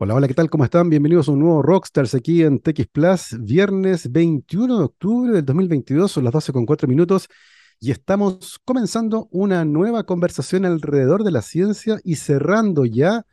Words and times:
Hola, 0.00 0.14
hola, 0.14 0.28
¿qué 0.28 0.34
tal? 0.34 0.48
¿Cómo 0.48 0.62
están? 0.62 0.88
Bienvenidos 0.90 1.28
a 1.28 1.32
un 1.32 1.40
nuevo 1.40 1.60
Rockstars 1.60 2.14
aquí 2.14 2.44
en 2.44 2.60
TX 2.60 2.86
Plus, 2.86 3.36
viernes 3.40 4.12
21 4.12 4.78
de 4.78 4.84
octubre 4.84 5.32
del 5.32 5.44
2022, 5.44 6.12
son 6.12 6.22
las 6.22 6.32
12 6.32 6.52
con 6.52 6.66
4 6.66 6.86
minutos 6.86 7.28
y 7.80 7.90
estamos 7.90 8.60
comenzando 8.64 9.26
una 9.32 9.64
nueva 9.64 10.04
conversación 10.04 10.64
alrededor 10.66 11.24
de 11.24 11.32
la 11.32 11.42
ciencia 11.42 11.98
y 12.04 12.14
cerrando 12.14 12.84
ya 12.84 13.26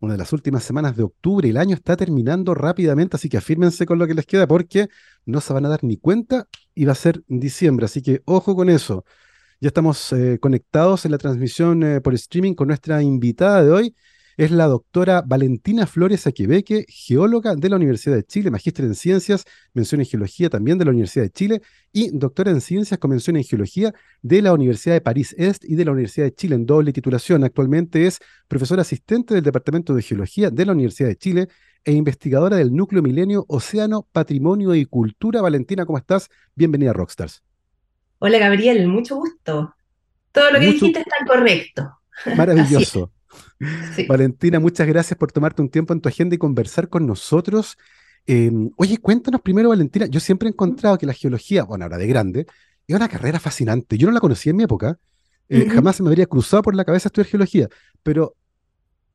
una 0.00 0.14
de 0.14 0.18
las 0.18 0.32
últimas 0.32 0.64
semanas 0.64 0.96
de 0.96 1.02
octubre. 1.02 1.50
El 1.50 1.58
año 1.58 1.74
está 1.74 1.98
terminando 1.98 2.54
rápidamente, 2.54 3.16
así 3.16 3.28
que 3.28 3.36
afírmense 3.36 3.84
con 3.84 3.98
lo 3.98 4.06
que 4.06 4.14
les 4.14 4.24
queda 4.24 4.46
porque 4.46 4.88
no 5.26 5.42
se 5.42 5.52
van 5.52 5.66
a 5.66 5.68
dar 5.68 5.84
ni 5.84 5.98
cuenta 5.98 6.48
y 6.74 6.86
va 6.86 6.92
a 6.92 6.94
ser 6.94 7.22
diciembre, 7.28 7.84
así 7.84 8.00
que 8.00 8.22
ojo 8.24 8.56
con 8.56 8.70
eso. 8.70 9.04
Ya 9.60 9.68
estamos 9.68 10.14
eh, 10.14 10.38
conectados 10.40 11.04
en 11.04 11.12
la 11.12 11.18
transmisión 11.18 11.82
eh, 11.82 12.00
por 12.00 12.14
streaming 12.14 12.54
con 12.54 12.68
nuestra 12.68 13.02
invitada 13.02 13.62
de 13.62 13.70
hoy. 13.70 13.94
Es 14.36 14.50
la 14.50 14.66
doctora 14.66 15.22
Valentina 15.26 15.86
Flores 15.86 16.26
Aquebeque, 16.26 16.84
geóloga 16.88 17.54
de 17.56 17.70
la 17.70 17.76
Universidad 17.76 18.16
de 18.16 18.22
Chile, 18.22 18.50
magíster 18.50 18.84
en 18.84 18.94
ciencias, 18.94 19.44
mención 19.72 20.02
en 20.02 20.06
geología 20.06 20.50
también 20.50 20.76
de 20.76 20.84
la 20.84 20.90
Universidad 20.90 21.24
de 21.24 21.30
Chile 21.30 21.62
y 21.90 22.10
doctora 22.10 22.50
en 22.50 22.60
ciencias 22.60 23.00
con 23.00 23.12
mención 23.12 23.36
en 23.36 23.44
geología 23.44 23.94
de 24.20 24.42
la 24.42 24.52
Universidad 24.52 24.94
de 24.94 25.00
París 25.00 25.34
Est 25.38 25.64
y 25.64 25.74
de 25.74 25.86
la 25.86 25.92
Universidad 25.92 26.26
de 26.26 26.34
Chile 26.34 26.54
en 26.54 26.66
doble 26.66 26.92
titulación. 26.92 27.44
Actualmente 27.44 28.06
es 28.06 28.18
profesora 28.46 28.82
asistente 28.82 29.32
del 29.32 29.42
Departamento 29.42 29.94
de 29.94 30.02
Geología 30.02 30.50
de 30.50 30.66
la 30.66 30.72
Universidad 30.72 31.08
de 31.08 31.16
Chile 31.16 31.48
e 31.82 31.92
investigadora 31.92 32.56
del 32.56 32.74
Núcleo 32.74 33.00
Milenio 33.00 33.46
Océano, 33.48 34.06
Patrimonio 34.12 34.74
y 34.74 34.84
Cultura. 34.84 35.40
Valentina, 35.40 35.86
¿cómo 35.86 35.96
estás? 35.96 36.28
Bienvenida 36.54 36.90
a 36.90 36.92
Rockstars. 36.92 37.42
Hola 38.18 38.38
Gabriel, 38.38 38.86
mucho 38.86 39.16
gusto. 39.16 39.74
Todo 40.30 40.50
lo 40.50 40.60
que 40.60 40.66
Mucho 40.66 40.84
dijiste 40.84 41.00
está 41.00 41.24
correcto. 41.26 41.90
Maravilloso. 42.36 43.12
Sí. 43.88 44.06
Valentina, 44.06 44.60
muchas 44.60 44.86
gracias 44.86 45.18
por 45.18 45.32
tomarte 45.32 45.62
un 45.62 45.68
tiempo 45.70 45.92
en 45.92 46.00
tu 46.00 46.08
agenda 46.08 46.34
y 46.34 46.38
conversar 46.38 46.88
con 46.88 47.06
nosotros. 47.06 47.76
Eh, 48.26 48.50
oye, 48.76 48.98
cuéntanos 48.98 49.40
primero, 49.40 49.68
Valentina. 49.70 50.06
Yo 50.06 50.20
siempre 50.20 50.48
he 50.48 50.52
encontrado 50.52 50.98
que 50.98 51.06
la 51.06 51.12
geología, 51.12 51.64
bueno, 51.64 51.84
ahora 51.84 51.98
de 51.98 52.06
grande, 52.06 52.46
es 52.86 52.96
una 52.96 53.08
carrera 53.08 53.40
fascinante. 53.40 53.98
Yo 53.98 54.06
no 54.08 54.12
la 54.12 54.20
conocía 54.20 54.50
en 54.50 54.56
mi 54.56 54.64
época. 54.64 54.98
eh, 55.48 55.68
jamás 55.70 55.96
se 55.96 56.02
me 56.02 56.08
habría 56.08 56.26
cruzado 56.26 56.62
por 56.62 56.74
la 56.74 56.84
cabeza 56.84 57.08
estudiar 57.08 57.28
geología, 57.28 57.68
pero 58.02 58.34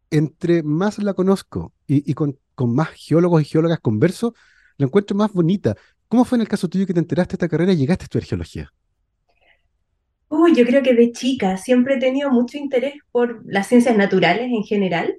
entre 0.10 0.64
más 0.64 0.98
la 1.00 1.14
conozco 1.14 1.74
y, 1.88 2.10
y 2.10 2.14
con, 2.14 2.38
con 2.56 2.74
más 2.76 2.90
geólogos 2.90 3.42
y 3.42 3.46
geólogas 3.46 3.80
converso, 3.80 4.34
la 4.78 4.86
encuentro 4.88 5.16
más 5.16 5.32
bonita. 5.34 5.76
¿Cómo 6.08 6.26
fue 6.26 6.38
en 6.38 6.42
el 6.42 6.48
caso 6.48 6.68
tuyo 6.70 6.86
que 6.86 6.94
te 6.94 7.00
enteraste 7.00 7.32
de 7.34 7.36
esta 7.36 7.50
carrera 7.50 7.74
y 7.74 7.78
llegaste 7.78 8.04
a 8.04 8.06
estudiar 8.06 8.26
geología? 8.28 8.74
Uy, 10.32 10.56
yo 10.56 10.66
creo 10.66 10.82
que 10.82 10.94
de 10.94 11.12
chica 11.12 11.58
siempre 11.58 11.96
he 11.96 12.00
tenido 12.00 12.32
mucho 12.32 12.58
interés 12.58 12.94
por 13.12 13.44
las 13.46 13.68
ciencias 13.68 13.98
naturales 13.98 14.46
en 14.46 14.64
general 14.64 15.18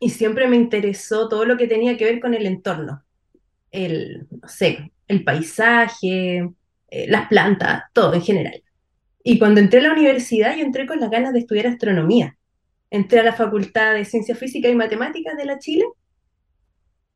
y 0.00 0.08
siempre 0.08 0.48
me 0.48 0.56
interesó 0.56 1.28
todo 1.28 1.44
lo 1.44 1.58
que 1.58 1.66
tenía 1.66 1.98
que 1.98 2.06
ver 2.06 2.18
con 2.20 2.32
el 2.32 2.46
entorno, 2.46 3.04
el, 3.70 4.26
no 4.30 4.48
sé, 4.48 4.90
el 5.08 5.22
paisaje, 5.22 6.48
eh, 6.88 7.06
las 7.08 7.28
plantas, 7.28 7.84
todo 7.92 8.14
en 8.14 8.22
general. 8.22 8.62
Y 9.22 9.38
cuando 9.38 9.60
entré 9.60 9.80
a 9.80 9.82
la 9.82 9.92
universidad, 9.92 10.56
yo 10.56 10.64
entré 10.64 10.86
con 10.86 10.98
las 10.98 11.10
ganas 11.10 11.34
de 11.34 11.40
estudiar 11.40 11.66
astronomía. 11.66 12.38
Entré 12.90 13.20
a 13.20 13.24
la 13.24 13.34
Facultad 13.34 13.94
de 13.94 14.06
Ciencias 14.06 14.38
Físicas 14.38 14.72
y 14.72 14.76
Matemáticas 14.76 15.36
de 15.36 15.44
la 15.44 15.58
Chile 15.58 15.84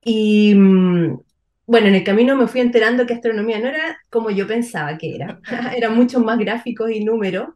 Y 0.03 0.55
mm, 0.55 1.19
bueno, 1.71 1.89
en 1.89 1.95
el 1.97 2.05
camino 2.05 2.37
me 2.37 2.49
fui 2.49 2.61
enterando 2.61 3.07
que 3.07 3.15
astronomía 3.15 3.59
no 3.61 3.69
era 3.69 3.99
como 4.11 4.31
yo 4.31 4.47
pensaba 4.47 4.99
que 4.99 5.15
era. 5.17 5.41
Era 5.77 5.91
mucho 5.91 6.21
más 6.21 6.39
gráficos 6.39 6.91
y 6.91 7.05
números 7.05 7.51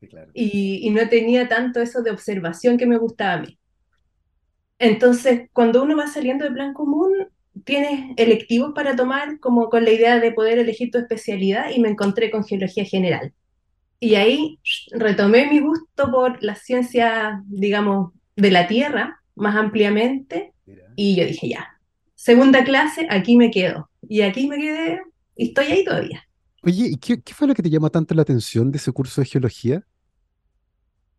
Sí, 0.00 0.08
claro. 0.08 0.34
y, 0.34 0.80
y 0.86 0.90
no 0.90 1.08
tenía 1.08 1.48
tanto 1.48 1.80
eso 1.80 2.02
de 2.02 2.10
observación 2.12 2.78
que 2.78 2.86
me 2.86 2.98
gustaba 2.98 3.34
a 3.34 3.42
mí. 3.42 3.58
Entonces, 4.78 5.48
cuando 5.52 5.82
uno 5.82 5.96
va 5.96 6.06
saliendo 6.06 6.44
de 6.44 6.50
plan 6.52 6.74
común, 6.74 7.12
tienes 7.64 8.12
electivos 8.16 8.72
para 8.74 8.94
tomar 8.96 9.40
como 9.40 9.70
con 9.70 9.84
la 9.84 9.90
idea 9.92 10.20
de 10.20 10.32
poder 10.32 10.58
elegir 10.58 10.90
tu 10.90 10.98
especialidad 10.98 11.70
y 11.74 11.80
me 11.80 11.88
encontré 11.88 12.30
con 12.30 12.44
geología 12.44 12.84
general. 12.84 13.32
Y 14.00 14.16
ahí 14.16 14.60
retomé 14.92 15.48
mi 15.50 15.60
gusto 15.60 16.10
por 16.10 16.42
la 16.42 16.56
ciencia, 16.56 17.42
digamos, 17.46 18.12
de 18.36 18.50
la 18.52 18.68
Tierra 18.68 19.22
más 19.36 19.56
ampliamente 19.56 20.54
Mira. 20.66 20.86
y 20.96 21.16
yo 21.16 21.26
dije, 21.26 21.48
ya, 21.50 21.75
segunda 22.26 22.64
clase, 22.64 23.06
aquí 23.10 23.36
me 23.36 23.50
quedo. 23.50 23.88
Y 24.08 24.22
aquí 24.22 24.48
me 24.48 24.58
quedé 24.58 25.00
y 25.36 25.48
estoy 25.48 25.66
ahí 25.66 25.84
todavía. 25.84 26.22
Oye, 26.62 26.88
¿y 26.88 26.96
qué, 26.98 27.22
qué 27.22 27.32
fue 27.34 27.48
lo 27.48 27.54
que 27.54 27.62
te 27.62 27.70
llamó 27.70 27.90
tanto 27.90 28.14
la 28.14 28.22
atención 28.22 28.70
de 28.70 28.78
ese 28.78 28.92
curso 28.92 29.20
de 29.22 29.26
geología? 29.26 29.86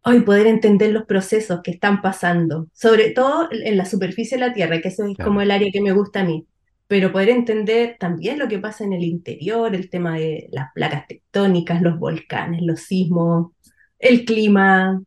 Hoy 0.03 0.21
poder 0.21 0.47
entender 0.47 0.91
los 0.93 1.03
procesos 1.05 1.59
que 1.63 1.71
están 1.71 2.01
pasando, 2.01 2.67
sobre 2.73 3.11
todo 3.11 3.49
en 3.51 3.75
la 3.77 3.85
superficie 3.85 4.37
de 4.37 4.47
la 4.47 4.53
Tierra, 4.53 4.79
que 4.81 4.87
eso 4.87 5.05
es 5.05 5.17
como 5.19 5.41
el 5.41 5.51
área 5.51 5.69
que 5.71 5.81
me 5.81 5.91
gusta 5.91 6.21
a 6.21 6.23
mí, 6.23 6.47
pero 6.87 7.11
poder 7.11 7.29
entender 7.29 7.97
también 7.99 8.39
lo 8.39 8.47
que 8.47 8.59
pasa 8.59 8.85
en 8.85 8.93
el 8.93 9.03
interior, 9.03 9.75
el 9.75 9.89
tema 9.89 10.17
de 10.17 10.47
las 10.51 10.71
placas 10.73 11.07
tectónicas, 11.07 11.81
los 11.81 11.99
volcanes, 11.99 12.61
los 12.63 12.79
sismos, 12.81 13.51
el 13.99 14.23
clima, 14.23 15.01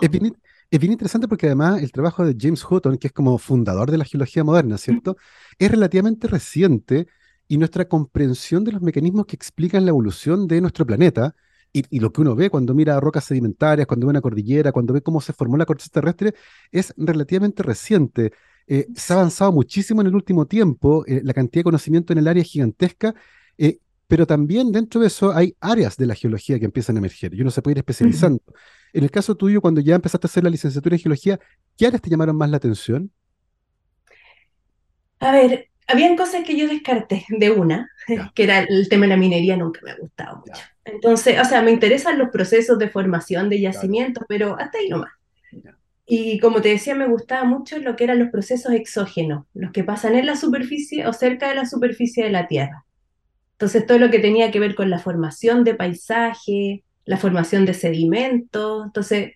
Es 0.00 0.10
todo. 0.10 0.10
bien, 0.10 0.26
in- 0.26 0.36
es 0.70 0.80
bien 0.80 0.92
interesante 0.92 1.28
porque 1.28 1.46
además 1.46 1.82
el 1.82 1.92
trabajo 1.92 2.24
de 2.24 2.36
James 2.38 2.64
Hutton, 2.68 2.98
que 2.98 3.08
es 3.08 3.12
como 3.12 3.38
fundador 3.38 3.90
de 3.90 3.98
la 3.98 4.04
geología 4.04 4.44
moderna, 4.44 4.78
¿cierto? 4.78 5.16
Es 5.58 5.70
relativamente 5.70 6.28
reciente 6.28 7.06
y 7.48 7.58
nuestra 7.58 7.88
comprensión 7.88 8.64
de 8.64 8.72
los 8.72 8.82
mecanismos 8.82 9.26
que 9.26 9.36
explican 9.36 9.84
la 9.84 9.90
evolución 9.90 10.46
de 10.48 10.60
nuestro 10.60 10.86
planeta 10.86 11.34
y, 11.72 11.84
y 11.90 12.00
lo 12.00 12.12
que 12.12 12.20
uno 12.22 12.34
ve 12.34 12.50
cuando 12.50 12.74
mira 12.74 12.98
rocas 13.00 13.24
sedimentarias, 13.24 13.86
cuando 13.86 14.06
ve 14.06 14.10
una 14.10 14.20
cordillera, 14.20 14.72
cuando 14.72 14.92
ve 14.94 15.02
cómo 15.02 15.20
se 15.20 15.32
formó 15.32 15.56
la 15.56 15.66
corteza 15.66 15.90
terrestre, 15.92 16.34
es 16.72 16.92
relativamente 16.96 17.62
reciente. 17.62 18.32
Eh, 18.66 18.88
se 18.96 19.12
ha 19.12 19.16
avanzado 19.16 19.52
muchísimo 19.52 20.00
en 20.00 20.08
el 20.08 20.14
último 20.14 20.46
tiempo, 20.46 21.04
eh, 21.06 21.20
la 21.22 21.32
cantidad 21.34 21.60
de 21.60 21.64
conocimiento 21.64 22.12
en 22.12 22.18
el 22.18 22.28
área 22.28 22.42
es 22.42 22.48
gigantesca, 22.50 23.14
eh, 23.58 23.78
pero 24.06 24.26
también 24.26 24.72
dentro 24.72 25.00
de 25.00 25.08
eso 25.08 25.32
hay 25.32 25.56
áreas 25.60 25.96
de 25.96 26.06
la 26.06 26.14
geología 26.14 26.58
que 26.58 26.64
empiezan 26.66 26.96
a 26.96 26.98
emerger 27.00 27.34
y 27.34 27.40
uno 27.42 27.50
se 27.50 27.62
puede 27.62 27.72
ir 27.74 27.78
especializando. 27.78 28.42
En 28.92 29.04
el 29.04 29.10
caso 29.10 29.34
tuyo, 29.36 29.60
cuando 29.60 29.80
ya 29.80 29.94
empezaste 29.96 30.26
a 30.26 30.30
hacer 30.30 30.44
la 30.44 30.50
licenciatura 30.50 30.96
en 30.96 31.02
geología, 31.02 31.40
¿qué 31.76 31.86
áreas 31.86 32.02
te 32.02 32.10
llamaron 32.10 32.36
más 32.36 32.50
la 32.50 32.56
atención? 32.58 33.10
A 35.20 35.32
ver, 35.32 35.70
habían 35.86 36.16
cosas 36.16 36.44
que 36.44 36.56
yo 36.56 36.68
descarté 36.68 37.24
de 37.28 37.50
una, 37.50 37.90
que 38.34 38.44
era 38.44 38.60
el 38.60 38.88
tema 38.88 39.04
de 39.04 39.10
la 39.10 39.16
minería, 39.16 39.56
nunca 39.56 39.80
me 39.84 39.90
ha 39.92 39.96
gustado 39.96 40.38
mucho. 40.38 40.62
Entonces, 40.84 41.38
o 41.40 41.44
sea, 41.44 41.62
me 41.62 41.72
interesan 41.72 42.18
los 42.18 42.30
procesos 42.30 42.78
de 42.78 42.88
formación 42.88 43.48
de 43.48 43.58
claro, 43.58 43.74
yacimientos, 43.74 44.24
pero 44.28 44.58
hasta 44.58 44.78
ahí 44.78 44.88
nomás. 44.88 45.12
ya. 45.50 45.76
Y 46.06 46.38
como 46.38 46.62
te 46.62 46.68
decía, 46.70 46.94
me 46.94 47.08
gustaba 47.08 47.44
mucho 47.44 47.78
lo 47.78 47.96
que 47.96 48.04
eran 48.04 48.20
los 48.20 48.30
procesos 48.30 48.72
exógenos, 48.72 49.44
los 49.54 49.72
que 49.72 49.84
pasan 49.84 50.14
en 50.14 50.26
la 50.26 50.36
superficie 50.36 51.06
o 51.06 51.12
cerca 51.12 51.48
de 51.48 51.56
la 51.56 51.66
superficie 51.66 52.24
de 52.24 52.30
la 52.30 52.46
Tierra. 52.46 52.85
Entonces, 53.56 53.86
todo 53.86 53.98
lo 53.98 54.10
que 54.10 54.18
tenía 54.18 54.50
que 54.50 54.60
ver 54.60 54.74
con 54.74 54.90
la 54.90 54.98
formación 54.98 55.64
de 55.64 55.74
paisaje, 55.74 56.84
la 57.06 57.16
formación 57.16 57.64
de 57.64 57.74
sedimentos. 57.74 58.84
Entonces, 58.86 59.32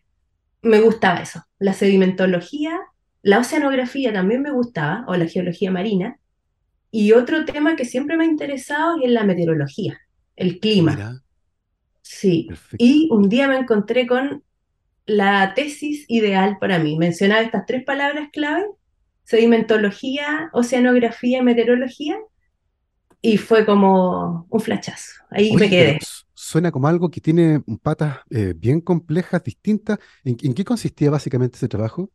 me 0.62 0.80
gustaba 0.80 1.20
eso. 1.22 1.42
La 1.58 1.72
sedimentología, 1.72 2.78
la 3.22 3.38
oceanografía 3.38 4.12
también 4.12 4.42
me 4.42 4.50
gustaba, 4.50 5.04
o 5.08 5.16
la 5.16 5.26
geología 5.26 5.70
marina. 5.70 6.18
Y 6.90 7.12
otro 7.12 7.44
tema 7.44 7.76
que 7.76 7.84
siempre 7.84 8.16
me 8.16 8.24
ha 8.24 8.26
interesado 8.26 8.96
es 9.02 9.10
la 9.10 9.24
meteorología, 9.24 9.98
el 10.36 10.58
clima. 10.58 10.92
Mira, 10.96 11.22
Sí. 12.02 12.46
perfecto. 12.48 12.84
Y 12.84 13.08
un 13.12 13.28
día 13.28 13.46
me 13.46 13.56
encontré 13.56 14.06
con 14.06 14.42
la 15.06 15.54
tesis 15.54 16.04
ideal 16.08 16.58
para 16.58 16.78
mí. 16.78 16.98
Mencionaba 16.98 17.40
estas 17.42 17.66
tres 17.66 17.84
palabras 17.84 18.28
clave, 18.32 18.64
sedimentología, 19.24 20.50
oceanografía 20.52 21.38
y 21.38 21.42
meteorología, 21.42 22.16
y 23.22 23.36
fue 23.38 23.66
como 23.66 24.46
un 24.50 24.60
flachazo. 24.60 25.12
Ahí 25.30 25.56
me 25.56 25.68
Oye, 25.68 25.70
quedé. 25.70 25.98
suena 26.34 26.70
como 26.72 26.86
algo 26.88 27.10
que 27.10 27.20
tiene 27.20 27.60
patas 27.82 28.18
eh, 28.30 28.54
bien 28.56 28.80
complejas, 28.80 29.42
distintas. 29.42 29.98
¿En, 30.24 30.36
en 30.42 30.54
qué 30.54 30.64
consistía 30.64 31.10
básicamente 31.10 31.56
ese 31.56 31.68
trabajo? 31.68 32.10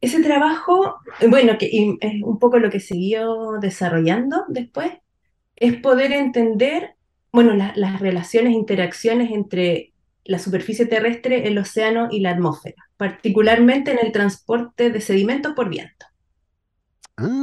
Ese 0.00 0.22
trabajo, 0.22 0.96
bueno, 1.30 1.58
que 1.58 1.68
y 1.70 1.96
es 2.00 2.22
un 2.24 2.38
poco 2.38 2.58
lo 2.58 2.70
que 2.70 2.80
siguió 2.80 3.52
desarrollando 3.60 4.44
después, 4.48 4.92
es 5.56 5.76
poder 5.80 6.12
entender, 6.12 6.96
bueno, 7.32 7.54
la- 7.54 7.72
las 7.76 8.00
relaciones, 8.00 8.54
interacciones 8.54 9.30
entre 9.32 9.94
la 10.24 10.38
superficie 10.40 10.86
terrestre, 10.86 11.48
el 11.48 11.58
océano 11.58 12.08
y 12.10 12.20
la 12.20 12.30
atmósfera, 12.32 12.76
particularmente 12.96 13.92
en 13.92 13.98
el 14.04 14.12
transporte 14.12 14.90
de 14.90 15.00
sedimentos 15.00 15.54
por 15.54 15.68
viento. 15.70 16.06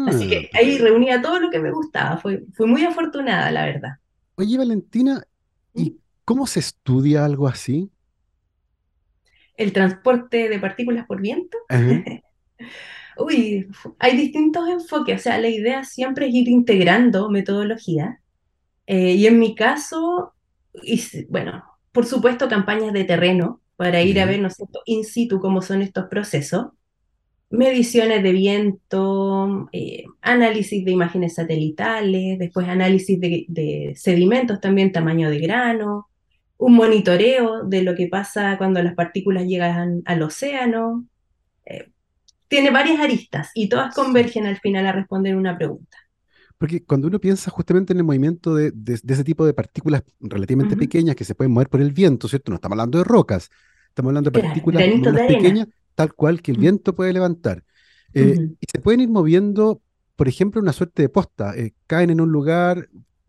Así 0.06 0.28
Ah, 0.28 0.30
que 0.30 0.50
ahí 0.54 0.78
perfecto. 0.78 0.80
reunía 0.80 1.22
todo 1.22 1.40
lo 1.40 1.50
que 1.50 1.60
me 1.60 1.72
gustaba. 1.72 2.18
Fui, 2.18 2.46
fui 2.56 2.68
muy 2.68 2.86
afortunada, 2.86 3.52
la 3.52 3.66
verdad. 3.66 3.92
Oye, 4.38 4.58
Valentina, 4.58 5.24
¿y 5.76 5.92
¿Mm? 5.92 6.00
cómo 6.26 6.48
se 6.48 6.60
estudia 6.62 7.26
algo 7.26 7.48
así? 7.48 7.92
El 9.58 9.74
transporte 9.74 10.50
de 10.50 10.58
partículas 10.60 11.06
por 11.06 11.22
viento. 11.22 11.58
Ajá, 11.68 12.08
Uy, 13.18 13.68
hay 14.00 14.18
distintos 14.18 14.68
enfoques. 14.70 15.20
O 15.22 15.24
sea, 15.24 15.40
la 15.40 15.50
idea 15.50 15.84
siempre 15.84 16.28
es 16.28 16.34
ir 16.36 16.48
integrando 16.50 17.30
metodología. 17.30 18.22
Eh, 18.88 19.14
y 19.14 19.28
en 19.28 19.40
mi 19.40 19.56
caso, 19.56 20.34
bueno, 21.30 21.64
por 21.92 22.06
supuesto, 22.06 22.48
campañas 22.50 22.94
de 22.94 23.04
terreno 23.06 23.62
para 23.76 24.02
ir 24.02 24.20
a 24.20 24.26
ver, 24.26 24.40
¿no 24.42 24.48
es 24.50 24.56
cierto?, 24.56 24.82
in 24.86 25.04
situ 25.06 25.40
cómo 25.40 25.62
son 25.62 25.82
estos 25.82 26.08
procesos. 26.08 26.68
Mediciones 27.50 28.22
de 28.22 28.32
viento, 28.32 29.70
eh, 29.72 30.04
análisis 30.22 30.86
de 30.86 30.92
imágenes 30.92 31.36
satelitales, 31.36 32.38
después 32.38 32.68
análisis 32.68 33.20
de, 33.20 33.94
sedimentos 33.96 34.62
también, 34.62 34.92
tamaño 34.92 35.30
de 35.30 35.40
grano, 35.40 36.10
un 36.58 36.76
monitoreo 36.76 37.64
de 37.64 37.84
lo 37.84 37.96
que 37.96 38.08
pasa 38.08 38.58
cuando 38.58 38.84
las 38.84 38.94
partículas 38.94 39.46
llegan 39.46 40.02
al 40.06 40.22
océano. 40.22 41.06
Eh, 41.66 41.90
tiene 42.48 42.72
varias 42.72 43.00
aristas 43.00 43.52
y 43.54 43.70
todas 43.70 43.96
convergen 43.96 44.46
al 44.46 44.58
final 44.58 44.86
a 44.86 44.92
responder 44.92 45.36
una 45.36 45.58
pregunta. 45.58 45.98
Porque 46.58 46.84
cuando 46.84 47.08
uno 47.08 47.20
piensa 47.20 47.50
justamente 47.50 47.94
en 47.94 48.00
el 48.00 48.04
movimiento 48.04 48.54
de, 48.54 48.74
ese 48.86 49.24
tipo 49.24 49.46
de 49.46 49.54
partículas 49.54 50.04
relativamente 50.20 50.76
pequeñas 50.76 51.16
que 51.16 51.24
se 51.24 51.34
pueden 51.34 51.54
mover 51.54 51.70
por 51.70 51.80
el 51.80 51.94
viento, 51.94 52.28
¿cierto? 52.28 52.52
No 52.52 52.56
estamos 52.56 52.74
hablando 52.74 52.98
de 52.98 53.06
rocas, 53.06 53.50
estamos 53.88 54.10
hablando 54.10 54.30
de 54.30 54.42
partículas 54.42 54.84
más 54.98 55.22
pequeñas, 55.22 55.68
tal 56.00 56.14
cual 56.14 56.42
que 56.42 56.52
el 56.52 56.58
viento 56.58 56.96
puede 56.96 57.12
levantar. 57.12 57.66
Eh, 58.14 58.52
y 58.58 58.66
se 58.72 58.80
pueden 58.80 59.02
ir 59.02 59.10
moviendo, 59.10 59.82
por 60.16 60.30
ejemplo, 60.30 60.62
una 60.62 60.72
suerte 60.72 61.02
de 61.02 61.10
posta. 61.10 61.58
Eh, 61.58 61.74
caen 61.88 62.10
en 62.10 62.22
un 62.22 62.32
lugar, 62.32 62.88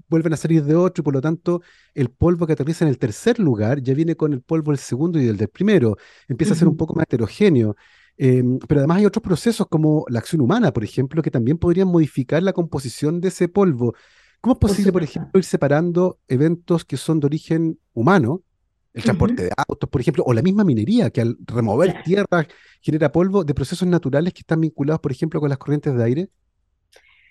vuelven 0.09 0.35
a 0.35 0.37
salir 0.37 0.63
de 0.63 0.77
otro, 0.77 1.03
y 1.03 1.05
por 1.05 1.15
lo 1.15 1.21
tanto, 1.21 1.63
el 1.95 2.11
polvo 2.11 2.47
que 2.47 2.53
aterriza 2.53 2.85
en 2.85 2.91
el 2.91 2.99
tercer 2.99 3.41
lugar 3.41 3.83
ya 3.83 3.93
viene 3.93 4.15
con 4.15 4.33
el 4.33 4.41
polvo 4.41 4.71
del 4.71 4.79
segundo 4.79 5.19
y 5.19 5.25
del 5.25 5.37
del 5.37 5.49
primero. 5.49 5.97
Empieza 6.29 6.53
a 6.53 6.57
ser 6.57 6.69
un 6.69 6.77
poco 6.77 6.95
más 6.95 7.07
heterogéneo. 7.09 7.75
Em, 8.17 8.61
pero 8.61 8.83
además 8.83 8.99
hay 8.99 9.07
otros 9.07 9.25
procesos 9.25 9.67
como 9.69 10.05
la 10.09 10.21
acción 10.21 10.41
humana, 10.41 10.73
por 10.73 10.85
ejemplo, 10.85 11.23
que 11.23 11.33
también 11.33 11.59
podrían 11.59 11.89
modificar 11.89 12.41
la 12.41 12.53
composición 12.53 13.21
de 13.21 13.29
ese 13.29 13.49
polvo. 13.49 13.97
¿Cómo 14.41 14.53
es 14.53 14.61
posible, 14.61 14.93
por, 14.93 15.03
ejemplo, 15.03 15.41
ir 15.41 15.45
separando 15.45 16.21
eventos 16.29 16.85
que 16.85 16.97
son 16.97 17.19
de 17.19 17.27
origen 17.27 17.81
humano, 17.95 18.45
el 18.93 19.03
transporte 19.03 19.45
de 19.45 19.51
autos, 19.57 19.89
por 19.89 20.01
ejemplo, 20.01 20.25
o 20.27 20.33
la 20.33 20.43
misma 20.43 20.65
minería, 20.65 21.11
que 21.11 21.21
al 21.21 21.37
remover 21.47 22.03
tierra 22.03 22.47
genera 22.81 23.13
polvo, 23.13 23.45
de 23.45 23.55
procesos 23.55 23.87
naturales 23.87 24.33
que 24.33 24.41
están 24.41 24.61
vinculados, 24.61 25.01
por 25.01 25.13
ejemplo, 25.13 25.41
con 25.41 25.49
las 25.49 25.59
corrientes 25.59 25.95
de 25.95 26.05
aire? 26.05 26.29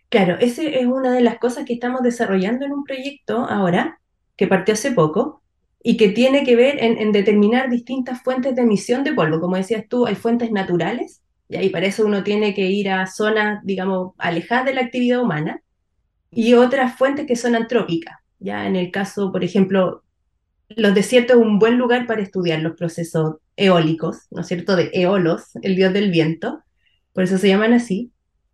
Claro, 0.09 0.37
esa 0.39 0.63
es 0.63 0.85
una 0.85 1.11
de 1.13 1.21
las 1.21 1.37
cosas 1.37 1.65
que 1.65 1.73
estamos 1.73 2.01
desarrollando 2.01 2.65
en 2.65 2.71
un 2.71 2.83
proyecto 2.83 3.45
ahora, 3.45 3.99
que 4.35 4.47
partió 4.47 4.73
hace 4.73 4.91
poco, 4.91 5.43
y 5.83 5.97
que 5.97 6.09
tiene 6.09 6.43
que 6.43 6.55
ver 6.55 6.83
en, 6.83 7.11
determinar 7.11 7.69
distintas 7.69 8.21
fuentes 8.21 8.55
de 8.55 8.63
emisión 8.63 9.03
de 9.03 9.13
polvo. 9.13 9.39
Como 9.39 9.55
decías 9.55 9.85
tú, 9.87 10.05
hay 10.05 10.15
fuentes 10.15 10.51
naturales, 10.51 11.21
y 11.47 11.57
ahí 11.57 11.69
para 11.69 11.85
eso 11.85 12.05
uno 12.05 12.23
tiene 12.23 12.53
que 12.53 12.69
ir 12.69 12.89
a 12.89 13.05
zonas, 13.07 13.61
digamos, 13.63 14.13
alejadas 14.17 14.65
de 14.65 14.73
la 14.73 14.81
actividad 14.81 15.21
humana, 15.21 15.61
y 16.31 16.53
otras 16.53 16.97
fuentes 16.97 17.25
que 17.25 17.35
son 17.35 17.55
antrópicas. 17.55 18.15
Ya 18.39 18.67
en 18.67 18.75
el 18.75 18.91
caso, 18.91 19.31
por 19.31 19.43
ejemplo, 19.43 20.03
los 20.69 20.93
desiertos 20.93 21.37
es 21.37 21.41
un 21.43 21.59
buen 21.59 21.77
lugar 21.77 22.07
para 22.07 22.21
estudiar 22.21 22.61
los 22.61 22.75
procesos 22.75 23.37
eólicos, 23.55 24.27
¿no 24.31 24.41
es 24.41 24.47
cierto?, 24.47 24.75
de 24.75 24.89
Eolos, 24.93 25.49
el 25.61 25.75
dios 25.75 25.93
del 25.93 26.11
viento, 26.11 26.63
por 27.13 27.23
eso 27.23 27.37
se 27.37 27.47
llaman 27.47 27.73
así, 27.73 28.11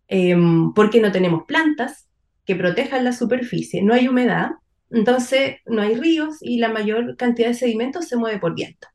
em, 0.08 0.72
porque 0.74 1.00
no 1.00 1.12
tenemos 1.12 1.44
plantas 1.46 2.08
que 2.44 2.56
protejan 2.56 3.04
la 3.04 3.12
superficie, 3.12 3.82
no 3.82 3.94
hay 3.94 4.08
humedad, 4.08 4.52
entonces, 4.90 5.56
no 5.66 5.82
hay 5.82 5.96
ríos 5.96 6.36
y 6.40 6.58
la 6.58 6.68
mayor 6.68 7.16
cantidad 7.16 7.48
de 7.48 7.54
sedimentos 7.54 8.06
se 8.08 8.16
mueve 8.16 8.38
por 8.38 8.54
viento. 8.54 8.88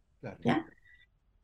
¿ya? 0.44 0.66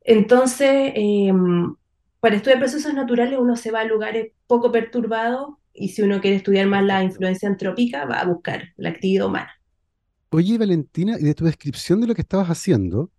Entonces, 0.02 0.92
em, 0.94 1.74
para 2.20 2.36
estudiar 2.36 2.58
procesos 2.58 2.94
naturales 2.94 3.38
uno 3.38 3.56
se 3.56 3.70
va 3.70 3.80
a 3.80 3.84
lugares 3.84 4.32
poco 4.46 4.72
perturbados 4.72 5.54
y 5.72 5.90
si 5.90 6.02
uno 6.02 6.20
quiere 6.20 6.36
estudiar 6.36 6.66
más 6.66 6.84
la 6.84 7.02
influencia 7.02 7.48
antrópica, 7.48 8.04
va 8.06 8.20
a 8.20 8.24
buscar 8.26 8.64
la 8.76 8.90
actividad 8.90 9.26
humana. 9.26 9.57
Oye, 10.30 10.58
Valentina, 10.58 11.16
y 11.18 11.24
de 11.24 11.34
tu 11.34 11.44
descripción 11.44 12.00
de 12.00 12.06
lo 12.06 12.14
que 12.14 12.22
estabas 12.22 12.48
haciendo, 12.48 13.10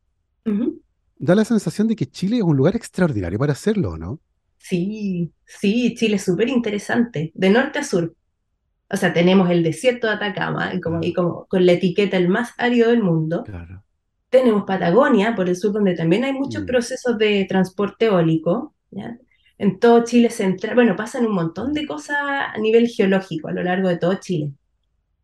da 1.17 1.35
la 1.35 1.45
sensación 1.45 1.87
de 1.87 1.95
que 1.95 2.05
Chile 2.05 2.37
es 2.37 2.43
un 2.43 2.55
lugar 2.55 2.75
extraordinario 2.75 3.39
para 3.39 3.53
hacerlo, 3.53 3.97
¿no? 3.97 4.19
Sí, 4.57 5.31
sí, 5.45 5.95
Chile 5.95 6.17
es 6.17 6.23
súper 6.23 6.49
interesante, 6.49 7.31
de 7.33 7.49
norte 7.49 7.79
a 7.79 7.83
sur. 7.83 8.15
O 8.91 8.97
sea, 8.97 9.13
tenemos 9.13 9.49
el 9.49 9.63
desierto 9.63 10.07
de 10.07 10.13
Atacama, 10.13 10.71
como, 10.81 10.99
y 11.01 11.13
como 11.13 11.45
con 11.47 11.65
la 11.65 11.73
etiqueta 11.73 12.17
el 12.17 12.27
más 12.27 12.53
árido 12.57 12.89
del 12.89 13.03
mundo. 13.03 13.43
Tenemos 14.29 14.63
Patagonia, 14.65 15.35
por 15.35 15.49
el 15.49 15.55
sur, 15.55 15.73
donde 15.73 15.95
también 15.95 16.23
hay 16.23 16.33
muchos 16.33 16.63
mm. 16.63 16.65
procesos 16.65 17.17
de 17.17 17.45
transporte 17.47 18.05
eólico. 18.05 18.75
En 19.57 19.79
todo 19.79 20.03
Chile 20.03 20.29
central, 20.29 20.75
bueno, 20.75 20.95
pasan 20.95 21.25
un 21.25 21.33
montón 21.33 21.73
de 21.73 21.85
cosas 21.85 22.17
a 22.19 22.57
nivel 22.59 22.87
geológico 22.87 23.47
a 23.47 23.51
lo 23.51 23.63
largo 23.63 23.89
de 23.89 23.97
todo 23.97 24.15
Chile. 24.15 24.53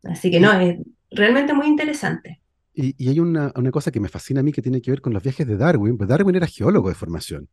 Así 0.04 0.30
que 0.30 0.40
no, 0.40 0.52
es 0.52 0.78
realmente 1.16 1.52
muy 1.54 1.66
interesante. 1.66 2.40
Y, 2.74 3.08
hay 3.08 3.20
una, 3.20 3.52
cosa 3.72 3.90
que 3.90 4.00
me 4.00 4.08
fascina 4.08 4.40
a 4.40 4.42
mí 4.42 4.52
que 4.52 4.60
tiene 4.60 4.82
que 4.82 4.90
ver 4.90 5.00
con 5.00 5.14
los 5.14 5.22
viajes 5.22 5.46
de 5.46 5.56
Darwin, 5.56 5.96
pues 5.96 6.08
Darwin 6.08 6.36
era 6.36 6.46
geólogo 6.46 6.90
de 6.90 6.94
formación. 6.94 7.48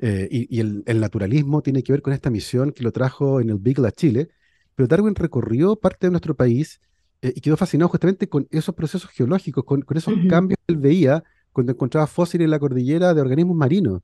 Eh, 0.00 0.28
y, 0.30 0.60
el, 0.60 0.82
el, 0.86 1.00
naturalismo 1.00 1.62
tiene 1.62 1.82
que 1.82 1.92
ver 1.92 2.02
con 2.02 2.12
esta 2.12 2.28
misión 2.28 2.72
que 2.72 2.82
lo 2.82 2.90
trajo 2.90 3.40
en 3.40 3.50
el 3.50 3.58
Beagle 3.58 3.86
a 3.86 3.92
Chile, 3.92 4.28
pero 4.74 4.88
Darwin 4.88 5.14
recorrió 5.14 5.76
parte 5.76 6.08
de 6.08 6.10
nuestro 6.10 6.34
país 6.34 6.80
eh, 7.24 7.32
y 7.34 7.40
quedó 7.40 7.56
fascinado 7.56 7.88
justamente 7.88 8.28
con 8.28 8.46
esos 8.50 8.74
procesos 8.74 9.10
geológicos, 9.10 9.64
con, 9.64 9.82
esos 9.94 10.14
cambios 10.28 10.58
que 10.66 10.74
él 10.74 10.78
veía 10.78 11.24
cuando 11.52 11.72
encontraba 11.72 12.06
fósiles 12.06 12.44
en 12.44 12.50
la 12.50 12.58
cordillera 12.58 13.14
de 13.14 13.20
organismos 13.22 13.56
marinos. 13.56 14.02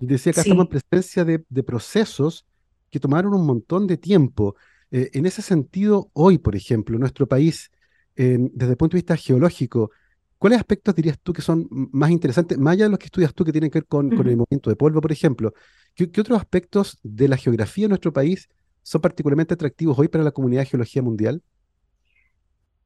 Y 0.00 0.06
decía 0.06 0.32
que 0.32 0.40
estamos 0.40 0.64
en 0.64 0.80
presencia 0.80 1.24
de, 1.24 1.62
procesos 1.62 2.46
que 2.90 2.98
tomaron 2.98 3.34
un 3.34 3.44
montón 3.44 3.86
de 3.86 3.98
tiempo. 3.98 4.56
Eh, 4.90 5.10
en 5.12 5.26
ese 5.26 5.42
sentido, 5.42 6.10
hoy, 6.14 6.38
por 6.38 6.56
ejemplo, 6.56 6.98
nuestro 6.98 7.26
país, 7.26 7.70
desde 8.14 8.70
el 8.72 8.76
punto 8.76 8.96
de 8.96 8.98
vista 8.98 9.16
geológico, 9.16 9.90
¿cuáles 10.38 10.58
aspectos 10.58 10.94
dirías 10.94 11.18
tú 11.22 11.32
que 11.32 11.42
son 11.42 11.66
más 11.70 12.10
interesantes, 12.10 12.58
más 12.58 12.72
allá 12.72 12.84
de 12.84 12.90
los 12.90 12.98
que 12.98 13.06
estudias 13.06 13.34
tú 13.34 13.44
que 13.44 13.52
tienen 13.52 13.70
que 13.70 13.80
ver 13.80 13.86
con, 13.86 14.12
el 14.12 14.36
movimiento 14.36 14.70
de 14.70 14.76
polvo, 14.76 15.00
por 15.00 15.12
ejemplo? 15.12 15.52
¿Qué, 15.94 16.10
¿Qué, 16.10 16.20
otros 16.20 16.38
aspectos 16.38 16.98
de 17.02 17.28
la 17.28 17.36
geografía 17.36 17.84
de 17.84 17.90
nuestro 17.90 18.12
país 18.12 18.48
son 18.82 19.00
particularmente 19.00 19.54
atractivos 19.54 19.98
hoy 19.98 20.08
para 20.08 20.24
la 20.24 20.32
comunidad 20.32 20.62
de 20.62 20.66
geología 20.66 21.02
mundial? 21.02 21.42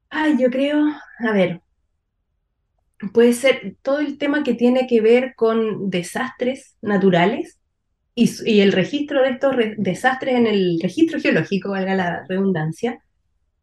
Ay, 0.09 0.37
yo 0.39 0.49
creo, 0.49 0.77
a 1.19 1.31
ver, 1.33 1.61
puede 3.13 3.33
ser 3.33 3.75
todo 3.81 3.99
el 3.99 4.17
tema 4.17 4.43
que 4.43 4.53
tiene 4.53 4.87
que 4.87 5.01
ver 5.01 5.33
con 5.35 5.89
desastres 5.89 6.75
naturales 6.81 7.59
y, 8.15 8.61
el 8.61 8.71
registro 8.71 9.21
de 9.21 9.29
estos 9.29 9.55
desastres 9.77 10.35
en 10.35 10.47
el 10.47 10.79
registro 10.81 11.19
geológico, 11.19 11.69
valga 11.69 11.93
la 11.93 12.25
redundancia, 12.27 12.99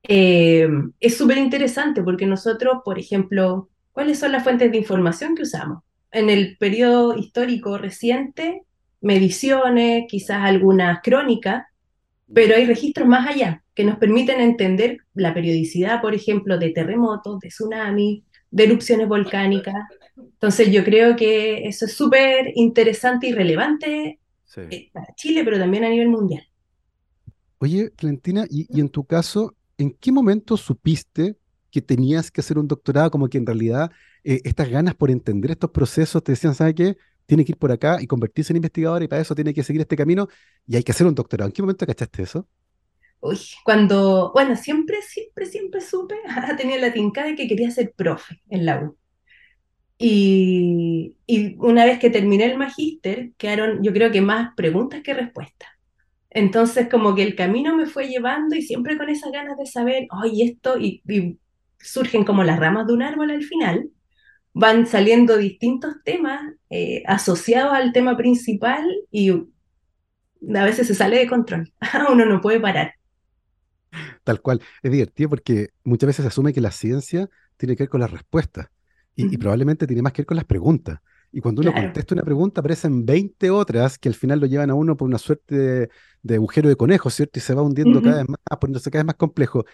eh, 0.07 0.69
es 1.01 1.17
súper 1.17 1.39
interesante 1.39 2.03
porque 2.03 2.27
nosotros, 2.27 2.79
por 2.85 2.99
ejemplo, 2.99 3.69
¿cuáles 3.93 4.19
son 4.19 4.33
las 4.33 4.45
fuentes 4.45 4.71
de 4.71 4.79
información 4.79 5.35
que 5.35 5.43
usamos? 5.43 5.83
En 6.13 6.31
el 6.31 6.57
periodo 6.59 7.17
histórico 7.17 7.79
reciente, 7.79 8.63
mediciones, 9.01 10.05
quizás 10.09 10.43
algunas 10.43 11.01
crónicas, 11.03 11.65
pero 12.33 12.57
hay 12.57 12.67
registros 12.67 13.09
más 13.09 13.29
allá 13.29 13.63
que 13.75 13.85
nos 13.85 13.99
permiten 13.99 14.41
entender 14.41 14.99
la 15.15 15.35
periodicidad, 15.35 16.01
por 16.01 16.15
ejemplo, 16.15 16.59
de 16.59 16.71
terremotos, 16.71 17.41
de 17.41 17.49
tsunamis, 17.49 18.23
de 18.51 18.65
erupciones 18.65 19.09
volcánicas. 19.09 19.75
Entonces 20.17 20.71
yo 20.71 20.85
creo 20.85 21.17
que 21.17 21.67
eso 21.67 21.87
es 21.87 21.95
súper 21.95 22.53
interesante 22.55 23.27
y 23.27 23.33
relevante 23.33 24.21
eh, 24.57 24.91
para 24.93 25.13
Chile, 25.17 25.43
pero 25.45 25.59
también 25.59 25.85
a 25.85 25.89
nivel 25.89 26.09
mundial. 26.09 26.47
Oye, 27.59 27.91
Valentina, 28.01 28.47
y, 28.49 28.81
en 28.81 28.89
tu 28.89 29.05
caso, 29.05 29.55
¿en 29.79 29.93
qué 29.93 30.13
momento 30.13 30.57
supiste 30.57 31.37
que 31.71 31.83
tenías 31.83 32.31
que 32.31 32.41
hacer 32.41 32.59
un 32.59 32.69
doctorado? 32.69 33.11
Como 33.11 33.29
que 33.29 33.39
en 33.39 33.47
realidad 33.47 33.91
eh, 34.25 34.41
estas 34.45 34.69
ganas 34.71 34.95
por 34.95 35.11
entender 35.11 35.53
estos 35.53 35.71
procesos 35.71 36.23
te 36.23 36.33
decían, 36.33 36.55
¿sabes 36.55 36.75
qué? 36.75 36.97
tiene 37.27 37.45
que 37.45 37.53
ir 37.53 37.59
por 37.59 37.73
acá 37.73 38.01
y 38.01 38.07
convertirse 38.07 38.53
en 38.53 38.57
investigador 38.57 39.03
y 39.03 39.09
para 39.09 39.23
eso 39.23 39.35
tiene 39.35 39.55
que 39.55 39.63
seguir 39.63 39.81
este 39.83 39.97
camino 39.97 40.29
y 40.67 40.77
hay 40.77 40.83
que 40.83 40.93
hacer 40.93 41.07
un 41.07 41.15
doctorado. 41.15 41.49
¿En 41.49 41.53
qué 41.53 41.63
momento 41.63 41.87
cachaste 41.87 42.23
eso? 42.23 42.47
Uy, 43.21 43.39
cuando, 43.65 44.33
bueno, 44.35 44.55
siempre, 44.57 45.01
siempre, 45.03 45.47
siempre 45.47 45.81
supe, 45.81 46.17
tenía 46.59 46.79
la 46.79 46.93
tinca 46.93 47.25
de 47.25 47.35
que 47.35 47.49
quería 47.49 47.71
ser 47.71 47.93
profe 47.95 48.43
en 48.51 48.67
la 48.67 48.83
U. 48.83 48.97
Y, 49.97 51.17
y 51.27 51.57
una 51.59 51.85
vez 51.87 51.99
que 51.99 52.11
terminé 52.11 52.47
el 52.47 52.59
magíster, 52.59 53.33
quedaron, 53.39 53.83
yo 53.83 53.93
creo 53.93 54.11
que 54.11 54.21
más 54.21 54.55
preguntas 54.55 55.03
que 55.03 55.15
respuestas. 55.15 55.69
Entonces, 56.35 56.89
como 56.91 57.15
que 57.15 57.23
el 57.23 57.37
camino 57.37 57.75
me 57.77 57.87
fue 57.87 58.09
llevando 58.09 58.55
y 58.55 58.63
siempre 58.63 58.99
con 58.99 59.09
esas 59.09 59.33
ganas 59.33 59.57
de 59.57 59.67
saber, 59.67 60.07
oye, 60.11 60.45
esto, 60.45 60.79
y, 60.79 61.03
y 61.09 61.39
surgen 61.79 62.25
como 62.25 62.45
las 62.45 62.59
ramas 62.59 62.87
de 62.87 62.93
un 62.93 63.03
árbol 63.03 63.31
al 63.31 63.43
final 63.43 63.89
van 64.55 64.87
saliendo 64.87 65.37
distintos 65.37 65.97
temas 66.05 66.55
eh, 66.71 67.03
asociados 67.07 67.73
al 67.73 67.93
tema 67.93 68.17
principal 68.17 68.85
y 69.11 69.31
a 69.31 70.65
veces 70.65 70.87
se 70.87 70.95
sale 70.95 71.19
de 71.19 71.27
control. 71.27 71.73
Uno 72.11 72.25
no 72.25 72.41
puede 72.41 72.61
parar. 72.61 72.95
Tal 74.23 74.41
cual. 74.41 74.63
Es 74.83 74.91
divertido 74.91 75.29
porque 75.29 75.71
muchas 75.83 76.07
veces 76.07 76.23
se 76.23 76.29
asume 76.29 76.53
que 76.53 76.61
la 76.61 76.71
ciencia 76.71 77.29
tiene 77.57 77.77
que 77.77 77.85
ver 77.85 77.91
con 77.91 78.01
las 78.01 78.11
respuestas 78.11 78.69
y, 79.17 79.37
probablemente 79.37 79.87
tiene 79.87 80.03
más 80.03 80.13
que 80.13 80.23
ver 80.23 80.27
con 80.27 80.37
las 80.37 80.47
preguntas. 80.47 81.01
Y 81.37 81.41
cuando 81.41 81.63
uno 81.63 81.73
contesta 81.73 82.15
una 82.15 82.23
pregunta, 82.23 82.61
aparecen 82.61 83.05
20 83.05 83.51
otras 83.51 83.99
que 83.99 84.09
al 84.09 84.15
final 84.15 84.39
lo 84.39 84.47
llevan 84.47 84.71
a 84.71 84.75
uno 84.75 84.97
por 84.97 85.09
una 85.09 85.19
suerte 85.19 85.91
de, 86.23 86.35
agujero 86.37 86.69
de 86.69 86.77
conejo, 86.77 87.11
¿cierto? 87.11 87.41
Y 87.41 87.43
se 87.43 87.55
va 87.55 87.63
hundiendo 87.63 88.01
cada 88.01 88.19
vez 88.19 88.29
más, 88.29 88.39
poniéndose 88.61 88.89
cada 88.89 89.03
vez 89.03 89.07
más 89.07 89.17
complejo. 89.17 89.65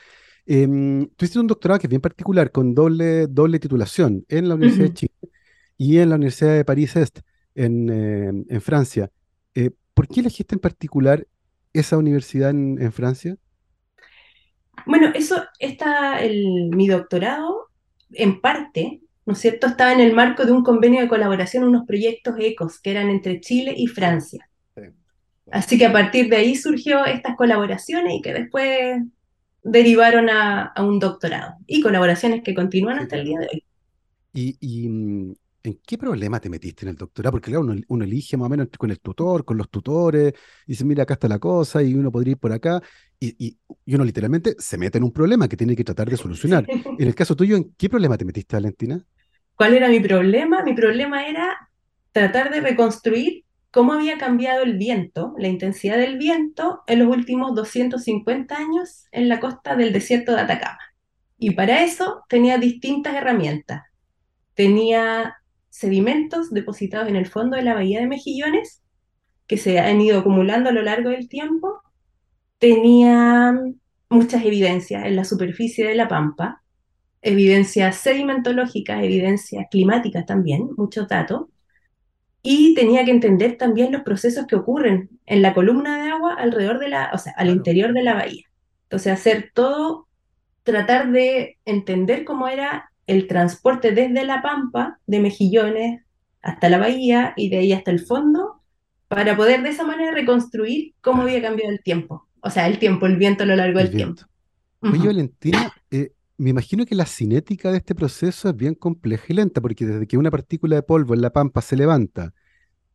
Eh, 0.46 0.66
tú 0.66 1.24
hiciste 1.24 1.38
un 1.38 1.46
doctorado 1.46 1.78
que 1.78 1.86
es 1.86 1.90
bien 1.90 2.00
particular, 2.00 2.50
con 2.50 2.74
doble, 2.74 3.26
doble 3.26 3.58
titulación 3.58 4.24
en 4.30 4.48
la 4.48 4.54
Universidad 4.54 4.86
de 4.86 4.94
Chile 4.94 5.14
y 5.76 5.98
en 5.98 6.08
la 6.08 6.14
Universidad 6.14 6.54
de 6.54 6.64
París 6.64 6.96
Est, 6.96 7.20
en, 7.54 7.90
em, 7.90 8.44
en 8.48 8.60
Francia. 8.62 9.10
Eh, 9.54 9.70
¿por 9.92 10.08
qué 10.08 10.20
elegiste 10.20 10.54
en 10.54 10.60
particular 10.60 11.26
esa 11.74 11.98
universidad 11.98 12.50
en, 12.50 12.80
en 12.80 12.90
Francia? 12.90 13.36
Bueno, 14.86 15.12
eso 15.14 15.44
está, 15.58 16.22
el, 16.22 16.70
mi 16.74 16.88
doctorado, 16.88 17.68
en 18.12 18.40
parte, 18.40 19.02
¿no 19.30 19.34
es 19.34 19.40
cierto?, 19.40 19.66
estaba 19.68 19.92
en 19.92 20.00
el 20.00 20.14
marco 20.14 20.44
de 20.44 20.52
un 20.52 20.62
convenio 20.64 21.00
de 21.02 21.08
colaboración, 21.08 21.64
unos 21.64 21.86
proyectos 21.86 22.34
ECOS 22.38 22.80
que 22.80 22.90
eran 22.92 23.08
entre 23.10 23.40
Chile 23.40 23.74
y 23.76 23.86
Francia. 23.86 24.48
Así 25.50 25.78
que 25.78 25.86
a 25.86 25.92
partir 25.92 26.28
de 26.28 26.36
ahí 26.36 26.56
surgió 26.56 27.04
estas 27.04 27.36
colaboraciones 27.36 28.14
y 28.14 28.22
que 28.22 28.32
después 28.32 29.02
derivaron 29.62 30.30
a, 30.30 30.66
a 30.66 30.82
un 30.84 30.98
doctorado. 30.98 31.54
Y 31.66 31.80
colaboraciones 31.82 32.42
que 32.44 32.54
continúan 32.54 32.98
hasta 33.00 33.16
el 33.16 33.24
día 33.26 33.38
de 33.40 33.48
hoy. 33.52 33.64
¿Y, 34.32 34.56
y, 34.60 34.88
mm, 34.88 35.34
en 35.64 35.80
qué 35.86 35.98
problema 35.98 36.40
te 36.40 36.48
metiste 36.48 36.84
en 36.84 36.90
el 36.90 36.96
doctorado? 36.96 37.32
Porque 37.32 37.50
claro, 37.50 37.62
uno, 37.64 37.74
uno 37.88 38.04
elige 38.04 38.36
más 38.36 38.46
o 38.46 38.50
menos 38.50 38.68
con 38.78 38.90
el 38.90 39.00
tutor, 39.00 39.44
con 39.44 39.56
los 39.58 39.68
tutores, 39.70 40.32
y 40.66 40.72
dice, 40.72 40.84
mira, 40.84 41.02
acá 41.02 41.14
está 41.14 41.28
la 41.28 41.38
cosa, 41.38 41.82
y 41.82 41.94
uno 41.94 42.10
podría 42.12 42.32
ir 42.32 42.38
por 42.38 42.52
acá, 42.52 42.80
y, 43.18 43.34
y- 43.46 43.58
y 43.84 43.94
uno 43.94 44.04
literalmente 44.04 44.54
se 44.58 44.78
mete 44.78 44.98
en 44.98 45.04
un 45.04 45.12
problema 45.12 45.48
que 45.48 45.56
tiene 45.56 45.76
que 45.76 45.84
tratar 45.84 46.08
de 46.08 46.16
solucionar. 46.16 46.68
En 46.96 47.08
el 47.08 47.14
caso 47.14 47.36
tuyo, 47.36 47.56
¿en 47.56 47.74
qué 47.76 47.88
problema 47.90 48.16
te 48.16 48.24
metiste, 48.24 48.56
Valentina? 48.56 49.04
¿Cuál 49.60 49.74
era 49.74 49.90
mi 49.90 50.00
problema? 50.00 50.62
Mi 50.62 50.72
problema 50.72 51.26
era 51.26 51.68
tratar 52.12 52.50
de 52.50 52.62
reconstruir 52.62 53.44
cómo 53.70 53.92
había 53.92 54.16
cambiado 54.16 54.62
el 54.62 54.78
viento, 54.78 55.34
la 55.36 55.48
intensidad 55.48 55.98
del 55.98 56.16
viento 56.16 56.80
en 56.86 57.00
los 57.00 57.08
últimos 57.08 57.54
250 57.54 58.56
años 58.56 59.04
en 59.12 59.28
la 59.28 59.38
costa 59.38 59.76
del 59.76 59.92
desierto 59.92 60.32
de 60.32 60.40
Atacama. 60.40 60.78
Y 61.36 61.50
para 61.50 61.84
eso 61.84 62.24
tenía 62.30 62.56
distintas 62.56 63.14
herramientas. 63.14 63.82
Tenía 64.54 65.36
sedimentos 65.68 66.50
depositados 66.50 67.10
en 67.10 67.16
el 67.16 67.26
fondo 67.26 67.58
de 67.58 67.62
la 67.62 67.74
bahía 67.74 68.00
de 68.00 68.06
Mejillones 68.06 68.82
que 69.46 69.58
se 69.58 69.78
han 69.78 70.00
ido 70.00 70.20
acumulando 70.20 70.70
a 70.70 70.72
lo 70.72 70.80
largo 70.80 71.10
del 71.10 71.28
tiempo. 71.28 71.82
Tenía 72.56 73.54
muchas 74.08 74.42
evidencias 74.42 75.04
en 75.04 75.16
la 75.16 75.24
superficie 75.24 75.86
de 75.86 75.96
la 75.96 76.08
pampa, 76.08 76.59
evidencias 77.22 77.96
sedimentológicas, 77.96 79.02
evidencias 79.02 79.66
climáticas 79.70 80.26
también, 80.26 80.70
muchos 80.76 81.08
datos. 81.08 81.46
Y 82.42 82.74
tenía 82.74 83.04
que 83.04 83.10
entender 83.10 83.58
también 83.58 83.92
los 83.92 84.02
procesos 84.02 84.46
que 84.46 84.56
ocurren 84.56 85.10
en 85.26 85.42
la 85.42 85.52
columna 85.52 86.02
de 86.02 86.10
agua 86.10 86.34
alrededor 86.34 86.78
de 86.78 86.88
la, 86.88 87.10
o 87.12 87.18
sea, 87.18 87.34
al 87.36 87.50
interior 87.50 87.92
de 87.92 88.02
la 88.02 88.14
bahía. 88.14 88.44
Entonces, 88.84 89.12
hacer 89.12 89.50
todo, 89.54 90.08
tratar 90.62 91.12
de 91.12 91.58
entender 91.64 92.24
cómo 92.24 92.48
era 92.48 92.90
el 93.06 93.26
transporte 93.26 93.92
desde 93.92 94.24
la 94.24 94.40
pampa 94.40 94.98
de 95.06 95.20
Mejillones 95.20 96.02
hasta 96.42 96.68
la 96.70 96.78
bahía 96.78 97.34
y 97.36 97.50
de 97.50 97.58
ahí 97.58 97.72
hasta 97.72 97.90
el 97.90 98.00
fondo, 98.00 98.62
para 99.08 99.36
poder 99.36 99.62
de 99.62 99.70
esa 99.70 99.84
manera 99.84 100.12
reconstruir 100.12 100.94
cómo 101.00 101.22
había 101.22 101.42
cambiado 101.42 101.72
el 101.72 101.82
tiempo. 101.82 102.28
O 102.40 102.48
sea, 102.48 102.66
el 102.66 102.78
tiempo, 102.78 103.06
el 103.06 103.16
viento 103.16 103.42
a 103.42 103.46
lo 103.46 103.56
largo 103.56 103.80
El 103.80 103.86
del 103.86 103.96
tiempo. 103.96 104.22
Oye. 104.80 105.06
Valentina, 105.06 105.72
eh, 105.90 106.12
me 106.42 106.50
imagino 106.50 106.86
que 106.86 106.94
la 106.94 107.06
cinética 107.06 107.70
de 107.70 107.78
este 107.78 107.94
proceso 107.94 108.48
es 108.48 108.56
bien 108.56 108.74
compleja 108.74 109.26
y 109.28 109.34
lenta, 109.34 109.60
porque 109.60 109.86
desde 109.86 110.06
que 110.06 110.18
una 110.18 110.30
partícula 110.30 110.76
de 110.76 110.82
polvo 110.82 111.14
en 111.14 111.22
la 111.22 111.30
pampa 111.32 111.60
se 111.62 111.76
levanta, 111.76 112.34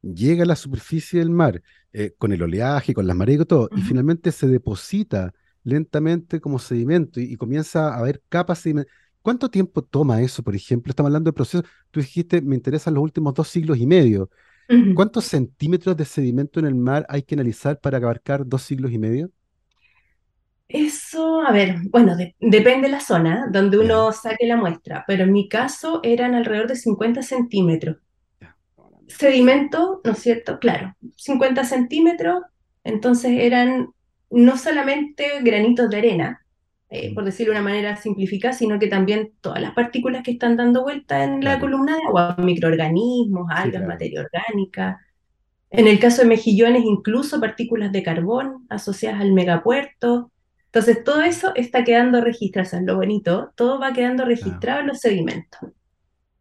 llega 0.02 0.44
a 0.44 0.46
la 0.48 0.56
superficie 0.56 1.20
del 1.20 1.30
mar, 1.32 1.62
eh, 1.94 2.14
con 2.18 2.34
el 2.34 2.44
oleaje, 2.44 2.94
con 2.94 3.08
las 3.08 3.16
mareas 3.18 3.42
y 3.42 3.46
todo, 3.46 3.72
y 3.75 3.82
finalmente 3.82 4.32
se 4.32 4.48
deposita 4.48 5.34
lentamente 5.64 6.40
como 6.42 6.60
sedimento 6.60 7.20
y, 7.20 7.34
y 7.34 7.38
comienza 7.38 7.90
a 7.94 8.00
haber 8.00 8.22
capas 8.30 8.66
sediment- 8.66 8.88
¿Cuánto 9.22 9.50
tiempo 9.50 9.84
toma 9.84 10.22
eso, 10.22 10.44
por 10.44 10.56
ejemplo? 10.56 10.92
Estamos 10.92 11.10
hablando 11.10 11.30
de 11.30 11.34
procesos, 11.34 11.68
tú 11.92 12.00
dijiste, 12.00 12.42
me 12.42 12.56
interesan 12.56 12.94
los 12.94 13.04
últimos 13.04 13.34
dos 13.34 13.48
siglos 13.50 13.78
y 13.80 13.88
medio. 13.88 14.30
¿Cuántos 14.94 15.25
centímetros 15.25 15.98
de 15.98 16.06
sedimento 16.06 16.60
en 16.60 16.66
el 16.68 16.75
mar 16.75 17.06
hay 17.10 17.24
que 17.24 17.36
analizar 17.36 17.80
para 17.82 17.98
abarcar 17.98 18.48
dos 18.48 18.64
siglos 18.64 18.92
y 18.92 19.00
medio? 19.00 19.32
Eso, 20.67 21.41
a 21.41 21.51
ver, 21.51 21.75
bueno, 21.89 22.15
de- 22.15 22.36
depende 22.39 22.88
de 22.88 22.91
la 22.91 23.00
zona 23.00 23.48
donde 23.51 23.79
uno 23.79 24.12
saque 24.12 24.45
la 24.48 24.57
muestra, 24.57 25.03
pero 25.07 25.24
en 25.24 25.31
mi 25.31 25.50
caso 25.50 26.01
eran 26.03 26.36
alrededor 26.36 26.67
de 26.67 26.75
50 26.75 27.24
centímetros. 27.24 27.98
Sedimento, 29.07 30.01
¿no 30.03 30.12
es 30.12 30.19
cierto? 30.19 30.60
Claro, 30.60 30.95
50 31.15 31.63
centímetros, 31.65 32.41
entonces 32.84 33.31
eran 33.39 33.89
no 34.29 34.57
solamente 34.57 35.41
granitos 35.43 35.89
de 35.89 35.98
arena, 35.98 36.45
eh, 36.89 37.12
Mm, 37.12 37.15
por 37.15 37.24
decirlo 37.25 37.53
de 37.53 37.60
una 37.60 37.69
manera 37.69 37.95
simplificada, 37.98 38.53
sino 38.53 38.79
que 38.79 38.88
también 38.88 39.34
todas 39.41 39.62
las 39.62 39.74
partículas 39.74 40.24
que 40.24 40.31
están 40.31 40.57
dando 40.57 40.84
vuelta 40.84 41.24
en 41.24 41.43
la 41.43 41.60
Claro, 41.60 41.60
columna 41.60 41.95
de 41.98 42.03
agua, 42.07 42.36
microorganismos, 42.39 43.48
sí, 43.55 43.74
algas, 43.74 43.75
claro. 43.75 43.86
materia 43.86 44.22
orgánica. 44.22 45.00
En 45.72 45.88
el 45.88 46.00
caso 46.00 46.24
de 46.24 46.29
mejillones, 46.29 46.84
incluso 46.86 47.39
partículas 47.41 47.91
de 47.91 48.03
carbón 48.03 48.65
asociadas 48.69 49.22
al 49.22 49.34
megapuerto. 49.34 50.31
Entonces, 50.75 51.05
todo 51.05 51.22
eso 51.22 51.53
está 51.55 51.86
quedando 51.86 52.20
registrado, 52.20 52.67
eso 52.67 52.75
es 52.75 52.84
lo 52.84 52.98
bonito, 52.98 53.53
todo 53.55 53.79
va 53.79 53.94
quedando 53.94 54.24
Ah. 54.24 54.25
registrado 54.25 54.82
en 54.82 54.88
los 54.88 55.00
sedimentos. 55.00 55.60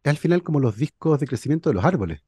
Es 0.03 0.09
al 0.09 0.17
final 0.17 0.43
como 0.43 0.59
los 0.59 0.75
discos 0.75 1.21
de 1.21 1.25
crecimiento 1.25 1.69
de 1.69 1.75
los 1.75 1.85
árboles, 1.85 2.19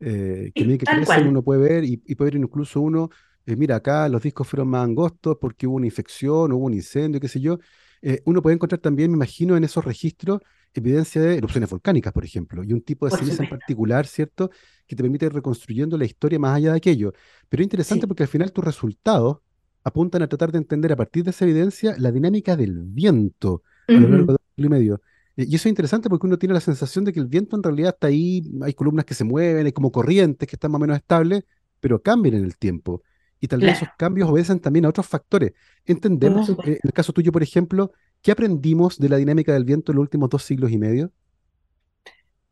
eh, 0.00 0.52
que 0.54 0.64
medida 0.64 0.78
que 0.78 0.86
crecen 0.86 1.04
cual. 1.04 1.26
uno 1.28 1.42
puede 1.42 1.60
ver 1.60 1.84
y, 1.84 2.02
y 2.06 2.14
puede 2.14 2.30
ver 2.30 2.40
incluso 2.40 2.80
uno, 2.80 3.10
eh, 3.44 3.56
mira 3.56 3.76
acá 3.76 4.08
los 4.08 4.22
discos 4.22 4.48
fueron 4.48 4.68
más 4.68 4.84
angostos 4.84 5.36
porque 5.38 5.66
hubo 5.66 5.76
una 5.76 5.84
infección, 5.86 6.50
hubo 6.52 6.64
un 6.64 6.72
incendio, 6.72 7.20
qué 7.20 7.28
sé 7.28 7.40
yo. 7.40 7.58
Eh, 8.00 8.22
uno 8.24 8.40
puede 8.40 8.54
encontrar 8.54 8.80
también, 8.80 9.10
me 9.10 9.16
imagino, 9.16 9.54
en 9.54 9.62
esos 9.64 9.84
registros 9.84 10.40
evidencia 10.72 11.20
de 11.20 11.36
erupciones 11.36 11.68
volcánicas, 11.68 12.12
por 12.14 12.24
ejemplo, 12.24 12.64
y 12.64 12.72
un 12.72 12.80
tipo 12.80 13.04
de 13.06 13.14
ceniza 13.14 13.42
en 13.42 13.50
particular, 13.50 14.06
¿cierto? 14.06 14.48
Que 14.86 14.96
te 14.96 15.02
permite 15.02 15.26
ir 15.26 15.32
reconstruyendo 15.34 15.98
la 15.98 16.06
historia 16.06 16.38
más 16.38 16.56
allá 16.56 16.70
de 16.70 16.78
aquello. 16.78 17.12
Pero 17.50 17.60
es 17.62 17.66
interesante 17.66 18.04
Sí. 18.04 18.06
porque 18.06 18.22
al 18.22 18.28
final 18.30 18.50
tus 18.50 18.64
resultados 18.64 19.38
apuntan 19.84 20.22
a 20.22 20.28
tratar 20.28 20.52
de 20.52 20.58
entender 20.58 20.92
a 20.92 20.96
partir 20.96 21.24
de 21.24 21.30
esa 21.30 21.44
evidencia 21.44 21.94
la 21.98 22.12
dinámica 22.12 22.56
del 22.56 22.82
viento 22.84 23.62
a 23.92 24.00
lo 24.00 24.08
largo 24.08 24.26
Ujú. 24.26 24.32
de 24.32 24.32
un 24.34 24.38
siglo 24.56 24.66
y 24.66 24.70
medio. 24.80 25.02
Eh, 25.36 25.46
Y 25.48 25.54
eso 25.56 25.68
es 25.68 25.70
interesante 25.70 26.08
porque 26.08 26.26
uno 26.26 26.38
tiene 26.38 26.54
la 26.54 26.60
sensación 26.60 27.04
de 27.04 27.12
que 27.12 27.20
el 27.20 27.26
viento 27.26 27.56
en 27.56 27.62
realidad 27.62 27.94
está 27.94 28.08
ahí, 28.08 28.42
hay 28.62 28.74
columnas 28.74 29.04
que 29.04 29.14
se 29.14 29.24
mueven, 29.24 29.66
hay 29.66 29.72
como 29.72 29.90
corrientes 29.92 30.48
que 30.48 30.56
están 30.56 30.70
más 30.72 30.78
o 30.78 30.82
menos 30.82 30.96
estables, 30.96 31.44
pero 31.80 32.02
cambian 32.02 32.34
en 32.36 32.44
el 32.44 32.56
tiempo. 32.56 33.02
Y 33.40 33.48
tal 33.48 33.62
vez 33.62 33.78
esos 33.78 33.90
cambios 33.96 34.28
obedecen 34.28 34.60
también 34.60 34.84
a 34.84 34.90
otros 34.90 35.06
factores. 35.06 35.52
Entendemos, 35.86 36.50
eh, 36.62 36.72
en 36.72 36.78
el 36.82 36.92
caso 36.92 37.12
tuyo, 37.12 37.32
por 37.32 37.42
ejemplo, 37.42 37.92
¿qué 38.22 38.32
aprendimos 38.32 38.98
de 38.98 39.08
la 39.08 39.16
dinámica 39.16 39.52
del 39.54 39.64
viento 39.64 39.92
en 39.92 39.96
los 39.96 40.02
últimos 40.02 40.28
dos 40.30 40.42
siglos 40.44 40.70
y 40.72 40.78
medio? 40.78 41.10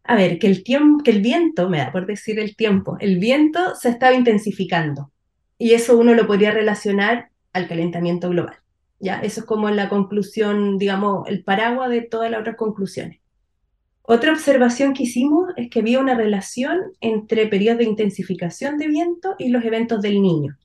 A 0.03 0.17
ver, 0.17 0.41
que 0.41 0.49
el 0.49 0.65
tiempo, 0.65 1.05
que 1.05 1.13
el 1.13 1.23
viento, 1.23 1.69
me 1.69 1.79
da 1.79 1.93
por 1.93 2.05
decir 2.07 2.39
el 2.41 2.57
tiempo, 2.57 2.97
el 3.01 3.19
viento 3.19 3.75
se 3.77 3.91
estaba 3.91 4.15
intensificando. 4.17 5.13
Y 5.59 5.73
eso 5.73 5.99
uno 5.99 6.15
lo 6.15 6.27
podría 6.27 6.53
relacionar 6.53 7.31
al 7.53 7.69
calentamiento 7.69 8.31
global. 8.31 8.57
¿Ya? 9.00 9.21
Eso 9.21 9.41
es 9.41 9.47
como 9.47 9.71
la 9.71 9.88
conclusión, 9.88 10.79
digamos, 10.79 11.29
el 11.29 11.45
paraguas 11.45 11.91
de 11.91 12.03
todas 12.03 12.31
las 12.31 12.41
otras 12.41 12.57
conclusiones. 12.57 13.21
Otra 14.03 14.33
observación 14.33 14.95
que 14.95 15.03
hicimos 15.03 15.50
es 15.57 15.69
que 15.69 15.81
había 15.81 16.00
una 16.00 16.15
relación 16.15 16.81
entre 17.00 17.47
periodos 17.47 17.79
de 17.79 17.85
intensificación 17.85 18.79
de 18.79 18.88
viento 18.88 19.35
y 19.38 19.50
los 19.50 19.65
eventos 19.65 20.00
del 20.00 20.23
niño. 20.23 20.57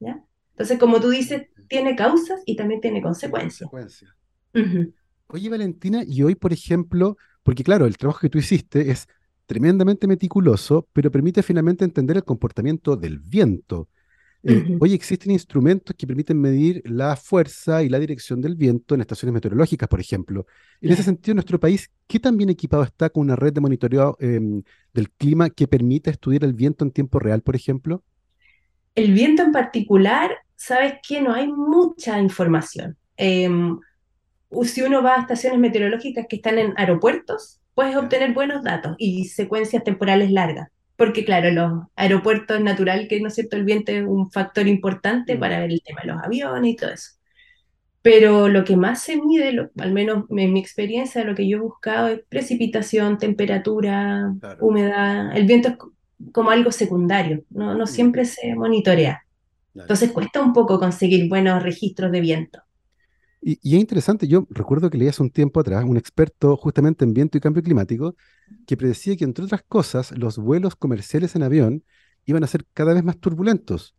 ¿ya? 0.00 0.22
Entonces, 0.52 0.78
como 0.78 1.00
tú 1.00 1.08
dices, 1.08 1.48
tiene 1.68 1.96
causas 1.96 2.42
y 2.44 2.56
también 2.56 2.80
tiene 2.80 3.00
consecuencias. 3.00 3.70
Ujú, 4.54 4.92
Oye, 5.28 5.48
Valentina, 5.48 6.02
y 6.04 6.22
hoy, 6.22 6.34
por 6.34 6.52
ejemplo, 6.52 7.16
porque 7.42 7.62
claro, 7.62 7.86
el 7.86 7.96
trabajo 7.96 8.20
que 8.20 8.28
tú 8.28 8.38
hiciste 8.38 8.90
es 8.90 9.06
tremendamente 9.46 10.06
meticuloso, 10.06 10.88
pero 10.92 11.10
permite 11.10 11.42
finalmente 11.42 11.84
entender 11.84 12.16
el 12.16 12.24
comportamiento 12.24 12.96
del 12.96 13.18
viento. 13.20 13.88
Eh, 14.42 14.78
existen 14.82 15.32
instrumentos 15.32 15.94
que 15.96 16.06
permiten 16.06 16.40
medir 16.40 16.82
la 16.86 17.14
fuerza 17.16 17.82
y 17.82 17.88
la 17.88 17.98
dirección 17.98 18.40
del 18.40 18.56
viento 18.56 18.94
en 18.94 19.02
estaciones 19.02 19.34
meteorológicas, 19.34 19.88
por 19.88 20.00
ejemplo. 20.00 20.46
En 20.80 20.92
ese 20.92 21.02
sentido, 21.02 21.34
nuestro 21.34 21.60
país, 21.60 21.90
¿qué 22.06 22.18
tan 22.18 22.36
bien 22.36 22.48
equipado 22.48 22.82
está 22.82 23.10
con 23.10 23.22
una 23.22 23.36
red 23.36 23.52
de 23.52 23.60
monitoreo 23.60 24.16
em, 24.18 24.62
del 24.94 25.10
clima 25.10 25.50
que 25.50 25.68
permita 25.68 26.10
estudiar 26.10 26.44
el 26.44 26.54
viento 26.54 26.84
en 26.84 26.90
tiempo 26.90 27.18
real, 27.18 27.42
por 27.42 27.54
ejemplo? 27.54 28.02
El 28.94 29.12
viento 29.12 29.42
en 29.42 29.52
particular, 29.52 30.30
sabes 30.56 30.94
que 31.06 31.20
no 31.20 31.34
hay 31.34 31.48
mucha 31.48 32.20
información. 32.20 32.96
Em, 33.16 33.78
si 34.64 34.82
uno 34.82 35.02
va 35.02 35.16
a 35.16 35.20
estaciones 35.20 35.58
meteorológicas 35.58 36.26
que 36.28 36.36
están 36.36 36.58
en 36.58 36.72
aeropuertos, 36.76 37.60
puedes 37.74 37.94
obtener 37.96 38.32
buenos 38.32 38.62
datos 38.62 38.94
y 38.98 39.26
secuencias 39.26 39.84
temporales 39.84 40.30
largas. 40.30 40.68
Porque 41.00 41.24
claro, 41.24 41.50
los 41.50 41.84
aeropuertos 41.96 42.60
natural 42.60 43.08
que, 43.08 43.20
¿no 43.20 43.28
es 43.28 43.34
cierto?, 43.36 43.56
el 43.56 43.64
viento 43.64 43.92
es 43.92 44.04
un 44.06 44.30
factor 44.30 44.68
importante 44.68 45.36
Mm, 45.36 45.38
para 45.38 45.60
ver 45.60 45.72
el 45.72 45.82
tema 45.82 46.02
de 46.02 46.08
los 46.12 46.22
aviones 46.22 46.72
y 46.72 46.76
todo 46.76 46.90
eso. 46.92 47.12
Pero 48.02 48.48
lo 48.48 48.64
que 48.64 48.76
más 48.76 49.02
se 49.02 49.16
mide, 49.20 49.52
lo- 49.52 49.70
al 49.78 49.92
menos 49.92 50.24
en 50.30 50.52
mi 50.52 50.60
experiencia, 50.60 51.24
lo 51.24 51.34
que 51.34 51.48
yo 51.48 51.58
he 51.58 51.60
buscado 51.60 52.08
es 52.08 52.20
precipitación, 52.28 53.18
temperatura, 53.18 54.34
claro. 54.40 54.60
humedad. 54.60 55.36
El 55.36 55.46
viento 55.46 55.68
es 55.70 55.76
co- 55.78 55.94
como 56.32 56.50
algo 56.50 56.72
secundario, 56.72 57.44
no, 57.50 57.74
no 57.74 57.86
Mm, 57.86 57.88
siempre 57.88 58.24
se 58.24 58.54
monitorea. 58.54 59.22
claro. 59.72 59.88
Entonces 59.88 60.12
cuesta 60.12 60.42
un 60.42 60.52
poco 60.54 60.78
conseguir 60.80 61.28
buenos 61.28 61.62
registros 61.62 62.12
de 62.12 62.20
viento. 62.22 62.60
Y, 63.42 63.58
y 63.62 63.76
es 63.76 63.80
interesante, 63.80 64.28
yo 64.28 64.46
recuerdo 64.50 64.90
que 64.90 64.98
leí 64.98 65.08
hace 65.08 65.22
un 65.22 65.30
tiempo 65.30 65.60
atrás 65.60 65.84
un 65.84 65.96
experto 65.96 66.56
justamente 66.56 67.04
en 67.04 67.14
viento 67.14 67.38
y 67.38 67.40
cambio 67.40 67.62
climático 67.62 68.14
que 68.66 68.76
predecía 68.76 69.16
que, 69.16 69.24
entre 69.24 69.44
otras 69.44 69.62
cosas, 69.66 70.16
los 70.16 70.38
vuelos 70.38 70.76
comerciales 70.76 71.34
en 71.36 71.42
avión 71.42 71.84
iban 72.26 72.44
a 72.44 72.46
ser 72.46 72.66
cada 72.74 72.94
vez 72.94 73.04
más 73.04 73.18
turbulentos. 73.18 73.94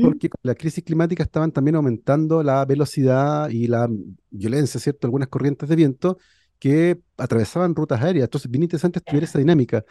porque 0.00 0.28
con 0.30 0.38
la 0.44 0.54
crisis 0.54 0.84
climática 0.84 1.22
estaban 1.24 1.52
también 1.52 1.76
aumentando 1.76 2.42
la 2.42 2.64
velocidad 2.64 3.50
y 3.50 3.66
la 3.66 3.88
violencia, 4.30 4.80
¿cierto? 4.80 5.06
Algunas 5.06 5.28
corrientes 5.28 5.68
de 5.68 5.76
viento 5.76 6.18
que 6.58 7.00
atravesaban 7.16 7.74
rutas 7.74 8.00
aéreas. 8.02 8.24
Entonces, 8.26 8.50
bien 8.50 8.62
interesante 8.64 8.98
estudiar 9.00 9.24
esa 9.24 9.38
dinámica. 9.38 9.84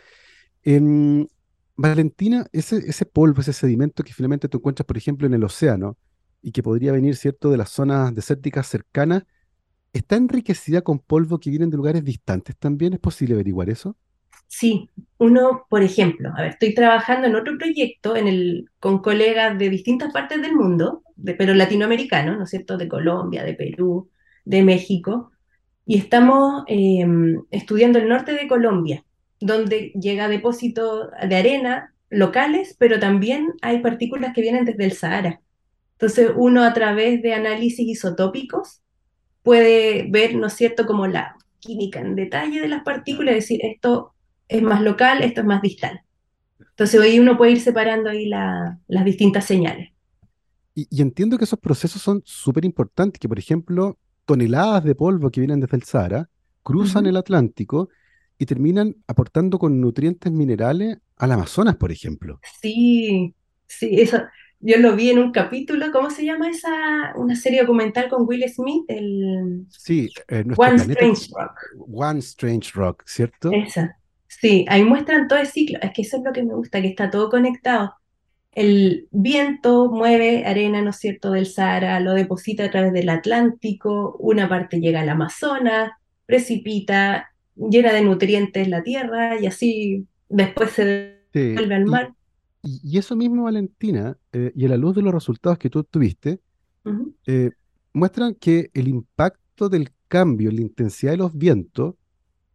En 0.64 1.28
Valentina, 1.76 2.48
ese, 2.52 2.78
ese 2.78 3.06
polvo, 3.06 3.42
ese 3.42 3.54
sedimento 3.54 4.04
que 4.04 4.14
finalmente 4.14 4.48
tú 4.50 4.58
encuentras, 4.60 4.86
por 4.86 4.98
ejemplo, 4.98 5.28
en 5.28 5.34
el 5.34 5.44
océano 5.44 5.98
y 6.42 6.52
que 6.52 6.64
podría 6.64 6.92
venir, 6.92 7.16
¿cierto?, 7.16 7.50
de 7.52 7.58
las 7.58 7.70
zonas 7.70 8.14
desérticas 8.16 8.68
cercanas, 8.68 9.24
¿está 9.94 10.16
enriquecida 10.16 10.82
con 10.82 11.00
polvo 11.00 11.40
que 11.40 11.50
vienen 11.50 11.70
de 11.70 11.78
lugares 11.78 12.04
distantes 12.04 12.56
también? 12.58 12.94
¿Es 12.94 13.00
posible 13.00 13.36
averiguar 13.36 13.70
eso? 13.70 13.96
Sí, 14.48 14.90
uno, 15.18 15.66
por 15.70 15.82
ejemplo, 15.82 16.30
a 16.36 16.42
ver, 16.42 16.52
estoy 16.52 16.74
trabajando 16.74 17.28
en 17.28 17.36
otro 17.36 17.58
proyecto 17.58 18.16
en 18.18 18.28
el, 18.28 18.70
con 18.80 19.00
colegas 19.02 19.58
de 19.58 19.70
distintas 19.70 20.12
partes 20.12 20.42
del 20.42 20.56
mundo, 20.56 21.04
de, 21.16 21.36
pero 21.36 21.54
latinoamericanos, 21.54 22.38
¿no 22.38 22.44
es 22.44 22.50
cierto?, 22.50 22.78
de 22.78 22.90
Colombia, 22.90 23.44
de 23.44 23.54
Perú, 23.54 24.10
de 24.44 24.64
México, 24.64 25.32
y 25.86 25.98
estamos 25.98 26.64
eh, 26.68 27.06
estudiando 27.50 28.00
el 28.00 28.10
norte 28.10 28.34
de 28.34 28.48
Colombia, 28.48 29.06
donde 29.40 29.92
llega 30.00 30.28
depósito 30.28 31.10
de 31.10 31.36
arena 31.36 31.94
locales, 32.10 32.76
pero 32.78 33.00
también 33.00 33.54
hay 33.62 33.80
partículas 33.80 34.34
que 34.34 34.42
vienen 34.42 34.66
desde 34.66 34.86
el 34.86 34.92
Sahara. 34.92 35.42
Entonces, 36.02 36.32
uno 36.36 36.64
a 36.64 36.74
través 36.74 37.22
de 37.22 37.36
análisis 37.36 37.88
isotópicos 37.88 38.82
puede 39.44 40.08
ver, 40.10 40.34
¿no 40.34 40.48
es 40.48 40.54
cierto?, 40.54 40.88
como 40.88 41.06
la 41.06 41.36
química 41.60 42.00
en 42.00 42.16
detalle 42.16 42.60
de 42.60 42.68
las 42.68 42.82
partículas, 42.82 43.36
es 43.36 43.44
decir, 43.44 43.60
esto 43.64 44.16
es 44.48 44.64
más 44.64 44.82
local, 44.82 45.22
esto 45.22 45.42
es 45.42 45.48
más 45.48 45.62
distal. 45.62 46.02
Entonces 46.60 47.00
hoy 47.00 47.20
uno 47.20 47.38
puede 47.38 47.52
ir 47.52 47.62
separando 47.62 48.10
ahí 48.10 48.26
las 48.26 49.06
distintas 49.06 49.46
señales. 49.46 49.92
Y, 50.74 51.02
entiendo 51.04 51.38
que 51.38 51.44
esos 51.44 51.60
procesos 51.60 52.02
son 52.02 52.24
súper 52.26 52.66
importantes, 52.66 53.20
que 53.20 53.30
por 53.30 53.38
ejemplo, 53.38 54.00
toneladas 54.26 54.84
de 54.84 54.96
polvo 54.96 55.30
que 55.30 55.42
vienen 55.42 55.60
desde 55.60 55.78
el 55.78 55.84
Sahara 55.84 56.30
cruzan 56.64 57.06
el 57.06 57.18
Atlántico 57.18 57.90
y 58.40 58.48
terminan 58.48 58.96
aportando 59.06 59.60
con 59.60 59.80
nutrientes 59.80 60.32
minerales 60.32 60.98
al 61.18 61.32
Amazonas, 61.32 61.76
por 61.76 61.92
ejemplo. 61.92 62.40
Sí, 62.60 63.36
sí, 63.68 64.02
eso. 64.02 64.18
Yo 64.62 64.78
lo 64.78 64.96
vi 64.96 65.10
en 65.10 65.20
un 65.20 65.32
capítulo, 65.32 65.92
¿cómo 65.92 66.12
se 66.12 66.24
llama 66.24 66.50
esa? 66.50 67.14
Una 67.16 67.36
serie 67.36 67.62
documental 67.62 68.10
con 68.10 68.28
Will 68.28 68.48
Smith, 68.48 68.86
el 68.88 69.66
sí, 69.70 70.10
eh, 70.28 70.44
One 70.56 70.76
Strange 70.76 71.30
Rock. 71.34 71.60
One 71.92 72.20
Strange 72.20 72.72
Rock, 72.76 73.04
¿cierto? 73.06 73.52
Esa. 73.52 73.98
Sí, 74.28 74.66
ahí 74.70 74.84
muestran 74.84 75.28
todo 75.28 75.40
el 75.40 75.48
ciclo. 75.48 75.80
Es 75.82 75.92
que 75.94 76.04
eso 76.04 76.18
es 76.18 76.24
lo 76.24 76.32
que 76.32 76.44
me 76.44 76.54
gusta, 76.54 76.82
que 76.82 76.90
está 76.90 77.10
todo 77.10 77.30
conectado. 77.30 77.96
El 78.52 79.08
viento 79.12 79.90
mueve 79.90 80.46
arena, 80.46 80.82
¿no 80.82 80.92
es 80.92 80.98
cierto?, 80.98 81.32
del 81.32 81.48
Sahara, 81.48 82.00
lo 82.00 82.14
deposita 82.14 82.66
a 82.66 82.72
través 82.72 82.94
del 82.94 83.10
Atlántico, 83.10 84.16
una 84.20 84.48
parte 84.48 84.80
llega 84.80 85.02
al 85.02 85.10
Amazonas, 85.10 85.92
precipita, 86.26 87.32
llena 87.56 87.94
de 87.94 88.02
nutrientes 88.04 88.68
la 88.68 88.84
tierra 88.84 89.40
y 89.40 89.48
así 89.48 90.06
después 90.30 90.72
se 90.72 91.22
vuelve 91.34 91.76
al 91.76 91.86
mar. 91.86 92.14
Y, 92.64 92.98
eso 92.98 93.16
mismo, 93.16 93.44
Valentina, 93.44 94.18
eh, 94.32 94.52
y 94.56 94.66
a 94.66 94.70
la 94.70 94.78
luz 94.78 94.96
de 94.96 95.02
los 95.02 95.14
resultados 95.14 95.58
que 95.58 95.70
tú 95.70 95.84
tuviste, 95.84 96.42
eh, 97.26 97.52
muestran 97.94 98.36
que 98.36 98.70
el 98.74 98.88
impacto 98.88 99.70
del 99.70 99.92
cambio 100.08 100.50
en 100.50 100.58
la 100.58 100.62
intensidad 100.62 101.12
de 101.12 101.18
los 101.18 101.36
vientos 101.36 101.96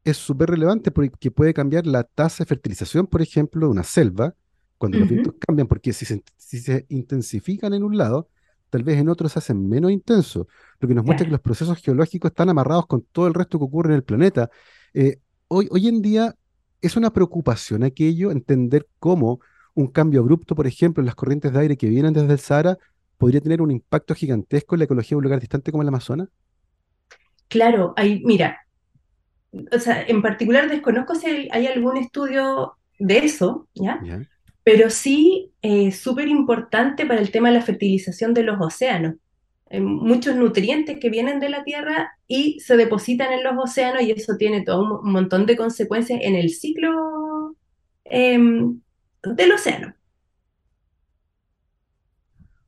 es 0.04 0.16
súper 0.16 0.50
relevante 0.50 0.90
porque 0.92 1.30
puede 1.30 1.52
cambiar 1.52 1.86
la 1.86 2.04
tasa 2.04 2.44
de 2.44 2.48
fertilización, 2.48 3.08
por 3.08 3.22
ejemplo, 3.22 3.66
de 3.66 3.72
una 3.72 3.82
selva, 3.82 4.34
cuando 4.78 4.98
los 4.98 5.08
vientos 5.08 5.34
cambian, 5.40 5.66
porque 5.66 5.92
si 5.92 6.04
se, 6.04 6.86
intensifican 6.88 7.75
en 7.75 7.82
un 7.82 7.96
lado, 7.96 8.28
tal 8.70 8.84
vez 8.84 8.98
en 8.98 9.08
otro 9.08 9.28
se 9.28 9.38
hacen 9.38 9.68
menos 9.68 9.90
intensos, 9.90 10.46
lo 10.78 10.88
que 10.88 10.94
nos 10.94 11.04
muestra 11.04 11.26
que 11.26 11.32
los 11.32 11.40
procesos 11.40 11.78
geológicos 11.78 12.30
están 12.30 12.48
amarrados 12.48 12.86
con 12.86 13.02
todo 13.10 13.26
el 13.26 13.34
resto 13.34 13.58
que 13.58 13.64
ocurre 13.64 13.90
en 13.90 13.97
el 13.97 14.04
planeta. 14.04 14.50
Eh, 14.95 15.19
hoy, 15.49 15.66
hoy 15.71 15.88
en 15.88 16.02
día 16.02 16.36
es 16.80 16.97
una 16.97 17.12
preocupación 17.12 17.82
aquello, 17.82 18.30
entender 18.30 18.86
cómo 19.00 19.40
un 19.76 19.86
cambio 19.89 20.21
abrupto, 20.21 20.56
por 20.56 20.67
ejemplo, 20.67 21.02
en 21.02 21.06
las 21.06 21.15
corrientes 21.15 21.52
de 21.52 21.60
aire 21.60 21.76
que 21.76 21.89
vienen 21.89 22.15
desde 22.15 22.32
el 22.32 22.39
Sahara, 22.39 22.78
podría 23.19 23.41
tener 23.41 23.60
un 23.62 23.71
impacto 23.71 24.15
gigantesco 24.15 24.75
en 24.75 24.80
la 24.80 24.84
ecología 24.86 25.10
de 25.10 25.17
un 25.17 25.25
lugar 25.25 25.39
distante 25.39 25.71
como 25.71 25.82
el 25.82 25.89
Amazonas? 25.89 26.28
Claro, 27.49 27.93
hay, 27.97 28.23
mira, 28.25 28.67
o 29.73 29.78
sea, 29.78 30.02
en 30.02 30.23
particular 30.23 30.69
desconozco 30.69 31.15
si 31.15 31.49
hay, 31.50 31.67
algún 31.67 31.99
estudio 31.99 32.76
de 32.99 33.19
eso, 33.19 33.69
¿ya? 33.75 34.00
Pero 34.65 34.91
sí 34.91 35.52
es 35.62 35.95
eh, 35.95 35.97
súper 35.97 36.26
importante 36.28 37.06
para 37.06 37.21
el 37.21 37.30
tema 37.30 37.49
de 37.49 37.58
la 37.58 37.62
fertilización 37.62 38.34
de 38.34 38.43
los 38.43 38.60
océanos. 38.60 39.15
Hay 39.71 39.80
muchos 39.80 40.36
nutrientes 40.36 40.99
que 40.99 41.10
vienen 41.10 41.39
de 41.39 41.50
la 41.50 41.65
Tierra 41.65 42.12
y 42.26 42.60
se 42.60 42.76
depositan 42.76 43.32
en 43.32 43.45
los 43.45 43.54
océanos 43.58 44.02
y 44.02 44.10
eso 44.10 44.36
tiene 44.39 44.62
todo 44.62 45.02
un, 45.02 45.12
montón 45.12 45.45
de 45.45 45.56
consecuencias 45.56 46.21
en 46.23 46.34
el 46.34 46.50
ciclo 46.50 47.54
em, 48.04 48.80
del 49.34 49.52
océano. 49.52 49.95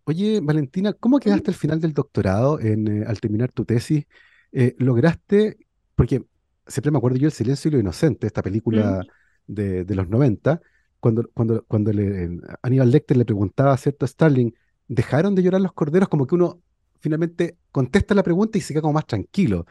Oye, 0.05 0.41
Valentina, 0.43 0.95
¿cómo 0.95 1.21
quedaste 1.21 1.51
al 1.51 1.57
final 1.57 1.81
del 1.81 1.93
doctorado 1.93 2.59
en, 2.61 2.89
eh, 2.89 3.05
al 3.07 3.21
terminar 3.21 3.53
tu 3.53 3.67
tesis? 3.67 4.07
Eh, 4.53 4.75
¿Lograste, 4.79 5.59
porque 5.95 6.25
siempre 6.67 6.91
me 6.91 6.97
acuerdo 6.97 7.19
yo 7.19 7.27
El 7.27 7.33
silencio 7.33 7.69
y 7.69 7.73
lo 7.73 7.79
inocente, 7.79 8.27
esta 8.27 8.43
película 8.43 9.05
de, 9.47 9.85
los 9.89 10.09
90, 10.09 10.61
cuando, 11.01 11.29
cuando, 11.35 11.63
cuando 11.65 11.93
le, 11.93 12.41
Aníbal 12.63 12.91
Lecter 12.91 13.17
le 13.17 13.27
preguntaba 13.27 13.73
a 13.73 13.77
cierto 13.77 14.07
Starling, 14.07 14.55
¿dejaron 14.87 15.35
de 15.35 15.43
llorar 15.43 15.61
los 15.61 15.73
corderos? 15.73 16.09
Como 16.09 16.27
que 16.27 16.35
uno 16.35 16.63
finalmente 17.01 17.59
contesta 17.71 18.15
la 18.15 18.23
pregunta 18.23 18.59
y 18.59 18.61
se 18.61 18.73
queda 18.73 18.83
como 18.83 18.95
más 18.95 19.07
tranquilo. 19.07 19.67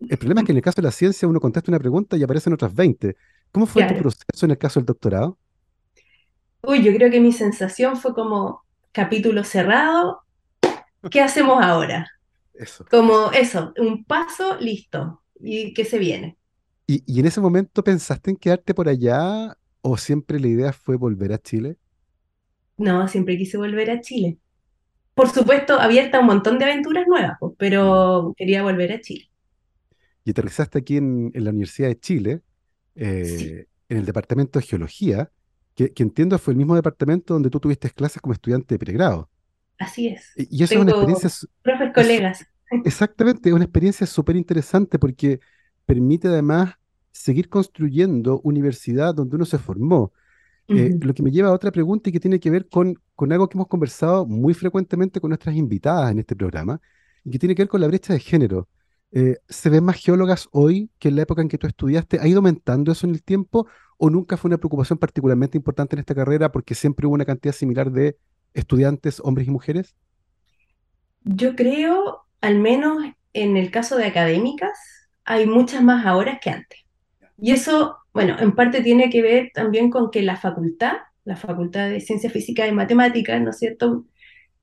El 0.00 0.18
problema 0.18 0.40
es 0.40 0.46
que 0.46 0.52
en 0.52 0.56
el 0.56 0.62
caso 0.62 0.80
de 0.80 0.86
la 0.86 0.90
ciencia 0.90 1.28
uno 1.28 1.38
contesta 1.38 1.70
una 1.70 1.78
pregunta 1.78 2.16
y 2.16 2.22
aparecen 2.22 2.52
otras 2.52 2.74
20. 2.74 3.16
¿Cómo 3.52 3.66
fue 3.66 3.86
tu 3.86 3.94
proceso 3.96 4.46
en 4.46 4.50
el 4.50 4.58
caso 4.58 4.80
del 4.80 4.86
doctorado? 4.86 5.38
Uy, 6.64 6.84
yo 6.84 6.94
creo 6.94 7.10
que 7.10 7.20
mi 7.20 7.32
sensación 7.32 7.96
fue 7.96 8.14
como 8.14 8.62
capítulo 8.92 9.42
cerrado, 9.42 10.22
¿qué 11.10 11.20
hacemos 11.20 11.60
ahora? 11.60 12.08
Eso. 12.54 12.84
Como 12.88 13.32
eso, 13.32 13.72
un 13.78 14.04
paso, 14.04 14.58
listo. 14.60 15.22
¿Y 15.40 15.74
qué 15.74 15.84
se 15.84 15.98
viene? 15.98 16.36
¿Y, 16.86 17.18
en 17.18 17.26
ese 17.26 17.40
momento 17.40 17.82
pensaste 17.82 18.30
en 18.30 18.36
quedarte 18.36 18.74
por 18.74 18.88
allá 18.88 19.56
o 19.80 19.96
siempre 19.96 20.38
la 20.38 20.46
idea 20.46 20.72
fue 20.72 20.96
volver 20.96 21.32
a 21.32 21.38
Chile? 21.38 21.78
No, 22.76 23.08
siempre 23.08 23.36
quise 23.36 23.56
volver 23.56 23.90
a 23.90 24.00
Chile. 24.00 24.38
Por 25.14 25.30
supuesto, 25.30 25.80
abierta 25.80 26.20
un 26.20 26.26
montón 26.26 26.60
de 26.60 26.66
aventuras 26.66 27.06
nuevas, 27.08 27.38
pues, 27.40 27.54
pero 27.58 28.34
quería 28.36 28.62
volver 28.62 28.92
a 28.92 29.00
Chile. 29.00 29.28
Y 30.24 30.30
aterrizaste 30.30 30.78
aquí 30.78 30.96
en, 30.98 31.32
la 31.34 31.50
Universidad 31.50 31.88
de 31.88 31.98
Chile, 31.98 32.40
eh, 32.94 33.66
en 33.88 33.96
el 33.96 34.04
Departamento 34.04 34.60
de 34.60 34.66
Geología, 34.66 35.30
que, 35.74 35.92
entiendo 35.96 36.38
fue 36.38 36.52
el 36.52 36.58
mismo 36.58 36.74
departamento 36.74 37.34
donde 37.34 37.50
tú 37.50 37.60
tuviste 37.60 37.90
clases 37.90 38.20
como 38.20 38.32
estudiante 38.32 38.74
de 38.74 38.78
pregrado. 38.78 39.28
Así 39.78 40.08
es. 40.08 40.32
Y, 40.36 40.62
eso 40.62 40.74
es 40.74 40.80
una 40.80 40.92
experiencia... 40.92 41.30
Profes, 41.62 41.92
colegas. 41.94 42.46
exactamente, 42.84 43.48
es 43.48 43.54
una 43.54 43.64
experiencia 43.64 44.06
súper 44.06 44.36
interesante 44.36 44.98
porque 44.98 45.40
permite 45.86 46.28
además 46.28 46.74
seguir 47.10 47.48
construyendo 47.48 48.40
universidad 48.44 49.14
donde 49.14 49.36
uno 49.36 49.44
se 49.44 49.58
formó. 49.58 50.12
Eh, 50.68 50.96
lo 51.02 51.12
que 51.12 51.22
me 51.22 51.30
lleva 51.30 51.48
a 51.48 51.52
otra 51.52 51.70
pregunta 51.70 52.08
y 52.08 52.12
que 52.12 52.20
tiene 52.20 52.40
que 52.40 52.48
ver 52.48 52.68
con, 52.68 52.94
con 53.14 53.30
algo 53.32 53.48
que 53.48 53.58
hemos 53.58 53.66
conversado 53.66 54.24
muy 54.24 54.54
frecuentemente 54.54 55.20
con 55.20 55.28
nuestras 55.28 55.54
invitadas 55.54 56.10
en 56.10 56.20
este 56.20 56.34
programa, 56.34 56.80
y 57.24 57.30
que 57.30 57.38
tiene 57.38 57.54
que 57.54 57.62
ver 57.62 57.68
con 57.68 57.80
la 57.80 57.88
brecha 57.88 58.12
de 58.12 58.20
género. 58.20 58.68
Eh, 59.10 59.36
¿Se 59.48 59.68
ven 59.68 59.84
más 59.84 59.96
geólogas 59.96 60.48
hoy 60.52 60.90
que 60.98 61.08
en 61.08 61.16
la 61.16 61.22
época 61.22 61.42
en 61.42 61.48
que 61.48 61.58
tú 61.58 61.66
estudiaste? 61.66 62.18
¿Ha 62.18 62.26
ido 62.26 62.38
aumentando 62.38 62.92
eso 62.92 63.06
en 63.06 63.12
el 63.12 63.22
tiempo 63.22 63.66
o 64.04 64.10
nunca 64.10 64.36
fue 64.36 64.48
una 64.48 64.58
preocupación 64.58 64.98
particularmente 64.98 65.56
importante 65.56 65.94
en 65.94 66.00
esta 66.00 66.12
carrera 66.12 66.50
porque 66.50 66.74
siempre 66.74 67.06
hubo 67.06 67.14
una 67.14 67.24
cantidad 67.24 67.54
similar 67.54 67.92
de 67.92 68.16
estudiantes, 68.52 69.20
hombres 69.20 69.46
y 69.46 69.52
mujeres? 69.52 69.94
Yo 71.22 71.54
creo, 71.54 72.24
al 72.40 72.58
menos 72.58 73.00
en 73.32 73.56
el 73.56 73.70
caso 73.70 73.96
de 73.96 74.06
académicas, 74.06 74.76
hay 75.24 75.46
muchas 75.46 75.84
más 75.84 76.04
ahora 76.04 76.40
que 76.40 76.50
antes. 76.50 76.80
Y 77.38 77.52
eso, 77.52 77.96
bueno, 78.12 78.36
en 78.40 78.56
parte 78.56 78.82
tiene 78.82 79.08
que 79.08 79.22
ver 79.22 79.52
también 79.54 79.88
con 79.88 80.10
que 80.10 80.22
la 80.22 80.36
facultad, 80.36 80.94
la 81.24 81.36
Facultad 81.36 81.88
de 81.88 82.00
Ciencias 82.00 82.32
Físicas 82.32 82.68
y 82.68 82.72
Matemáticas, 82.72 83.40
¿no 83.40 83.50
es 83.50 83.58
cierto? 83.58 84.06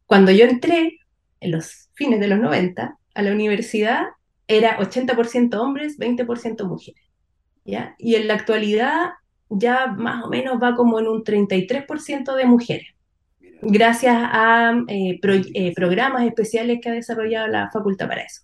Cuando 0.06 0.34
yo 0.34 0.48
entré, 0.48 1.00
en 1.40 1.52
los 1.52 1.88
fines 1.94 2.20
de 2.20 2.28
los 2.28 2.40
90, 2.40 2.98
a 3.14 3.22
la 3.22 3.32
universidad, 3.32 4.04
era 4.50 4.78
80% 4.80 5.58
hombres, 5.62 5.98
20% 5.98 6.68
mujeres. 6.68 7.10
¿ya? 7.64 7.96
Y 7.98 8.16
en 8.16 8.28
la 8.28 8.34
actualidad 8.34 9.12
ya 9.50 9.88
más 9.88 10.24
o 10.24 10.30
menos 10.30 10.62
va 10.62 10.76
como 10.76 11.00
en 11.00 11.08
un 11.08 11.24
33% 11.24 12.36
de 12.36 12.46
mujeres, 12.46 12.88
gracias 13.62 14.16
a 14.16 14.74
eh, 14.88 15.20
eh, 15.24 15.74
programas 15.76 16.24
especiales 16.24 16.80
que 16.82 16.90
ha 16.90 16.94
desarrollado 16.94 17.48
la 17.48 17.70
facultad 17.72 18.08
para 18.08 18.22
eso. 18.22 18.42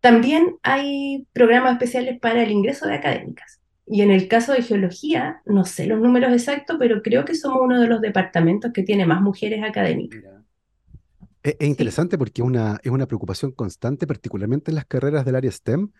También 0.00 0.56
hay 0.62 1.26
programas 1.32 1.72
especiales 1.72 2.20
para 2.20 2.42
el 2.42 2.50
ingreso 2.50 2.86
de 2.86 2.94
académicas. 2.94 3.60
Y 3.86 4.02
en 4.02 4.10
el 4.10 4.28
caso 4.28 4.52
de 4.52 4.62
geología, 4.62 5.42
no 5.46 5.64
sé 5.64 5.86
los 5.86 6.00
números 6.00 6.32
exactos, 6.32 6.76
pero 6.78 7.02
creo 7.02 7.24
que 7.24 7.34
somos 7.34 7.60
uno 7.62 7.80
de 7.80 7.86
los 7.86 8.00
departamentos 8.00 8.72
que 8.72 8.82
tiene 8.82 9.06
más 9.06 9.20
mujeres 9.20 9.62
académicas. 9.62 10.22
Es, 11.42 11.56
es 11.58 11.68
Sí, 11.68 11.68
interesante 11.68 12.18
porque 12.18 12.42
una, 12.42 12.80
es 12.82 12.90
una 12.90 13.06
preocupación 13.06 13.52
constante, 13.52 14.06
particularmente 14.06 14.70
en 14.70 14.76
las 14.76 14.86
carreras 14.86 15.24
del 15.24 15.36
área 15.36 15.50
STEM, 15.50 15.90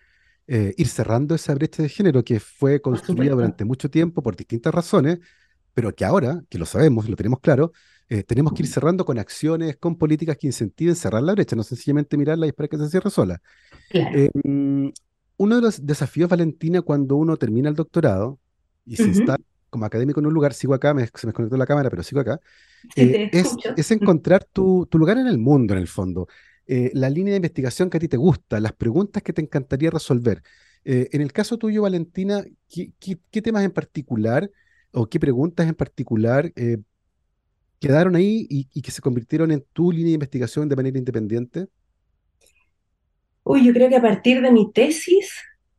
eh, 0.47 0.75
ir 0.77 0.89
cerrando 0.89 1.35
esa 1.35 1.55
brecha 1.55 1.83
de 1.83 1.89
género 1.89 2.25
que 2.25 2.41
fue 2.41 2.81
construida 2.81 3.35
durante 3.35 3.65
mucho 3.65 3.91
tiempo 3.91 4.23
por 4.23 4.37
distintas 4.37 4.75
razones, 4.75 5.19
pero 5.75 5.95
que 5.95 6.05
ahora, 6.05 6.43
que 6.51 6.59
lo 6.59 6.67
sabemos, 6.67 7.09
lo 7.09 7.17
tenemos 7.17 7.41
claro, 7.41 7.73
eh, 8.09 8.23
tenemos 8.25 8.53
que 8.53 8.63
ir 8.63 8.69
cerrando 8.69 9.05
con 9.05 9.19
acciones, 9.19 9.77
con 9.79 9.97
políticas 9.99 10.37
que 10.39 10.47
incentiven 10.49 10.97
cerrar 10.97 11.23
la 11.23 11.33
brecha, 11.35 11.57
no 11.57 11.63
sencillamente 11.65 12.17
mirarla 12.19 12.47
y 12.47 12.51
esperar 12.51 12.69
que 12.71 12.79
se 12.79 12.89
cierre 12.91 13.11
sola. 13.11 13.41
Claro. 13.89 14.11
Eh, 14.13 14.31
uno 15.37 15.57
de 15.57 15.63
los 15.63 15.85
desafíos, 15.87 16.29
Valentina, 16.31 16.83
cuando 16.83 17.17
uno 17.17 17.37
termina 17.37 17.69
el 17.69 17.75
doctorado 17.75 18.39
y 18.85 18.97
se 18.97 19.11
Ujú. 19.11 19.11
instala 19.11 19.39
como 19.71 19.85
académico 19.87 20.21
en 20.21 20.27
un 20.27 20.35
lugar, 20.35 20.55
sigo 20.55 20.75
acá, 20.75 20.95
me- 20.95 21.07
se 21.07 21.27
me 21.27 21.33
desconectó 21.33 21.57
la 21.57 21.67
cámara, 21.67 21.91
pero 21.91 22.03
sigo 22.03 22.21
acá, 22.21 22.39
Sí, 22.97 23.03
eh, 23.03 23.21
es, 23.31 23.61
es 23.77 23.91
encontrar 23.93 24.45
tu, 24.45 24.87
tu 24.87 24.99
lugar 24.99 25.19
en 25.19 25.27
el 25.29 25.39
mundo, 25.39 25.75
en 25.75 25.81
el 25.81 25.89
fondo, 25.89 26.29
Eh, 26.67 26.91
la 26.95 27.11
línea 27.11 27.33
de 27.33 27.37
investigación 27.37 27.91
que 27.91 27.99
a 27.99 28.01
ti 28.01 28.09
te 28.09 28.17
gusta, 28.17 28.59
las 28.59 28.73
preguntas 28.73 29.23
que 29.23 29.33
te 29.33 29.43
encantaría 29.43 29.91
resolver. 29.91 30.43
Eh, 30.85 31.09
en 31.13 31.21
el 31.21 31.33
caso 31.33 31.59
tuyo, 31.59 31.83
Valentina, 31.83 32.43
¿qué, 32.69 33.43
temas 33.43 33.65
en 33.65 33.71
particular 33.71 34.51
o 34.93 35.07
qué 35.07 35.21
preguntas 35.21 35.69
en 35.69 35.75
particular 35.75 36.53
eh, 36.57 36.79
quedaron 37.81 38.17
ahí 38.17 38.47
y, 38.49 38.81
que 38.81 38.91
se 38.91 39.03
convirtieron 39.03 39.51
en 39.51 39.65
tu 39.73 39.93
línea 39.93 40.09
de 40.09 40.15
investigación 40.15 40.69
de 40.69 40.77
manera 40.77 40.99
independiente? 40.99 41.67
Uy, 43.43 43.67
yo 43.67 43.75
creo 43.75 43.91
que 43.91 43.97
a 43.97 44.03
partir 44.03 44.41
de 44.41 44.51
mi 44.51 44.73
tesis, 44.73 45.35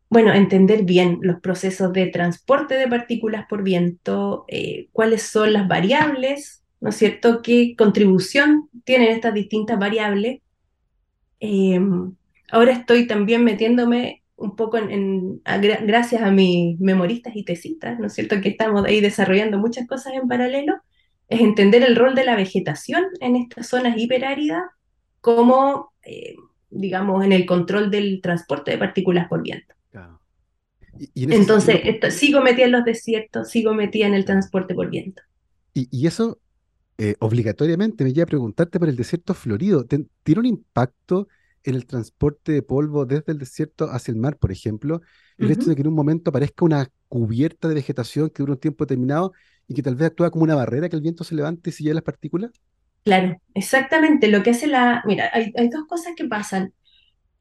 bueno, 0.10 0.34
entender 0.34 0.84
bien 0.84 1.18
los 1.22 1.40
procesos 1.42 1.92
de 1.94 2.08
transporte 2.08 2.76
de 2.76 2.88
partículas 2.88 3.48
por 3.50 3.64
viento, 3.64 4.46
cuáles 4.92 5.24
son 5.24 5.54
las 5.54 5.68
variables, 5.68 6.64
¿no 6.80 6.90
es 6.90 6.96
cierto? 6.96 7.42
¿Qué 7.42 7.74
contribución 7.76 8.70
tienen 8.84 9.12
estas 9.12 9.34
distintas 9.34 9.80
variables? 9.80 10.42
Eh, 11.40 11.80
ahora 12.52 12.72
estoy 12.72 13.08
también 13.08 13.44
metiéndome 13.44 14.24
un 14.38 14.56
poco 14.56 14.78
en, 14.78 14.92
en- 14.92 15.42
a 15.46 15.58
gra- 15.60 15.86
gracias 15.86 16.22
a 16.22 16.32
mis 16.32 16.80
memoristas 16.80 17.36
y 17.36 17.44
tesistas, 17.44 18.00
¿no 18.00 18.08
es 18.08 18.14
cierto? 18.14 18.42
Que 18.42 18.50
estamos 18.50 18.86
ahí 18.86 19.02
desarrollando 19.02 19.58
muchas 19.60 19.88
cosas 19.88 20.14
en 20.14 20.28
paralelo, 20.28 20.76
es 21.30 21.42
entender 21.42 21.84
el 21.84 21.96
rol 21.96 22.16
de 22.16 22.26
la 22.26 22.36
vegetación 22.36 23.04
en 23.20 23.36
estas 23.36 23.68
zonas 23.68 23.98
hiperáridas 23.98 24.64
como, 25.22 25.92
eh, 26.04 26.36
digamos, 26.70 27.24
en 27.26 27.32
el 27.32 27.46
control 27.46 27.90
del 27.90 28.22
transporte 28.22 28.72
de 28.72 28.78
partículas 28.78 29.28
por 29.28 29.42
viento. 29.42 29.74
Claro. 29.92 30.20
Y, 31.00 31.10
y 31.14 31.24
en 31.24 31.32
ese 31.32 31.42
Entonces, 31.42 31.74
sentido, 31.76 31.94
esto- 31.94 32.12
sigo 32.12 32.42
metida 32.42 32.66
en 32.66 32.72
los 32.74 32.86
desiertos, 32.86 33.50
sigo 33.50 33.74
metida 33.74 34.08
en 34.08 34.14
el 34.14 34.26
transporte 34.26 34.76
por 34.76 34.90
viento. 34.90 35.22
Y, 35.74 35.88
y 35.92 36.08
eso 36.08 36.40
eh, 36.98 37.16
obligatoriamente 37.20 38.04
me 38.04 38.14
lleva 38.14 38.24
a 38.24 38.28
preguntarte 38.28 38.80
por 38.80 38.90
el 38.90 38.96
desierto 38.96 39.34
florido. 39.34 39.86
¿Ten- 39.86 40.10
¿Tiene 40.24 40.40
un 40.42 40.46
impacto 40.48 41.28
en 41.64 41.76
el 41.76 41.86
transporte 41.86 42.52
de 42.52 42.62
polvo 42.64 43.06
desde 43.06 43.32
el 43.34 43.40
desierto 43.40 43.90
hacia 43.92 44.12
el 44.12 44.18
mar, 44.18 44.38
por 44.38 44.52
ejemplo? 44.52 45.02
El 45.40 45.52
hecho 45.52 45.70
de 45.70 45.76
que 45.76 45.82
en 45.82 45.88
un 45.90 45.96
momento 45.96 46.30
aparezca 46.30 46.66
una 46.66 46.90
cubierta 47.08 47.68
de 47.68 47.76
vegetación 47.76 48.30
que 48.30 48.44
dura 48.44 48.54
un 48.54 48.60
tiempo 48.60 48.86
determinado 48.86 49.34
y 49.68 49.74
que 49.74 49.84
tal 49.84 49.96
vez 49.96 50.08
actúa 50.10 50.32
como 50.32 50.44
una 50.44 50.56
barrera 50.56 50.90
que 50.90 50.96
el 50.96 51.02
viento 51.02 51.24
se 51.24 51.36
levante 51.36 51.70
y 51.70 51.74
se 51.74 51.84
lleve 51.84 51.96
las 51.96 52.04
partículas. 52.04 52.52
Claro, 53.04 53.40
exactamente. 53.54 54.28
Lo 54.28 54.42
que 54.44 54.50
hace 54.52 54.68
la... 54.68 55.04
Mira, 55.06 55.30
hay, 55.34 55.54
hay 55.58 55.70
dos 55.70 55.86
cosas 55.88 56.14
que 56.16 56.26
pasan. 56.26 56.74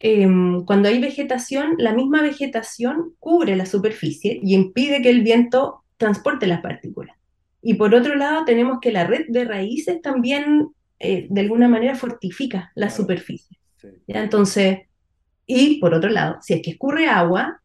Em, 0.01 0.65
cuando 0.67 0.89
hay 0.89 1.01
vegetación, 1.01 1.75
la 1.79 1.95
misma 1.95 2.23
vegetación 2.23 3.15
cubre 3.21 3.57
la 3.57 3.67
superficie 3.67 4.41
y 4.43 4.55
impide 4.55 5.03
que 5.03 5.11
el 5.11 5.23
viento 5.23 5.85
transporte 5.99 6.47
las 6.49 6.63
partículas. 6.63 7.17
Y 7.65 7.75
por 7.75 7.95
otro 7.95 8.15
lado, 8.17 8.45
tenemos 8.47 8.79
que 8.81 8.93
la 8.93 9.07
red 9.07 9.27
de 9.29 9.45
raíces 9.47 10.03
también, 10.03 10.69
eh, 11.01 11.29
de 11.31 11.43
alguna 11.43 11.69
manera, 11.69 11.97
fortifica 11.97 12.73
la 12.77 12.91
superficie. 12.91 13.59
sí. 13.77 13.89
¿ya? 14.09 14.23
Entonces, 14.23 14.81
y 15.47 15.81
por 15.81 15.95
otro 15.95 16.11
lado, 16.11 16.39
si 16.43 16.55
es 16.55 16.63
que 16.63 16.73
escurre 16.73 17.09
agua, 17.09 17.61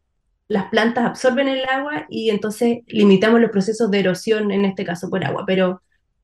las 0.48 0.66
plantas 0.70 1.04
absorben 1.06 1.48
el 1.48 1.64
agua 1.66 2.06
y 2.10 2.30
entonces 2.30 2.80
limitamos 2.88 3.40
los 3.40 3.50
procesos 3.50 3.90
de 3.90 4.00
erosión, 4.00 4.50
en 4.52 4.64
este 4.66 4.84
caso 4.84 5.10
por 5.10 5.24
agua. 5.24 5.44
Pero 5.46 5.82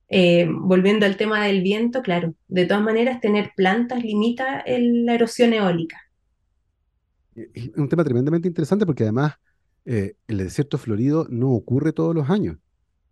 eh, 0.09 0.49
volviendo 0.51 1.07
al 1.07 1.17
tema 1.17 1.45
del 1.47 1.63
viento, 1.63 2.03
claro, 2.03 2.35
de 2.49 2.67
todas 2.67 2.83
maneras, 2.83 3.21
tener 3.21 3.53
plantas 3.57 4.03
limita 4.05 4.61
el- 4.61 5.07
la 5.07 5.15
erosión 5.15 5.53
eólica. 5.55 5.99
Es 7.35 7.71
un 7.77 7.89
tema 7.89 8.05
tremendamente 8.05 8.49
interesante 8.49 8.87
porque 8.87 9.03
además 9.05 9.35
eh, 9.85 10.15
el 10.27 10.39
desierto 10.39 10.79
florido 10.79 11.27
no 11.31 11.51
ocurre 11.53 11.93
todos 11.93 12.15
los 12.15 12.31
años. 12.31 12.59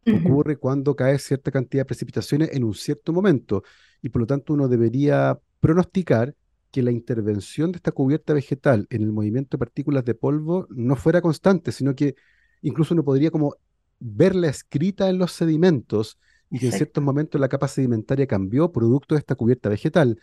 Ocurre 0.06 0.56
cuando 0.56 0.94
cae 0.94 1.18
cierta 1.18 1.50
cantidad 1.50 1.82
de 1.82 1.86
precipitaciones 1.86 2.50
en 2.52 2.64
un 2.64 2.74
cierto 2.74 3.12
momento 3.12 3.62
y 4.02 4.10
por 4.10 4.20
lo 4.20 4.26
tanto 4.26 4.52
uno 4.52 4.68
debería 4.68 5.38
pronosticar 5.60 6.34
que 6.70 6.82
la 6.82 6.90
intervención 6.90 7.72
de 7.72 7.76
esta 7.76 7.92
cubierta 7.92 8.34
vegetal 8.34 8.86
en 8.90 9.02
el 9.02 9.12
movimiento 9.12 9.56
de 9.56 9.60
partículas 9.60 10.04
de 10.04 10.14
polvo 10.14 10.66
no 10.70 10.96
fuera 10.96 11.22
constante, 11.22 11.72
sino 11.72 11.94
que 11.94 12.16
incluso 12.62 12.94
uno 12.94 13.04
podría 13.04 13.30
como 13.30 13.56
verla 14.00 14.48
escrita 14.48 15.08
en 15.08 15.18
los 15.18 15.32
sedimentos 15.32 16.18
y 16.50 16.58
que 16.58 16.66
en 16.66 16.72
ciertos 16.72 17.02
momentos 17.02 17.40
la 17.40 17.48
capa 17.48 17.68
sedimentaria 17.68 18.26
cambió 18.26 18.70
producto 18.72 19.14
de 19.14 19.20
esta 19.20 19.34
cubierta 19.34 19.68
vegetal. 19.68 20.20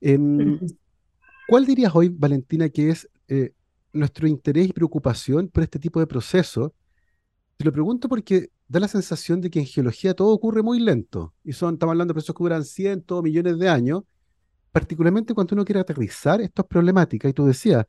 Em. 0.00 0.58
¿cuál 1.48 1.66
dirías 1.66 1.94
hoy, 1.94 2.08
Valentina, 2.08 2.68
que 2.68 2.90
es 2.90 3.08
eh, 3.28 3.52
nuestro 3.92 4.26
interés 4.26 4.68
y 4.68 4.72
preocupación 4.72 5.48
por 5.48 5.62
este 5.62 5.78
tipo 5.78 6.00
de 6.00 6.06
procesos? 6.06 6.72
Te 7.56 7.64
lo 7.64 7.72
pregunto 7.72 8.08
porque 8.08 8.50
da 8.72 8.80
la 8.80 8.88
sensación 8.88 9.40
de 9.42 9.50
que 9.50 9.60
en 9.60 9.66
geología 9.66 10.14
todo 10.14 10.30
ocurre 10.30 10.62
muy 10.62 10.80
lento. 10.80 11.34
Y 11.44 11.52
son, 11.52 11.74
estamos 11.74 11.92
hablando 11.92 12.12
de 12.12 12.14
procesos 12.14 12.34
que 12.34 12.42
duran 12.42 12.64
cientos, 12.64 13.22
millones 13.22 13.58
de 13.58 13.68
años, 13.68 14.02
particularmente 14.72 15.34
cuando 15.34 15.54
uno 15.54 15.64
quiere 15.64 15.80
aterrizar 15.80 16.40
estas 16.40 16.64
problemáticas. 16.66 17.30
Y 17.30 17.34
tú 17.34 17.44
decías, 17.44 17.84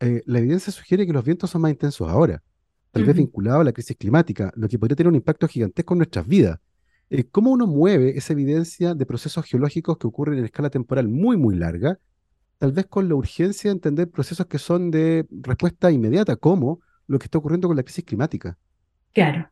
eh, 0.00 0.22
la 0.26 0.38
evidencia 0.38 0.70
sugiere 0.72 1.06
que 1.06 1.12
los 1.14 1.24
vientos 1.24 1.48
son 1.48 1.62
más 1.62 1.70
intensos 1.70 2.06
ahora, 2.08 2.42
tal 2.92 3.04
vez 3.04 3.14
Ujú. 3.14 3.22
vinculado 3.22 3.60
a 3.60 3.64
la 3.64 3.72
crisis 3.72 3.96
climática, 3.96 4.52
lo 4.56 4.68
que 4.68 4.78
podría 4.78 4.96
tener 4.96 5.08
un 5.08 5.14
impacto 5.14 5.48
gigantesco 5.48 5.94
en 5.94 5.98
nuestras 5.98 6.26
vidas. 6.26 6.58
Eh, 7.08 7.24
¿cómo 7.24 7.50
uno 7.50 7.66
mueve 7.66 8.18
esa 8.18 8.34
evidencia 8.34 8.94
de 8.94 9.06
procesos 9.06 9.44
geológicos 9.46 9.96
que 9.96 10.06
ocurren 10.06 10.38
en 10.38 10.44
escala 10.44 10.68
temporal 10.68 11.08
muy, 11.08 11.38
muy 11.38 11.54
larga, 11.56 11.98
tal 12.58 12.72
vez 12.72 12.86
con 12.86 13.08
la 13.08 13.14
urgencia 13.14 13.70
de 13.70 13.74
entender 13.76 14.10
procesos 14.10 14.46
que 14.46 14.58
son 14.58 14.90
de 14.90 15.26
respuesta 15.30 15.90
inmediata, 15.90 16.36
como 16.36 16.80
lo 17.06 17.18
que 17.18 17.24
está 17.24 17.38
ocurriendo 17.38 17.68
con 17.68 17.76
la 17.76 17.84
crisis 17.84 18.04
climática? 18.04 18.58
Claro. 19.14 19.48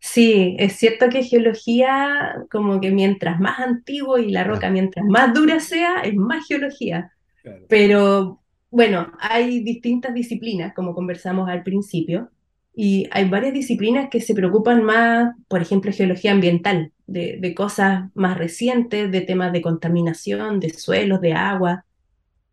Sí, 0.00 0.56
es 0.58 0.74
cierto 0.74 1.08
que 1.08 1.24
geología, 1.24 2.44
como 2.50 2.80
que 2.80 2.90
mientras 2.90 3.40
más 3.40 3.58
antiguo 3.60 4.18
y 4.18 4.30
la 4.30 4.44
roca 4.44 4.70
mientras 4.70 5.04
más 5.06 5.34
dura 5.34 5.60
sea, 5.60 6.00
es 6.02 6.14
más 6.14 6.46
geología. 6.46 7.12
claro. 7.42 7.66
Pero 7.68 8.42
bueno, 8.70 9.12
hay 9.20 9.60
distintas 9.64 10.14
disciplinas, 10.14 10.74
como 10.74 10.94
conversamos 10.94 11.48
al 11.48 11.62
principio, 11.62 12.30
y 12.74 13.08
hay 13.10 13.28
varias 13.28 13.54
disciplinas 13.54 14.10
que 14.10 14.20
se 14.20 14.34
preocupan 14.34 14.84
más, 14.84 15.34
por 15.48 15.62
ejemplo, 15.62 15.92
geología 15.92 16.32
ambiental, 16.32 16.92
de, 17.06 17.38
de 17.40 17.54
cosas 17.54 18.10
más 18.14 18.36
recientes, 18.36 19.10
de 19.10 19.22
temas 19.22 19.52
de 19.52 19.62
contaminación, 19.62 20.60
de 20.60 20.70
suelos, 20.70 21.20
de 21.22 21.32
agua. 21.32 21.86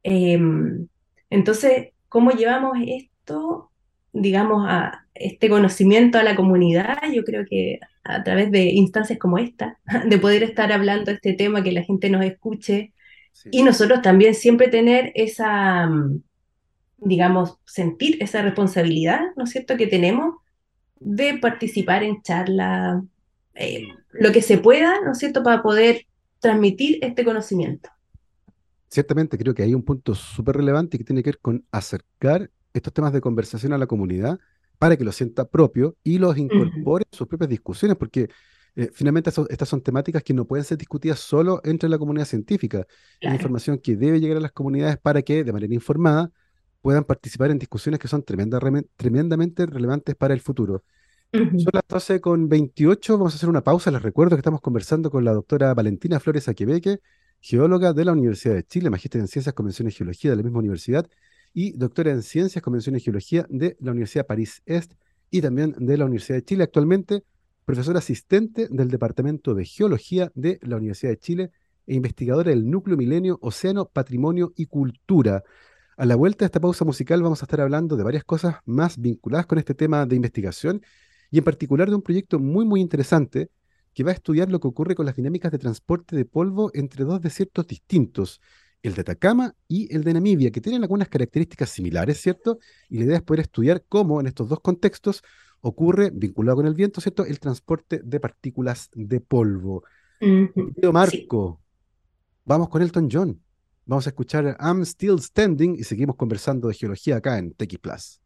Em, 0.03 0.87
entonces, 1.29 1.89
¿cómo 2.09 2.31
llevamos 2.31 2.77
esto, 2.85 3.71
digamos, 4.13 4.65
a 4.67 5.02
este 5.25 5.49
conocimiento 5.49 6.17
a 6.17 6.23
la 6.23 6.35
comunidad? 6.35 6.97
Yo 7.13 7.23
creo 7.23 7.45
que 7.49 7.79
a 8.03 8.23
través 8.23 8.51
de 8.51 8.65
instancias 8.65 9.19
como 9.19 9.37
esta, 9.37 9.79
de 10.07 10.17
poder 10.17 10.43
estar 10.43 10.71
hablando 10.71 11.05
de 11.05 11.13
este 11.13 11.33
tema, 11.33 11.63
que 11.63 11.71
la 11.71 11.83
gente 11.83 12.09
nos 12.09 12.23
escuche 12.25 12.93
Sí. 13.35 13.49
y 13.51 13.63
nosotros 13.63 14.03
también 14.03 14.35
siempre 14.35 14.67
tener 14.67 15.11
esa, 15.15 15.87
mm, 15.87 16.21
digamos, 16.97 17.57
sentir 17.65 18.17
esa 18.21 18.43
responsabilidad, 18.43 19.21
¿no 19.35 19.45
es 19.45 19.49
cierto?, 19.49 19.75
que 19.75 19.87
tenemos 19.87 20.35
de 20.99 21.39
participar 21.39 22.03
en 22.03 22.21
charlas, 22.21 23.03
eh, 23.55 23.87
lo 24.11 24.31
que 24.31 24.43
se 24.43 24.59
pueda, 24.59 25.01
¿no 25.03 25.13
es 25.13 25.17
cierto?, 25.17 25.41
para 25.41 25.63
poder 25.63 26.05
transmitir 26.39 26.99
este 27.01 27.25
conocimiento. 27.25 27.89
Ciertamente 28.87 29.37
creo 29.37 29.55
que 29.55 29.63
hay 29.63 29.73
un 29.73 29.81
punto 29.81 30.13
súper 30.13 30.57
relevante 30.57 30.99
que 30.99 31.03
tiene 31.03 31.23
que 31.23 31.31
ver 31.31 31.39
con 31.39 31.65
acercar 31.71 32.51
estos 32.73 32.93
temas 32.93 33.13
de 33.13 33.21
conversación 33.21 33.73
a 33.73 33.77
la 33.79 33.87
comunidad 33.87 34.39
para 34.83 34.97
que 34.97 35.05
lo 35.05 35.11
sienta 35.13 35.45
propio 35.45 35.95
y 36.03 36.17
los 36.17 36.37
incorpore 36.37 37.05
en 37.09 37.17
sus 37.17 37.25
propias 37.27 37.49
discusiones, 37.49 37.95
porque 37.97 38.27
eh, 38.75 38.89
finalmente 38.93 39.29
eso- 39.29 39.47
estas 39.49 39.69
son 39.69 39.81
temáticas 39.81 40.23
que 40.23 40.33
no 40.33 40.45
pueden 40.45 40.65
ser 40.65 40.77
discutidas 40.77 41.19
solo 41.19 41.61
entre 41.63 41.87
la 41.87 41.97
comunidad 41.97 42.25
científica. 42.25 42.79
Es 42.79 43.19
claro. 43.21 43.35
información 43.35 43.77
que 43.77 43.95
debe 43.95 44.19
llegar 44.19 44.37
a 44.37 44.41
las 44.41 44.51
comunidades 44.51 44.97
para 44.97 45.21
que, 45.21 45.43
de 45.43 45.53
manera 45.53 45.73
informada, 45.73 46.31
puedan 46.81 47.05
participar 47.05 47.49
en 47.51 47.59
discusiones 47.59 47.97
que 47.99 48.09
son 48.09 48.23
tremenda- 48.23 48.59
remen- 48.59 48.87
tremendamente 48.97 49.65
relevantes 49.65 50.15
para 50.15 50.33
el 50.33 50.41
futuro. 50.41 50.83
Son 51.31 51.71
las 51.71 51.83
12 51.87 52.19
con 52.19 52.49
28. 52.49 53.17
Vamos 53.17 53.33
a 53.33 53.37
hacer 53.37 53.47
una 53.49 53.63
pausa. 53.63 53.89
Les 53.89 54.01
recuerdo 54.01 54.35
que 54.35 54.41
estamos 54.41 54.59
conversando 54.61 55.09
con 55.09 55.23
la 55.23 55.31
doctora 55.33 55.73
Valentina 55.73 56.19
Flores 56.19 56.47
Aquebeque, 56.49 56.99
geóloga 57.39 57.93
de 57.93 58.05
la 58.05 58.11
Universidad 58.11 58.55
de 58.55 58.63
Chile, 58.65 58.89
magíster 58.89 59.21
en 59.21 59.27
Ciencias, 59.27 59.53
Convención 59.55 59.87
y 59.87 59.91
Geología 59.91 60.31
de 60.31 60.37
la 60.37 60.43
misma 60.43 60.59
universidad 60.59 61.07
y 61.53 61.71
doctora 61.73 62.11
en 62.11 62.23
Ciencias, 62.23 62.63
Convención 62.63 62.95
y 62.95 62.99
Geología 62.99 63.45
de 63.49 63.77
la 63.79 63.91
Universidad 63.91 64.25
París-Est 64.25 64.93
y 65.29 65.41
también 65.41 65.75
de 65.77 65.97
la 65.97 66.05
Universidad 66.05 66.37
de 66.37 66.45
Chile. 66.45 66.63
Actualmente, 66.63 67.23
profesora 67.65 67.99
asistente 67.99 68.67
del 68.69 68.89
Departamento 68.89 69.53
de 69.53 69.65
Geología 69.65 70.31
de 70.35 70.59
la 70.61 70.77
Universidad 70.77 71.11
de 71.11 71.19
Chile 71.19 71.51
e 71.87 71.95
investigadora 71.95 72.49
del 72.49 72.69
Núcleo 72.69 72.97
Milenio, 72.97 73.39
Océano, 73.41 73.85
Patrimonio 73.85 74.53
y 74.55 74.65
Cultura. 74.65 75.43
A 75.95 76.05
la 76.05 76.15
vuelta 76.15 76.39
de 76.39 76.47
esta 76.47 76.59
pausa 76.59 76.85
musical 76.85 77.21
vamos 77.21 77.41
a 77.41 77.45
estar 77.45 77.61
hablando 77.61 77.95
de 77.95 78.03
varias 78.03 78.23
cosas 78.23 78.55
más 78.65 78.97
vinculadas 78.99 79.45
con 79.45 79.59
este 79.59 79.75
tema 79.75 80.05
de 80.05 80.15
investigación 80.15 80.81
y 81.29 81.37
en 81.37 81.43
particular 81.43 81.89
de 81.89 81.95
un 81.95 82.01
proyecto 82.01 82.39
muy 82.39 82.65
muy 82.65 82.81
interesante 82.81 83.49
que 83.93 84.03
va 84.03 84.11
a 84.11 84.15
estudiar 84.15 84.51
lo 84.51 84.59
que 84.59 84.67
ocurre 84.67 84.95
con 84.95 85.05
las 85.05 85.15
dinámicas 85.15 85.51
de 85.51 85.59
transporte 85.59 86.15
de 86.15 86.25
polvo 86.25 86.71
entre 86.73 87.05
dos 87.05 87.21
desiertos 87.21 87.67
distintos, 87.67 88.41
el 88.83 88.93
de 88.93 89.01
Atacama 89.01 89.55
y 89.67 89.93
el 89.95 90.03
de 90.03 90.13
Namibia, 90.13 90.51
que 90.51 90.61
tienen 90.61 90.83
algunas 90.83 91.07
características 91.07 91.69
similares, 91.69 92.21
¿cierto? 92.21 92.59
Y 92.89 92.99
la 92.99 93.05
idea 93.05 93.15
es 93.17 93.23
poder 93.23 93.39
estudiar 93.39 93.83
cómo 93.87 94.19
en 94.19 94.27
estos 94.27 94.49
dos 94.49 94.59
contextos 94.59 95.23
ocurre, 95.61 96.11
vinculado 96.13 96.57
con 96.57 96.67
el 96.67 96.75
viento, 96.75 96.99
¿cierto?, 96.99 97.25
el 97.25 97.39
transporte 97.39 98.01
de 98.03 98.19
partículas 98.19 98.89
de 98.93 99.21
polvo. 99.21 99.83
Marco, 100.91 101.61
vamos 102.43 102.69
con 102.69 102.81
Elton 102.81 103.09
John. 103.09 103.41
Vamos 103.85 104.05
a 104.05 104.09
escuchar 104.11 104.57
I'm 104.59 104.85
Still 104.85 105.19
Standing 105.19 105.75
y 105.75 105.83
seguimos 105.83 106.17
conversando 106.17 106.67
de 106.67 106.73
geología 106.73 107.17
acá 107.17 107.37
en 107.37 107.53
TX 107.53 107.79
Plus. 107.79 108.19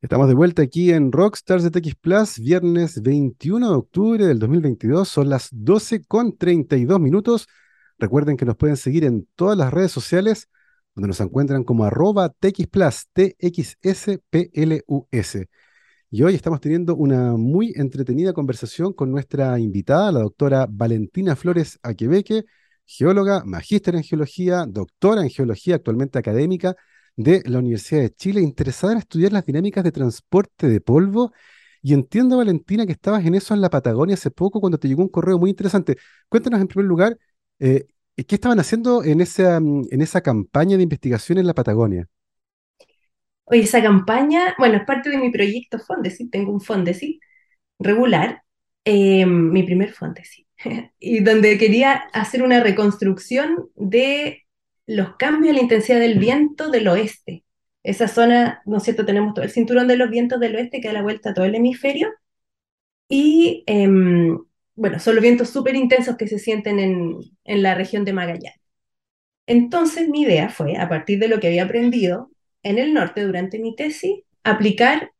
Estamos 0.00 0.28
de 0.28 0.34
vuelta 0.34 0.62
aquí 0.62 0.92
en 0.92 1.10
Rockstars 1.10 1.64
de 1.64 1.70
TX 1.70 1.94
Plus, 1.96 2.38
viernes 2.38 3.00
21 3.00 3.70
de 3.70 3.76
octubre 3.76 4.26
del 4.26 4.38
2022, 4.38 5.08
son 5.08 5.28
las 5.28 5.48
12 5.50 6.04
con 6.04 6.36
32 6.36 7.00
minutos. 7.00 7.48
Recuerden 7.98 8.36
que 8.36 8.44
nos 8.44 8.56
pueden 8.56 8.76
seguir 8.76 9.04
en 9.04 9.28
todas 9.34 9.56
las 9.56 9.72
redes 9.72 9.92
sociales, 9.92 10.48
donde 10.94 11.08
nos 11.08 11.20
encuentran 11.20 11.64
como 11.64 11.84
arroba 11.84 12.28
TX 12.28 12.66
Plus, 12.68 13.06
T-X-S-P-L-U-S. 13.12 14.26
Y 16.10 16.22
hoy 16.22 16.34
estamos 16.34 16.60
teniendo 16.60 16.94
una 16.94 17.32
muy 17.32 17.72
entretenida 17.74 18.32
conversación 18.32 18.92
con 18.92 19.10
nuestra 19.10 19.58
invitada, 19.58 20.12
la 20.12 20.20
doctora 20.20 20.66
Valentina 20.70 21.34
Flores 21.34 21.78
Aquebeque, 21.82 22.44
geóloga, 22.86 23.44
magíster 23.44 23.96
en 23.96 24.04
geología, 24.04 24.66
doctora 24.68 25.22
en 25.22 25.30
geología, 25.30 25.76
actualmente 25.76 26.18
académica 26.18 26.76
de 27.16 27.42
la 27.46 27.58
Universidad 27.58 28.02
de 28.02 28.14
Chile, 28.14 28.40
interesada 28.40 28.92
en 28.92 28.98
estudiar 29.00 29.32
las 29.32 29.46
dinámicas 29.46 29.82
de 29.84 29.92
transporte 29.92 30.68
de 30.68 30.80
polvo. 30.80 31.32
Y 31.82 31.92
entiendo, 31.94 32.36
Valentina, 32.38 32.86
que 32.86 32.92
estabas 32.92 33.24
en 33.26 33.34
eso 33.34 33.54
en 33.54 33.60
la 33.60 33.70
Patagonia 33.70 34.14
hace 34.14 34.30
poco 34.30 34.60
cuando 34.60 34.78
te 34.78 34.88
llegó 34.88 35.02
un 35.02 35.08
correo 35.08 35.38
muy 35.38 35.50
interesante. 35.50 35.96
Cuéntanos 36.28 36.60
en 36.60 36.68
primer 36.68 36.86
lugar, 36.86 37.18
eh, 37.58 37.86
¿qué 38.16 38.34
estaban 38.34 38.60
haciendo 38.60 39.04
en 39.04 39.20
esa, 39.20 39.60
mm, 39.60 39.88
en 39.90 40.00
esa 40.00 40.20
campaña 40.20 40.76
de 40.76 40.82
investigación 40.82 41.38
en 41.38 41.46
la 41.46 41.54
Patagonia? 41.54 42.08
Oye, 43.46 43.62
esa 43.62 43.82
campaña, 43.82 44.54
bueno, 44.58 44.76
es 44.76 44.84
parte 44.84 45.10
de 45.10 45.18
mi 45.18 45.30
proyecto 45.30 45.78
Fondesit, 45.78 46.30
tengo 46.30 46.52
un 46.52 46.60
Fondesit 46.60 47.20
regular, 47.78 48.42
eh, 48.84 49.26
mi 49.26 49.62
primer 49.62 49.92
Fondesit 49.92 50.46
y 50.98 51.20
donde 51.20 51.58
quería 51.58 51.92
hacer 52.12 52.42
una 52.42 52.60
reconstrucción 52.60 53.70
de 53.74 54.44
los 54.86 55.16
cambios 55.16 55.50
en 55.50 55.56
la 55.56 55.62
intensidad 55.62 56.00
del 56.00 56.18
viento 56.18 56.70
del 56.70 56.88
oeste. 56.88 57.44
Esa 57.82 58.08
zona, 58.08 58.62
¿no 58.66 58.78
es 58.78 58.84
cierto? 58.84 59.04
Tenemos 59.04 59.34
todo 59.34 59.44
el 59.44 59.50
cinturón 59.50 59.88
de 59.88 59.96
los 59.96 60.10
vientos 60.10 60.40
del 60.40 60.56
oeste 60.56 60.80
que 60.80 60.88
da 60.88 60.94
la 60.94 61.02
vuelta 61.02 61.30
a 61.30 61.34
todo 61.34 61.44
el 61.44 61.54
hemisferio. 61.54 62.10
Y 63.08 63.64
em, 63.66 64.38
bueno, 64.74 64.98
son 64.98 65.14
los 65.14 65.22
vientos 65.22 65.50
súper 65.50 65.76
intensos 65.76 66.16
que 66.16 66.28
se 66.28 66.38
sienten 66.38 66.78
en, 66.78 67.18
en 67.44 67.62
la 67.62 67.74
región 67.74 68.04
de 68.04 68.12
Magallanes. 68.12 68.60
Entonces 69.46 70.08
mi 70.08 70.22
idea 70.22 70.48
fue, 70.48 70.76
a 70.76 70.88
partir 70.88 71.18
de 71.18 71.28
lo 71.28 71.40
que 71.40 71.48
había 71.48 71.64
aprendido 71.64 72.30
en 72.62 72.78
el 72.78 72.94
norte 72.94 73.22
durante 73.22 73.58
mi 73.58 73.76
tesis, 73.76 74.22
aplicar 74.42 75.12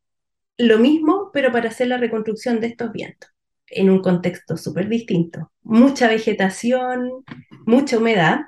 lo 0.59 0.79
mismo, 0.79 1.31
pero 1.33 1.53
para 1.53 1.69
hacer 1.69 1.89
la 1.89 1.99
reconstrucción 1.99 2.61
de 2.61 2.69
estos 2.69 2.93
vientos 2.93 3.31
en 3.69 3.91
un 3.91 4.01
contexto 4.01 4.57
súper 4.57 4.89
distinto. 4.89 5.51
Mucha 5.63 6.09
vegetación, 6.09 7.25
mucha 7.67 7.99
humedad. 7.99 8.41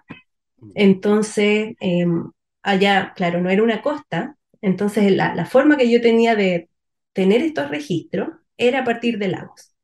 Entonces, 0.74 1.74
em, 1.80 2.30
allá, 2.62 3.12
claro, 3.16 3.40
no 3.40 3.50
era 3.50 3.62
una 3.62 3.82
costa. 3.82 4.36
Entonces, 4.60 5.10
la, 5.12 5.44
forma 5.46 5.76
que 5.76 5.90
yo 5.90 6.00
tenía 6.00 6.34
de 6.34 6.68
tener 7.12 7.42
estos 7.42 7.70
registros 7.70 8.30
era 8.56 8.80
a 8.80 8.84
partir 8.84 9.18
de 9.18 9.28
lagos. 9.28 9.75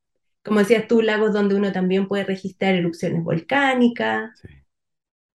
Como 0.45 0.59
decías 0.59 0.89
tú, 0.89 1.03
lagos 1.03 1.33
donde 1.33 1.55
uno 1.55 1.73
también 1.73 2.09
puede 2.09 2.25
registrar 2.25 2.75
erupciones 2.75 3.23
volcánicas. 3.23 4.43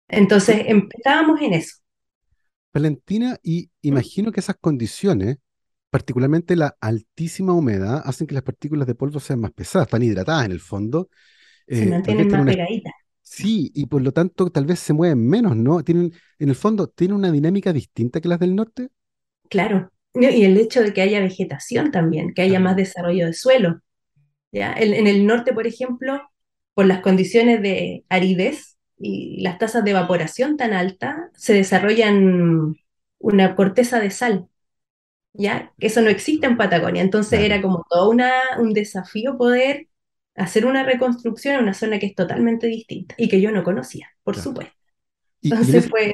Entonces, 0.07 0.63
empezábamos 0.67 1.41
en 1.41 1.53
eso. 1.53 1.77
Valentina, 2.73 3.37
y 3.41 3.69
imagino 3.81 4.31
que 4.31 4.39
esas 4.39 4.57
condiciones 4.59 5.37
particularmente 5.95 6.57
la 6.57 6.75
altísima 6.81 7.53
humedad, 7.53 8.01
hacen 8.03 8.27
que 8.27 8.33
las 8.33 8.43
partículas 8.43 8.85
de 8.85 8.95
polvo 8.95 9.21
sean 9.21 9.39
más 9.39 9.53
pesadas, 9.53 9.87
están 9.87 10.03
hidratadas 10.03 10.45
en 10.45 10.51
el 10.51 10.59
fondo. 10.59 11.07
Se 11.65 11.83
eh, 11.83 11.85
mantienen 11.85 12.27
más 12.27 12.45
pegaditas. 12.45 12.91
Sí, 13.21 13.71
y 13.73 13.85
por 13.85 14.01
lo 14.01 14.11
tanto 14.11 14.49
tal 14.49 14.65
vez 14.65 14.79
se 14.79 14.91
mueven 14.91 15.25
menos, 15.25 15.55
¿no? 15.55 15.81
Tienen, 15.85 16.11
en 16.37 16.49
el 16.49 16.55
fondo, 16.55 16.87
¿tienen 16.87 17.15
una 17.15 17.31
dinámica 17.31 17.71
distinta 17.71 18.19
que 18.19 18.27
las 18.27 18.39
del 18.39 18.55
norte? 18.55 18.89
Claro, 19.49 19.89
y 20.13 20.43
el 20.43 20.57
hecho 20.57 20.83
de 20.83 20.91
que 20.91 20.99
haya 20.99 21.21
vegetación 21.21 21.91
también, 21.91 22.33
que 22.33 22.41
haya 22.41 22.59
más 22.59 22.75
desarrollo 22.75 23.27
de 23.27 23.33
suelo. 23.33 23.79
¿Ya? 24.55 24.73
En, 24.73 25.05
el 25.05 25.27
norte, 25.27 25.53
por 25.53 25.67
ejemplo, 25.67 26.21
por 26.73 26.85
las 26.85 27.01
condiciones 27.01 27.61
de 27.61 28.05
aridez 28.07 28.77
y 28.97 29.41
las 29.41 29.57
tasas 29.57 29.83
de 29.83 29.91
evaporación 29.91 30.55
tan 30.55 30.71
altas, 30.71 31.17
se 31.35 31.53
desarrollan 31.53 32.75
una 33.19 33.55
corteza 33.55 33.99
de 33.99 34.11
sal, 34.11 34.47
¿ya? 35.33 35.73
Eso 35.77 36.01
no 36.01 36.09
existe 36.09 36.47
en 36.47 36.55
Patagonia. 36.55 37.01
Entonces 37.01 37.41
era 37.41 37.61
como 37.61 37.85
todo 37.89 38.09
una, 38.09 38.31
un 38.57 38.71
desafío 38.71 39.37
poder 39.37 39.89
hacer 40.35 40.65
una 40.65 40.83
reconstrucción 40.83 41.55
en 41.55 41.63
una 41.63 41.73
zona 41.73 41.99
que 41.99 42.07
es 42.07 42.15
totalmente 42.15 42.67
distinta 42.67 43.15
y 43.17 43.27
que 43.27 43.41
yo 43.41 43.51
no 43.51 43.63
conocía, 43.63 44.09
por 44.23 44.37
supuesto. 44.37 44.73
Entonces 45.41 45.89
fue... 45.89 46.13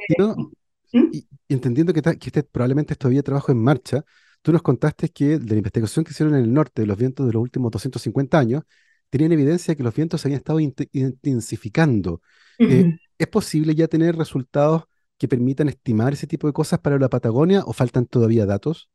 ¿Mm? 0.92 1.10
y, 1.12 1.26
entendiendo 1.48 1.94
que, 1.94 2.02
que 2.02 2.26
este 2.26 2.42
probablemente 2.42 2.94
es 2.94 2.98
todavía 2.98 3.22
trabajo 3.22 3.52
en 3.52 3.58
marcha, 3.58 4.04
tú 4.42 4.52
nos 4.52 4.62
contaste 4.62 5.08
que 5.08 5.38
de 5.38 5.50
la 5.54 5.56
investigación 5.56 6.04
que 6.04 6.12
hicieron 6.12 6.34
en 6.34 6.44
el 6.44 6.52
norte 6.52 6.82
de 6.82 6.86
los 6.86 6.98
vientos 6.98 7.26
de 7.26 7.32
los 7.32 7.42
últimos 7.42 7.70
250 7.70 8.38
años, 8.38 8.62
tenían 9.10 9.32
evidencia 9.32 9.72
de 9.72 9.76
que 9.76 9.82
los 9.82 9.94
vientos 9.94 10.20
se 10.20 10.28
habían 10.28 10.38
estado 10.38 10.60
intensificando. 10.60 12.22
Eh, 12.58 12.96
¿Es 13.18 13.26
posible 13.28 13.74
ya 13.74 13.88
tener 13.88 14.16
resultados 14.16 14.84
que 15.18 15.28
permitan 15.28 15.68
estimar 15.68 16.12
ese 16.12 16.26
tipo 16.26 16.46
de 16.46 16.52
cosas 16.52 16.80
para 16.80 16.98
la 16.98 17.08
Patagonia 17.08 17.62
o 17.64 17.72
faltan 17.72 18.06
todavía 18.06 18.46
datos? 18.46 18.90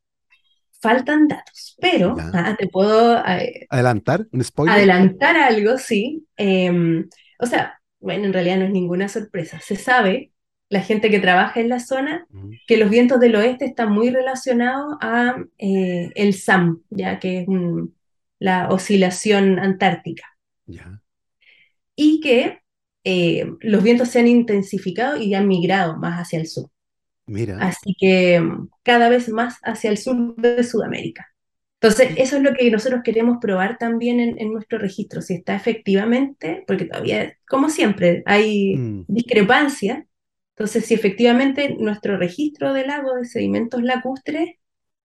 faltan 0.80 1.26
datos, 1.28 1.76
pero 1.80 2.16
ah, 2.32 2.54
te 2.58 2.68
puedo 2.68 3.18
eh, 3.18 3.66
adelantar 3.68 4.26
un 4.32 4.44
spoiler. 4.44 4.76
Adelantar 4.76 5.36
algo, 5.36 5.76
sí. 5.78 6.26
Em, 6.36 7.08
o 7.38 7.46
sea, 7.46 7.80
bueno, 8.00 8.26
en 8.26 8.32
realidad 8.32 8.58
no 8.58 8.64
es 8.64 8.70
ninguna 8.70 9.08
sorpresa. 9.08 9.60
Se 9.60 9.76
sabe, 9.76 10.32
la 10.70 10.82
gente 10.82 11.10
que 11.10 11.20
trabaja 11.20 11.60
en 11.60 11.68
la 11.68 11.80
zona, 11.80 12.26
que 12.66 12.76
los 12.76 12.90
vientos 12.90 13.20
del 13.20 13.36
oeste 13.36 13.64
están 13.64 13.92
muy 13.92 14.10
relacionados 14.10 14.96
a 15.00 15.36
eh, 15.58 16.10
el 16.14 16.34
SAM, 16.34 16.82
ya 16.90 17.18
que 17.18 17.40
es 17.40 17.46
la 18.38 18.68
oscilación 18.68 19.58
antártica. 19.58 20.24
Y 21.96 22.20
que 22.20 22.60
eh, 23.04 23.50
los 23.60 23.82
vientos 23.82 24.08
se 24.10 24.20
han 24.20 24.28
intensificado 24.28 25.16
y 25.16 25.34
han 25.34 25.48
migrado 25.48 25.96
más 25.96 26.20
hacia 26.20 26.38
el 26.38 26.46
sur. 26.46 26.70
Así 27.60 27.94
que 27.98 28.42
cada 28.82 29.08
vez 29.08 29.28
más 29.28 29.58
hacia 29.62 29.90
el 29.90 29.98
sur 29.98 30.34
de 30.36 30.64
Sudamérica. 30.64 31.26
Entonces, 31.80 32.10
eso 32.16 32.38
es 32.38 32.42
lo 32.42 32.54
que 32.54 32.70
nosotros 32.70 33.02
queremos 33.04 33.38
probar 33.40 33.78
también 33.78 34.18
en, 34.18 34.52
nuestro 34.52 34.78
registro, 34.78 35.22
si 35.22 35.34
está 35.34 35.54
efectivamente, 35.54 36.64
porque 36.66 36.86
todavía, 36.86 37.36
como 37.48 37.70
siempre, 37.70 38.22
hay 38.26 38.76
mm. 38.76 39.04
discrepancia. 39.06 40.04
Entonces, 40.58 40.86
si 40.86 40.94
efectivamente 40.94 41.76
nuestro 41.78 42.16
registro 42.16 42.72
de 42.72 42.84
lago 42.84 43.14
de 43.14 43.24
sedimentos 43.26 43.80
lacustres 43.80 44.56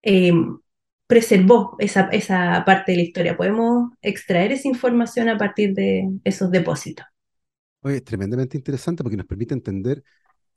em, 0.01 0.57
preservó 1.05 1.75
esa, 1.77 2.09
esa 2.09 2.63
parte 2.65 2.93
de 2.93 2.97
la 2.97 3.03
historia, 3.03 3.37
podemos 3.37 3.91
extraer 4.01 4.51
esa 4.51 4.67
información 4.67 5.29
a 5.29 5.37
partir 5.37 5.75
de 5.75 6.09
esos 6.23 6.49
depósitos. 6.49 7.05
Oye, 7.81 7.97
es 7.97 8.03
tremendamente 8.03 8.57
interesante 8.57 9.03
porque 9.03 9.15
nos 9.15 9.27
permite 9.27 9.53
entender 9.53 10.03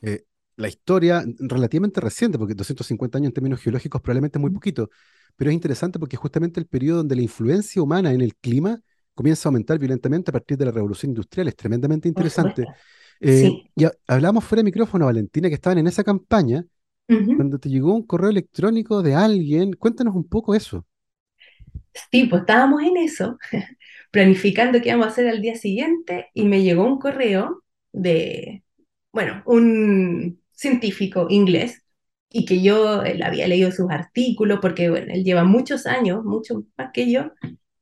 eh, 0.00 0.24
la 0.56 0.68
historia 0.68 1.22
relativamente 1.40 2.00
reciente, 2.00 2.38
porque 2.38 2.54
250 2.54 3.18
años 3.18 3.26
en 3.26 3.34
términos 3.34 3.60
geológicos 3.60 4.00
probablemente 4.00 4.38
es 4.38 4.40
muy 4.40 4.50
poquito, 4.50 4.88
pero 5.36 5.50
es 5.50 5.54
interesante 5.54 5.98
porque 5.98 6.16
justamente 6.16 6.58
el 6.58 6.68
periodo 6.68 6.98
donde 6.98 7.16
la 7.16 7.22
influencia 7.22 7.82
humana 7.82 8.14
en 8.14 8.22
el 8.22 8.34
clima 8.34 8.80
comienza 9.12 9.46
a 9.46 9.50
aumentar 9.50 9.78
violentamente 9.78 10.30
a 10.30 10.32
partir 10.32 10.56
de 10.56 10.64
la 10.64 10.70
revolución 10.70 11.10
industrial, 11.10 11.48
es 11.48 11.56
tremendamente 11.56 12.08
interesante. 12.08 12.64
Eh, 13.20 13.64
y 13.74 13.84
hablamos 14.06 14.44
fuera 14.44 14.60
de 14.60 14.64
micrófono, 14.64 15.06
Valentina, 15.06 15.48
que 15.48 15.54
estaban 15.54 15.78
en 15.78 15.86
esa 15.86 16.04
campaña, 16.04 16.64
cuando 17.06 17.58
te 17.58 17.68
llegó 17.68 17.94
un 17.94 18.02
correo 18.02 18.30
electrónico 18.30 19.02
de 19.02 19.14
alguien, 19.14 19.74
cuéntanos 19.74 20.14
un 20.14 20.28
poco 20.28 20.54
eso. 20.54 20.84
Sí, 22.10 22.24
pues 22.24 22.40
estábamos 22.40 22.82
en 22.82 22.96
eso, 22.96 23.38
planificando 24.10 24.80
qué 24.80 24.88
íbamos 24.88 25.06
a 25.06 25.10
hacer 25.10 25.28
al 25.28 25.40
día 25.40 25.56
siguiente, 25.56 26.30
y 26.34 26.44
me 26.44 26.62
llegó 26.62 26.84
un 26.84 26.98
correo 26.98 27.62
de, 27.92 28.64
bueno, 29.12 29.42
un, 29.46 30.40
científico 30.56 31.26
inglés 31.30 31.82
y 32.30 32.44
que 32.44 32.62
yo 32.62 33.02
él 33.02 33.22
había 33.22 33.46
leído 33.46 33.70
sus 33.70 33.90
artículos 33.90 34.58
porque 34.60 34.90
bueno, 34.90 35.12
él 35.12 35.22
lleva 35.22 35.44
muchos 35.44 35.86
años, 35.86 36.24
mucho 36.24 36.64
más 36.76 36.90
que 36.92 37.10
yo, 37.10 37.32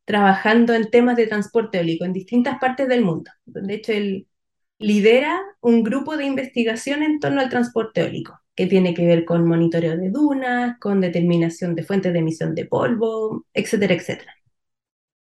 trabajando 0.05 0.75
en 0.75 0.91
temas 0.91 1.17
de 1.17 1.27
transporte 1.27 1.79
eólico 1.79 2.05
en 2.05 2.13
distintas 2.13 2.59
partes 2.59 2.89
del 2.89 3.05
mundo. 3.05 3.31
De 3.47 3.75
hecho, 3.75 3.93
él 3.93 4.27
lidera 4.79 5.41
un 5.61 5.83
grupo 5.83 6.17
de 6.17 6.27
investigación 6.27 7.03
en 7.03 7.21
torno 7.21 7.41
al 7.41 7.49
transporte 7.49 8.03
eólico, 8.03 8.41
que 8.55 8.67
tiene 8.67 8.95
que 8.95 9.07
ver 9.07 9.25
con 9.25 9.47
monitoreo 9.47 9.97
de 9.97 10.11
dunas, 10.11 10.79
con 10.81 11.01
determinación 11.01 11.75
de 11.75 11.85
fuentes 11.85 12.13
de 12.13 12.19
emisión 12.21 12.55
de 12.55 12.67
polvo, 12.67 13.47
etcétera, 13.53 13.95
etcétera. 13.95 14.35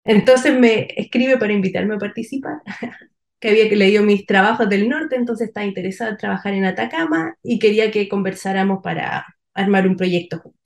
Entonces 0.03 0.57
me 0.57 0.87
escribe 0.95 1.37
para 1.37 1.53
invitarme 1.53 1.95
a 1.95 1.99
participar, 1.99 2.61
que 3.39 3.49
había 3.49 3.65
leído 3.65 4.03
mis 4.03 4.25
trabajos 4.25 4.69
del 4.69 4.89
norte, 4.89 5.15
entonces 5.15 5.47
estaba 5.47 5.65
interesada 5.65 6.11
en 6.11 6.17
trabajar 6.17 6.53
en 6.53 6.65
Atacama 6.65 7.35
y 7.43 7.59
quería 7.59 7.91
que 7.91 8.09
conversáramos 8.09 8.79
para 8.83 9.25
armar 9.53 9.87
un 9.87 9.95
proyecto 9.95 10.39
juntos. 10.39 10.59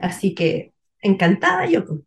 Así 0.00 0.34
que 0.34 0.72
encantada 1.00 1.66
yo. 1.66 1.84
Pues. 1.84 2.00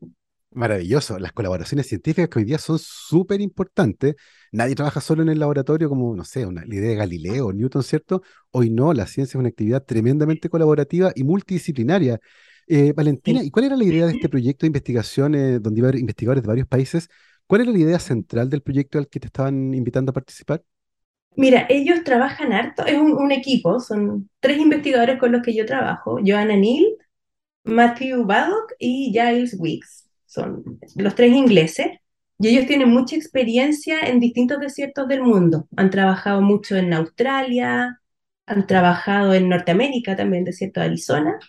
Maravilloso. 0.51 1.19
Las 1.19 1.33
colaboraciones 1.33 1.87
científicas 1.87 2.29
que 2.29 2.39
hoy 2.39 2.45
día 2.45 2.57
son 2.57 2.79
súper 2.79 3.41
importantes. 3.41 4.15
Nadie 4.55 4.73
trabaja 4.73 5.01
solo 5.01 5.21
en 5.21 5.29
el 5.29 5.39
laboratorio 5.39 5.89
como, 5.89 6.15
no 6.15 6.23
sé, 6.23 6.45
una, 6.45 6.63
la 6.65 6.75
idea 6.75 6.91
de 6.91 6.95
Galileo 6.95 7.47
o 7.47 7.53
Newton, 7.53 7.83
¿cierto? 7.83 8.21
Hoy 8.51 8.69
no, 8.69 8.93
la 8.93 9.05
ciencia 9.05 9.33
es 9.33 9.39
una 9.39 9.49
actividad 9.49 9.83
tremendamente 9.83 10.49
colaborativa 10.49 11.11
y 11.13 11.25
multidisciplinaria. 11.25 12.19
Eh, 12.65 12.93
Valentina, 12.93 13.43
¿y 13.43 13.51
cuál 13.51 13.65
era 13.65 13.75
la 13.75 13.83
idea 13.83 14.05
de 14.05 14.13
este 14.13 14.29
proyecto 14.29 14.65
de 14.65 14.67
investigación 14.67 15.35
eh, 15.35 15.59
donde 15.59 15.79
iba 15.79 15.87
a 15.87 15.89
haber 15.89 15.99
investigadores 15.99 16.41
de 16.41 16.47
varios 16.47 16.67
países? 16.67 17.09
¿Cuál 17.45 17.61
era 17.61 17.71
la 17.71 17.79
idea 17.79 17.99
central 17.99 18.49
del 18.49 18.61
proyecto 18.61 18.97
al 18.97 19.09
que 19.09 19.19
te 19.19 19.27
estaban 19.27 19.73
invitando 19.73 20.11
a 20.11 20.13
participar? 20.13 20.63
Mira, 21.35 21.67
ellos 21.69 22.05
trabajan 22.05 22.53
harto, 22.53 22.85
es 22.85 22.97
un, 22.97 23.31
equipo, 23.33 23.81
son 23.81 24.29
tres 24.39 24.57
investigadores 24.57 25.19
con 25.19 25.33
los 25.33 25.41
que 25.41 25.53
yo 25.53 25.65
trabajo, 25.65 26.17
Joanna 26.25 26.55
Neal, 26.55 26.85
Matthew 27.65 28.25
Baddock 28.25 28.71
y 28.79 29.11
Giles 29.11 29.57
Weeks. 29.59 30.07
Son 30.25 30.63
los 30.95 31.13
tres 31.13 31.33
ingleses 31.33 31.87
y 32.37 32.49
ellos 32.49 32.65
tienen 32.67 32.89
mucha 32.89 33.15
experiencia 33.15 34.01
en 34.01 34.19
distintos 34.19 34.59
desiertos 34.59 35.07
del 35.07 35.21
mundo. 35.23 35.67
Han 35.77 35.89
trabajado 35.89 36.41
mucho 36.41 36.75
en 36.75 36.93
Australia, 36.93 38.01
han 38.45 38.67
trabajado 38.67 39.33
en 39.33 39.49
Norteamérica 39.49 40.15
también, 40.15 40.43
desierto 40.43 40.79
de 40.81 40.87
Arizona, 40.87 41.39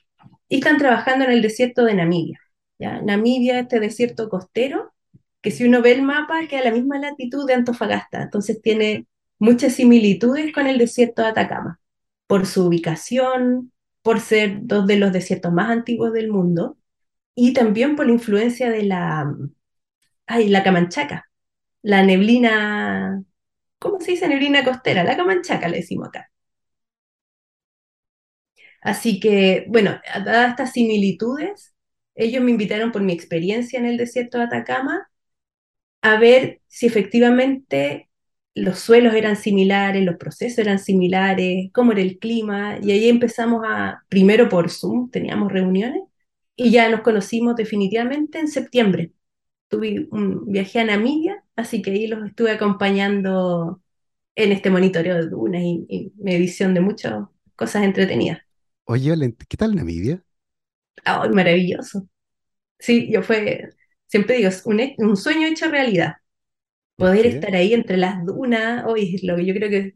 y 0.48 0.56
están 0.56 0.78
trabajando 0.78 1.24
en 1.24 1.32
el 1.32 1.42
desierto 1.42 1.84
de 1.84 1.94
Namibia. 1.94 2.40
¿ya? 2.78 3.00
Namibia, 3.02 3.60
este 3.60 3.80
desierto 3.80 4.28
costero, 4.28 4.94
que 5.42 5.50
si 5.50 5.64
uno 5.64 5.82
ve 5.82 5.92
el 5.92 6.02
mapa 6.02 6.46
queda 6.48 6.60
a 6.60 6.64
la 6.64 6.70
misma 6.72 6.98
latitud 6.98 7.46
de 7.46 7.54
Antofagasta, 7.54 8.22
entonces 8.22 8.60
tiene 8.62 9.06
muchas 9.38 9.74
similitudes 9.74 10.52
con 10.52 10.66
el 10.66 10.78
desierto 10.78 11.22
de 11.22 11.28
Atacama, 11.28 11.80
por 12.26 12.46
su 12.46 12.66
ubicación, 12.66 13.72
por 14.02 14.20
ser 14.20 14.60
dos 14.62 14.86
de 14.86 14.98
los 14.98 15.12
desiertos 15.12 15.52
más 15.52 15.70
antiguos 15.70 16.12
del 16.12 16.30
mundo, 16.30 16.78
y 17.34 17.52
también 17.52 17.96
por 17.96 18.06
la 18.06 18.12
influencia 18.12 18.70
de 18.70 18.84
la, 18.84 19.34
ay, 20.26 20.48
la 20.48 20.62
Camanchaca, 20.64 21.30
la 21.82 22.02
neblina, 22.04 23.22
¿cómo 23.78 24.00
se 24.00 24.12
dice 24.12 24.28
neblina 24.28 24.64
costera? 24.64 25.04
La 25.04 25.16
Camanchaca 25.16 25.68
le 25.68 25.78
decimos 25.78 26.08
acá. 26.08 26.30
Así 28.80 29.20
que, 29.20 29.64
bueno, 29.68 30.00
dadas 30.24 30.50
estas 30.50 30.72
similitudes, 30.72 31.74
ellos 32.14 32.42
me 32.42 32.50
invitaron 32.52 32.92
por 32.92 33.02
mi 33.02 33.12
experiencia 33.12 33.78
en 33.78 33.86
el 33.86 33.96
desierto 33.96 34.38
de 34.38 34.44
Atacama 34.44 35.08
a 36.02 36.18
ver 36.18 36.60
si 36.68 36.86
efectivamente 36.86 38.10
los 38.54 38.78
suelos 38.80 39.14
eran 39.14 39.36
similares, 39.36 40.04
los 40.04 40.16
procesos 40.16 40.58
eran 40.60 40.78
similares, 40.78 41.70
cómo 41.74 41.92
era 41.92 42.00
el 42.02 42.18
clima, 42.18 42.78
y 42.82 42.92
ahí 42.92 43.08
empezamos 43.08 43.62
a, 43.66 44.02
primero 44.08 44.48
por 44.48 44.70
Zoom, 44.70 45.10
teníamos 45.10 45.52
reuniones, 45.52 46.02
y 46.56 46.70
ya 46.70 46.88
nos 46.88 47.02
conocimos 47.02 47.56
definitivamente 47.56 48.38
en 48.38 48.48
septiembre. 48.48 49.12
Tuve 49.68 50.06
un 50.10 50.50
viaje 50.50 50.78
a 50.78 50.84
Namibia, 50.84 51.42
así 51.56 51.82
que 51.82 51.90
ahí 51.90 52.06
los 52.06 52.24
estuve 52.26 52.52
acompañando 52.52 53.82
en 54.36 54.52
este 54.52 54.70
monitoreo 54.70 55.16
de 55.16 55.28
dunas 55.28 55.62
y, 55.62 56.12
medición 56.18 56.74
de 56.74 56.80
muchas 56.80 57.24
cosas 57.56 57.84
entretenidas. 57.84 58.40
Oye, 58.84 59.14
¿qué 59.48 59.56
tal 59.56 59.74
Namibia? 59.74 60.22
¡Ay, 61.04 61.30
maravilloso! 61.30 62.08
Sí, 62.78 63.10
yo 63.10 63.22
fue, 63.22 63.70
siempre 64.06 64.36
digo, 64.36 64.48
es 64.48 64.64
un, 64.66 65.16
sueño 65.16 65.48
hecho 65.48 65.68
realidad. 65.68 66.16
Poder 66.96 67.26
estar 67.26 67.54
ahí 67.54 67.74
entre 67.74 67.96
las 67.96 68.24
dunas, 68.24 68.84
hoy 68.86 69.16
es 69.16 69.22
lo 69.22 69.36
que 69.36 69.44
yo 69.44 69.54
creo 69.54 69.68
que 69.68 69.78
es 69.78 69.94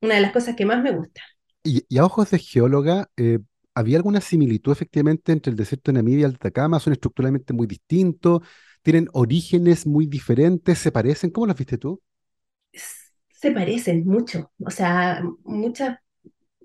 una 0.00 0.16
de 0.16 0.20
las 0.20 0.32
cosas 0.32 0.56
que 0.56 0.66
más 0.66 0.82
me 0.82 0.90
gusta. 0.90 1.22
Y, 1.64 1.84
a 1.96 2.04
ojos 2.04 2.30
de 2.30 2.38
geóloga, 2.38 3.08
eh, 3.16 3.38
¿había 3.74 3.96
alguna 3.96 4.20
similitud 4.20 4.72
efectivamente 4.72 5.32
entre 5.32 5.50
el 5.50 5.56
desierto 5.56 5.90
de 5.90 5.96
Namibia 5.96 6.22
y 6.22 6.24
el 6.24 6.34
Atacama? 6.34 6.80
¿Son 6.80 6.92
estructuralmente 6.92 7.52
muy 7.52 7.66
distintos? 7.66 8.42
¿Tienen 8.82 9.08
orígenes 9.12 9.86
muy 9.86 10.06
diferentes? 10.06 10.78
¿Se 10.78 10.92
parecen? 10.92 11.30
¿Cómo 11.30 11.46
los 11.46 11.56
viste 11.56 11.78
tú? 11.78 12.00
Se 13.28 13.50
parecen 13.50 14.06
mucho. 14.06 14.52
O 14.64 14.70
sea, 14.70 15.22
muchas, 15.44 15.98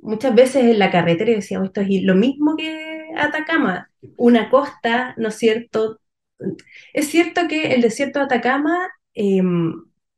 muchas 0.01 0.35
veces 0.35 0.63
en 0.65 0.79
la 0.79 0.91
carretera 0.91 1.31
decíamos, 1.31 1.69
esto 1.69 1.81
es 1.81 1.89
lo 2.03 2.15
mismo 2.15 2.55
que 2.57 3.09
Atacama. 3.17 3.89
Una 4.17 4.49
costa, 4.49 5.13
¿no 5.17 5.29
es 5.29 5.35
cierto? 5.35 5.99
Es 6.93 7.09
cierto 7.09 7.47
que 7.47 7.73
el 7.73 7.81
desierto 7.81 8.19
de 8.19 8.25
Atacama 8.25 8.77
em, 9.13 9.73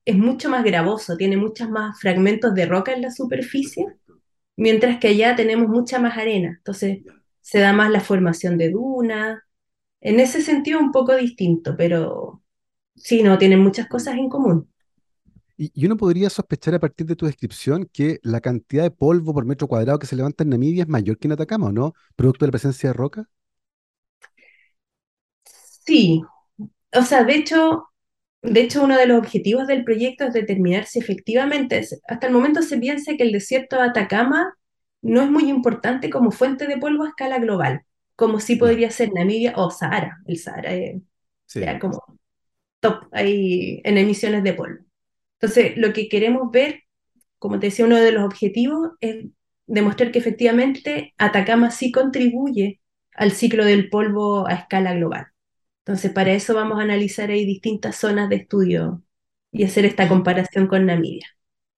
es 0.05 0.17
mucho 0.17 0.49
más 0.49 0.63
gravoso, 0.63 1.17
tiene 1.17 1.37
muchos 1.37 1.69
más 1.69 1.99
fragmentos 1.99 2.53
de 2.55 2.65
roca 2.65 2.93
en 2.93 3.01
la 3.03 3.11
superficie, 3.11 3.85
mientras 4.57 4.99
que 4.99 5.09
allá 5.09 5.35
tenemos 5.35 5.69
mucha 5.69 5.99
más 5.99 6.17
arena. 6.17 6.55
Entonces 6.57 6.99
se 7.41 7.59
da 7.59 7.73
más 7.73 7.91
la 7.91 8.01
formación 8.01 8.57
de 8.57 8.71
dunas. 8.71 9.39
En 10.01 10.19
ese 10.19 10.41
sentido 10.41 10.79
un 10.79 10.91
poco 10.91 11.15
distinto, 11.15 11.75
pero 11.77 12.41
sí, 12.95 13.23
no, 13.23 13.37
tienen 13.37 13.59
muchas 13.59 13.87
cosas 13.87 14.15
en 14.15 14.29
común. 14.29 14.69
Y 15.61 15.85
uno 15.85 15.97
podría 15.97 16.29
sospechar 16.29 16.73
a 16.75 16.79
partir 16.79 17.05
de 17.05 17.17
tu 17.17 17.25
descripción 17.25 17.89
que 17.91 18.19
la 18.23 18.39
cantidad 18.39 18.83
de 18.83 18.91
polvo 18.91 19.33
por 19.33 19.45
metro 19.45 19.67
cuadrado 19.67 19.99
que 19.99 20.07
se 20.07 20.15
levanta 20.15 20.43
en 20.43 20.51
Namibia 20.51 20.83
es 20.83 20.89
mayor 20.89 21.17
que 21.17 21.27
en 21.27 21.33
Atacama, 21.33 21.67
¿o 21.67 21.71
no? 21.73 21.93
Producto 22.15 22.45
de 22.45 22.47
la 22.47 22.51
presencia 22.51 22.89
de 22.89 22.93
roca. 22.93 23.29
Sí, 25.85 26.21
o 26.93 27.01
sea, 27.03 27.23
de 27.23 27.35
hecho, 27.35 27.89
de 28.41 28.61
hecho, 28.61 28.83
uno 28.83 28.97
de 28.97 29.05
los 29.05 29.19
objetivos 29.19 29.67
del 29.67 29.83
proyecto 29.83 30.25
es 30.25 30.33
determinar 30.33 30.85
si 30.85 30.99
efectivamente, 30.99 31.85
hasta 32.07 32.27
el 32.27 32.33
momento 32.33 32.61
se 32.61 32.77
piensa 32.77 33.15
que 33.17 33.23
el 33.23 33.31
desierto 33.33 33.75
de 33.77 33.83
Atacama 33.83 34.53
no 35.01 35.21
es 35.21 35.29
muy 35.29 35.49
importante 35.49 36.09
como 36.09 36.31
fuente 36.31 36.67
de 36.67 36.77
polvo 36.77 37.03
a 37.03 37.09
escala 37.09 37.39
global, 37.39 37.83
como 38.19 38.41
sí 38.41 38.57
podría 38.57 38.91
ser 38.91 39.13
Namibia 39.13 39.53
o 39.55 39.71
Sahara. 39.71 40.19
El 40.27 40.37
Sahara 40.37 40.73
es 40.73 41.01
como 41.79 42.03
top 42.81 43.05
ahí 43.13 43.79
en 43.85 43.97
emisiones 43.97 44.43
de 44.43 44.53
polvo. 44.53 44.83
Entonces, 45.39 45.77
lo 45.77 45.93
que 45.93 46.09
queremos 46.09 46.51
ver, 46.51 46.83
como 47.37 47.59
te 47.59 47.67
decía, 47.67 47.85
uno 47.85 47.95
de 47.95 48.11
los 48.11 48.25
objetivos 48.25 48.89
es 48.99 49.27
demostrar 49.67 50.11
que 50.11 50.19
efectivamente 50.19 51.13
Atacama 51.17 51.71
sí 51.71 51.93
contribuye 51.93 52.81
al 53.15 53.31
ciclo 53.31 53.63
del 53.63 53.89
polvo 53.89 54.45
a 54.49 54.53
escala 54.53 54.93
global. 54.93 55.27
Entonces, 55.85 56.11
para 56.11 56.33
eso 56.33 56.53
vamos 56.53 56.77
a 56.77 56.83
analizar 56.83 57.31
ahí 57.31 57.45
distintas 57.45 57.95
zonas 57.95 58.27
de 58.27 58.35
estudio 58.35 59.01
y 59.53 59.63
hacer 59.63 59.85
esta 59.85 60.09
comparación 60.09 60.67
con 60.67 60.85
Namibia. 60.85 61.27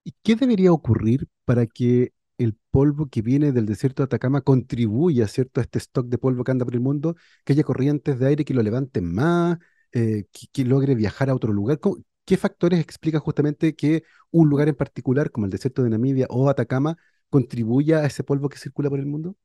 ¿Y 0.03 0.15
qué 0.23 0.35
debería 0.35 0.73
ocurrir 0.73 1.27
para 1.45 1.67
que 1.67 2.13
el 2.43 2.57
polvo 2.71 3.07
que 3.09 3.21
viene 3.21 3.51
del 3.51 3.65
desierto 3.65 4.03
de 4.03 4.05
Atacama 4.05 4.41
contribuya 4.41 5.27
¿cierto? 5.27 5.59
a 5.59 5.63
este 5.63 5.79
stock 5.79 6.07
de 6.07 6.17
polvo 6.17 6.43
que 6.43 6.51
anda 6.51 6.65
por 6.65 6.73
el 6.73 6.81
mundo, 6.81 7.15
que 7.43 7.53
haya 7.53 7.63
corrientes 7.63 8.19
de 8.19 8.27
aire 8.27 8.45
que 8.45 8.53
lo 8.53 8.63
levanten 8.63 9.13
más, 9.13 9.59
eh, 9.93 10.25
que, 10.53 10.65
logre 10.65 10.95
viajar 10.95 11.29
a 11.29 11.35
otro 11.35 11.53
lugar? 11.53 11.79
¿Qué 12.25 12.37
factores 12.37 12.79
explican 12.79 13.21
justamente 13.21 13.75
que 13.75 14.03
un 14.31 14.49
lugar 14.49 14.69
en 14.69 14.75
particular, 14.75 15.31
como 15.31 15.45
el 15.45 15.51
desierto 15.51 15.83
de 15.83 15.89
Namibia 15.89 16.27
o 16.29 16.49
Atacama, 16.49 16.97
contribuya 17.29 17.99
a 17.99 18.05
ese 18.05 18.23
polvo 18.23 18.49
que 18.49 18.57
circula 18.57 18.89
por 18.89 18.99
el 18.99 19.05
mundo? 19.05 19.35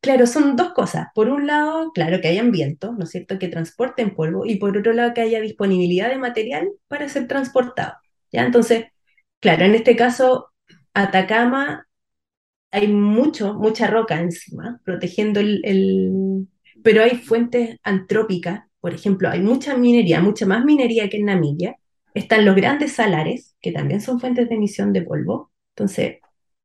Claro, 0.00 0.26
son 0.26 0.56
dos 0.56 0.72
cosas. 0.72 1.08
Por 1.14 1.28
un 1.28 1.46
lado, 1.46 1.90
claro, 1.92 2.20
que 2.20 2.28
hayan 2.28 2.52
vientos, 2.52 2.96
¿no 2.96 3.04
es 3.04 3.10
cierto?, 3.10 3.38
que 3.38 3.48
transporten 3.48 4.14
polvo, 4.14 4.46
y 4.46 4.56
por 4.56 4.76
otro 4.76 4.92
lado, 4.92 5.14
que 5.14 5.22
haya 5.22 5.40
disponibilidad 5.40 6.08
de 6.08 6.18
material 6.18 6.70
para 6.86 7.08
ser 7.08 7.26
transportado. 7.26 7.94
¿ya? 8.30 8.44
Entonces, 8.44 8.86
claro, 9.40 9.64
en 9.64 9.74
este 9.74 9.96
caso, 9.96 10.52
Atacama, 10.94 11.85
hay 12.70 12.88
mucho, 12.88 13.54
mucha 13.54 13.86
roca 13.86 14.20
encima, 14.20 14.80
protegiendo 14.84 15.40
el, 15.40 16.48
Pero 16.82 17.02
hay 17.02 17.16
fuentes 17.16 17.78
antrópicas, 17.82 18.64
por 18.80 18.94
ejemplo, 18.94 19.28
hay 19.28 19.40
mucha 19.40 19.76
minería, 19.76 20.20
mucha 20.20 20.46
más 20.46 20.64
minería 20.64 21.08
que 21.08 21.16
en 21.18 21.26
Namibia. 21.26 21.76
Están 22.14 22.44
los 22.44 22.54
grandes 22.54 22.92
salares, 22.92 23.56
que 23.60 23.72
también 23.72 24.00
son 24.00 24.20
fuentes 24.20 24.48
de 24.48 24.54
emisión 24.54 24.92
de 24.92 25.02
polvo. 25.02 25.50
Entonces, 25.74 26.18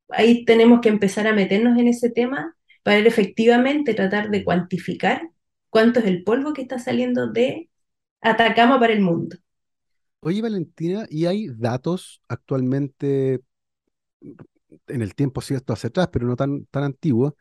ahí 0.08 0.44
tenemos 0.44 0.80
que 0.80 0.88
empezar 0.88 1.26
a 1.26 1.34
meternos 1.34 1.78
en 1.78 1.88
ese 1.88 2.10
tema 2.10 2.56
para 2.82 2.98
efectivamente 2.98 3.94
tratar 3.94 4.30
de 4.30 4.44
cuantificar 4.44 5.30
cuánto 5.70 6.00
es 6.00 6.06
el 6.06 6.22
polvo 6.22 6.52
que 6.52 6.62
está 6.62 6.78
saliendo 6.78 7.30
de 7.32 7.68
Atacama 8.20 8.78
para 8.78 8.92
el 8.92 9.00
mundo. 9.00 9.36
Oye, 10.20 10.40
Valentina, 10.40 11.06
¿y 11.10 11.26
hay 11.26 11.48
datos 11.48 12.20
actualmente, 12.28 13.40
en 14.86 15.02
el 15.02 15.14
tiempo 15.14 15.40
sí 15.40 15.54
esto 15.54 15.72
hacia 15.72 15.88
atrás, 15.88 16.08
pero 16.12 16.26
no 16.26 16.36
tan, 16.36 16.66
tan 16.66 16.84
antiguo, 16.84 17.36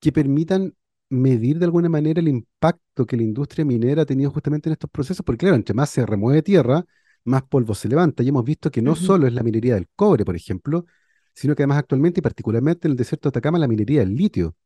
que 0.00 0.12
permitan 0.12 0.74
medir 1.10 1.58
de 1.58 1.64
alguna 1.64 1.88
manera 1.88 2.20
el 2.20 2.28
impacto 2.28 3.06
que 3.06 3.16
la 3.16 3.22
industria 3.22 3.64
minera 3.64 4.02
ha 4.02 4.06
tenido 4.06 4.30
justamente 4.30 4.68
en 4.68 4.74
estos 4.74 4.90
procesos? 4.90 5.24
Porque 5.24 5.40
claro, 5.40 5.56
entre 5.56 5.74
más 5.74 5.90
se 5.90 6.04
remueve 6.04 6.42
tierra, 6.42 6.84
más 7.24 7.42
polvo 7.44 7.74
se 7.74 7.88
levanta. 7.88 8.22
Y 8.22 8.28
hemos 8.28 8.44
visto 8.44 8.70
que 8.70 8.82
no 8.82 8.94
solo 8.94 9.26
es 9.26 9.32
la 9.32 9.42
minería 9.42 9.74
del 9.74 9.88
cobre, 9.94 10.24
por 10.24 10.36
ejemplo, 10.36 10.86
sino 11.34 11.54
que 11.54 11.62
además 11.62 11.78
actualmente 11.78 12.20
y 12.20 12.22
particularmente 12.22 12.88
en 12.88 12.92
el 12.92 12.96
desierto 12.96 13.28
de 13.28 13.30
Atacama, 13.30 13.58
la 13.58 13.68
minería 13.68 14.00
del 14.00 14.14
litio, 14.14 14.56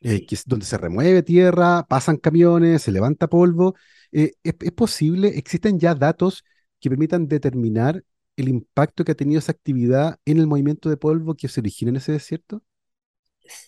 eh, 0.00 0.26
que 0.26 0.34
es 0.34 0.44
donde 0.46 0.66
se 0.66 0.78
remueve 0.78 1.22
tierra, 1.22 1.84
pasan 1.88 2.16
camiones, 2.16 2.82
se 2.82 2.92
levanta 2.92 3.28
polvo. 3.28 3.74
Eh, 4.12 4.32
¿es, 4.42 4.54
es 4.60 4.72
posible? 4.72 5.28
¿Existen 5.28 5.78
ya 5.78 5.94
datos 5.94 6.44
que 6.80 6.90
permitan 6.90 7.28
determinar 7.28 8.02
el 8.36 8.48
impacto 8.48 9.04
que 9.04 9.12
ha 9.12 9.14
tenido 9.16 9.38
esa 9.38 9.52
actividad 9.52 10.18
en 10.24 10.38
el 10.38 10.46
movimiento 10.46 10.88
de 10.90 10.96
polvo 10.96 11.34
que 11.36 11.48
se 11.48 11.60
origina 11.60 11.90
en 11.90 11.96
ese 11.96 12.12
desierto? 12.12 12.62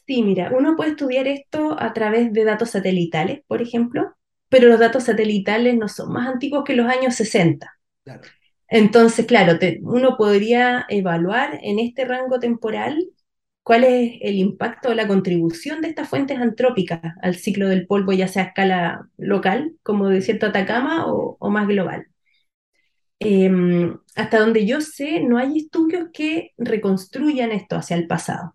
Sí, 0.07 0.23
mira, 0.23 0.51
uno 0.57 0.77
puede 0.77 0.91
estudiar 0.91 1.27
esto 1.27 1.77
a 1.81 1.93
través 1.93 2.33
de 2.33 2.45
datos 2.45 2.71
satelitales, 2.71 3.41
por 3.47 3.61
ejemplo, 3.63 4.15
pero 4.49 4.69
los 4.69 4.79
datos 4.81 5.05
satelitales 5.05 5.77
no 5.77 5.89
son 5.89 6.13
más 6.13 6.29
antiguos 6.29 6.65
que 6.65 6.75
los 6.77 6.87
años 6.87 7.15
60. 7.15 7.73
Claro. 8.05 8.33
Entonces, 8.69 9.27
claro, 9.27 9.59
te- 9.59 9.81
uno 9.83 10.17
podría 10.17 10.87
evaluar 10.89 11.59
en 11.63 11.79
este 11.81 12.05
rango 12.05 12.41
temporal 12.41 12.99
cuál 13.63 13.85
es 13.85 14.15
el 14.23 14.37
impacto 14.37 14.91
o 14.91 14.95
la 14.95 15.09
contribución 15.09 15.81
de 15.83 15.89
estas 15.89 16.09
fuentes 16.09 16.39
antrópicas 16.41 17.03
al 17.23 17.37
ciclo 17.37 17.69
del 17.69 17.87
polvo, 17.87 18.13
ya 18.13 18.29
sea 18.29 18.45
a 18.45 18.47
escala 18.49 19.11
local, 19.19 19.77
como 19.83 20.09
desierto 20.09 20.47
Atacama, 20.47 21.07
o, 21.07 21.37
o 21.41 21.51
más 21.51 21.69
global. 21.69 22.07
Em, 23.19 23.99
hasta 24.15 24.41
donde 24.41 24.67
yo 24.67 24.81
sé, 24.81 25.21
no 25.21 25.39
hay 25.39 25.59
estudios 25.59 26.09
que 26.13 26.53
reconstruyan 26.59 27.53
esto 27.53 27.77
hacia 27.77 27.97
el 27.97 28.07
pasado. 28.07 28.55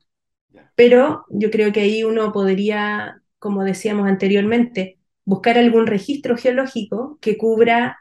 Pero 0.76 1.26
yo 1.30 1.52
creo 1.52 1.74
que 1.74 1.82
ahí 1.82 2.04
uno 2.04 2.32
podría, 2.34 3.22
como 3.40 3.64
decíamos 3.64 4.08
anteriormente, 4.08 5.00
buscar 5.26 5.58
algún 5.58 5.88
registro 5.88 6.38
geológico 6.38 7.20
que 7.22 7.38
cubra 7.38 8.00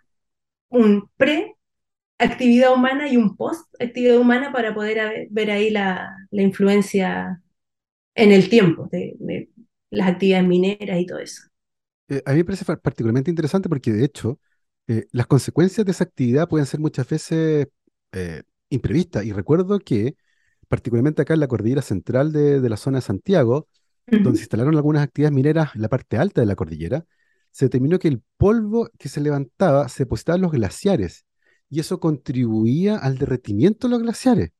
un 0.71 1.11
pre-actividad 1.99 2.75
humana 2.75 3.09
y 3.09 3.17
un 3.17 3.37
post-actividad 3.37 4.19
humana 4.19 4.53
para 4.53 4.75
poder 4.75 5.01
a- 5.01 5.13
ver 5.31 5.51
ahí 5.51 5.71
la, 5.71 6.17
la 6.31 6.43
influencia 6.43 7.43
en 8.15 8.33
el 8.33 8.49
tiempo 8.51 8.89
de, 8.93 9.15
de 9.21 9.51
las 9.91 10.09
actividades 10.11 10.47
mineras 10.49 11.01
y 11.01 11.07
todo 11.07 11.19
eso. 11.21 11.43
Eh, 12.09 12.23
a 12.27 12.31
mí 12.33 12.39
me 12.39 12.45
parece 12.45 12.65
particularmente 12.65 13.31
interesante 13.31 13.69
porque, 13.69 13.93
de 13.93 14.05
hecho, 14.05 14.39
eh, 14.91 15.07
las 15.13 15.29
consecuencias 15.29 15.85
de 15.85 15.93
esa 15.93 16.03
actividad 16.03 16.49
pueden 16.49 16.67
ser 16.67 16.81
muchas 16.81 17.09
veces 17.09 17.69
eh, 18.11 18.43
imprevistas. 18.71 19.25
Y 19.25 19.33
recuerdo 19.33 19.79
que, 19.79 20.17
particularmente 20.67 21.23
acá 21.23 21.35
en 21.35 21.41
la 21.41 21.47
cordillera 21.47 21.81
central 21.81 22.33
de, 22.33 22.61
de 22.61 22.69
la 22.69 22.77
zona 22.77 22.99
de 22.99 23.03
Santiago, 23.03 23.69
donde 24.07 24.39
se 24.39 24.43
instalaron 24.43 24.75
algunas 24.75 25.05
actividades 25.05 25.35
mineras 25.35 25.71
en 25.77 25.83
la 25.83 25.89
parte 25.89 26.17
alta 26.17 26.41
de 26.41 26.47
la 26.49 26.57
cordillera, 26.57 27.05
se 27.53 27.67
determinó 27.67 28.01
que 28.01 28.09
el 28.09 28.21
polvo 28.37 28.91
que 28.99 29.09
se 29.09 29.21
levantaba 29.21 29.89
se 29.89 30.03
depositaba 30.03 30.37
en 30.37 30.43
los 30.43 30.51
glaciares 30.51 31.25
y 31.69 31.79
eso 31.79 32.01
contribuía 32.01 32.97
al 32.97 33.17
derretimiento 33.17 33.87
de 33.87 33.93
los 33.93 34.03
glaciares. 34.03 34.51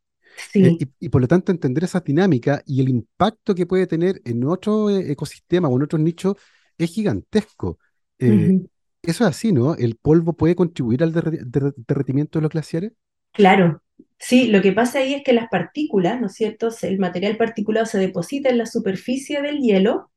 Eh, 0.55 0.77
y, 0.79 0.89
y 1.01 1.09
por 1.09 1.21
lo 1.21 1.27
tanto 1.27 1.51
entender 1.51 1.83
esa 1.83 1.99
dinámica 1.99 2.63
y 2.65 2.81
el 2.81 2.89
impacto 2.89 3.53
que 3.53 3.67
puede 3.67 3.89
tener 3.89 4.21
en 4.25 4.45
otro 4.45 4.91
ecosistema 4.91 5.69
o 5.69 5.77
en 5.77 5.83
otros 5.83 6.01
nichos 6.01 6.37
es 6.79 6.91
gigantesco. 6.91 7.81
Eh. 8.21 8.61
Eso 9.03 9.25
es 9.25 9.31
así, 9.31 9.53
¿no? 9.53 9.75
¿El 9.75 9.97
polvo 9.97 10.33
puede 10.35 10.55
contribuir 10.57 11.03
al 11.03 11.13
derre- 11.15 11.41
derre- 11.45 11.75
derretimiento 11.77 12.39
de 12.39 12.43
los 12.43 12.51
glaciares? 12.53 12.93
Claro, 13.33 13.83
sí, 14.19 14.49
lo 14.49 14.61
que 14.63 14.73
pasa 14.73 14.99
ahí 14.99 15.15
es 15.15 15.23
que 15.25 15.33
las 15.33 15.49
partículas, 15.49 16.21
¿no 16.21 16.27
es 16.27 16.35
cierto? 16.35 16.69
El 16.83 16.99
material 16.99 17.37
particulado 17.37 17.87
se 17.87 17.99
deposita 17.99 18.49
en 18.51 18.59
la 18.59 18.67
superficie 18.67 19.41
del 19.43 19.59
hielo 19.61 20.11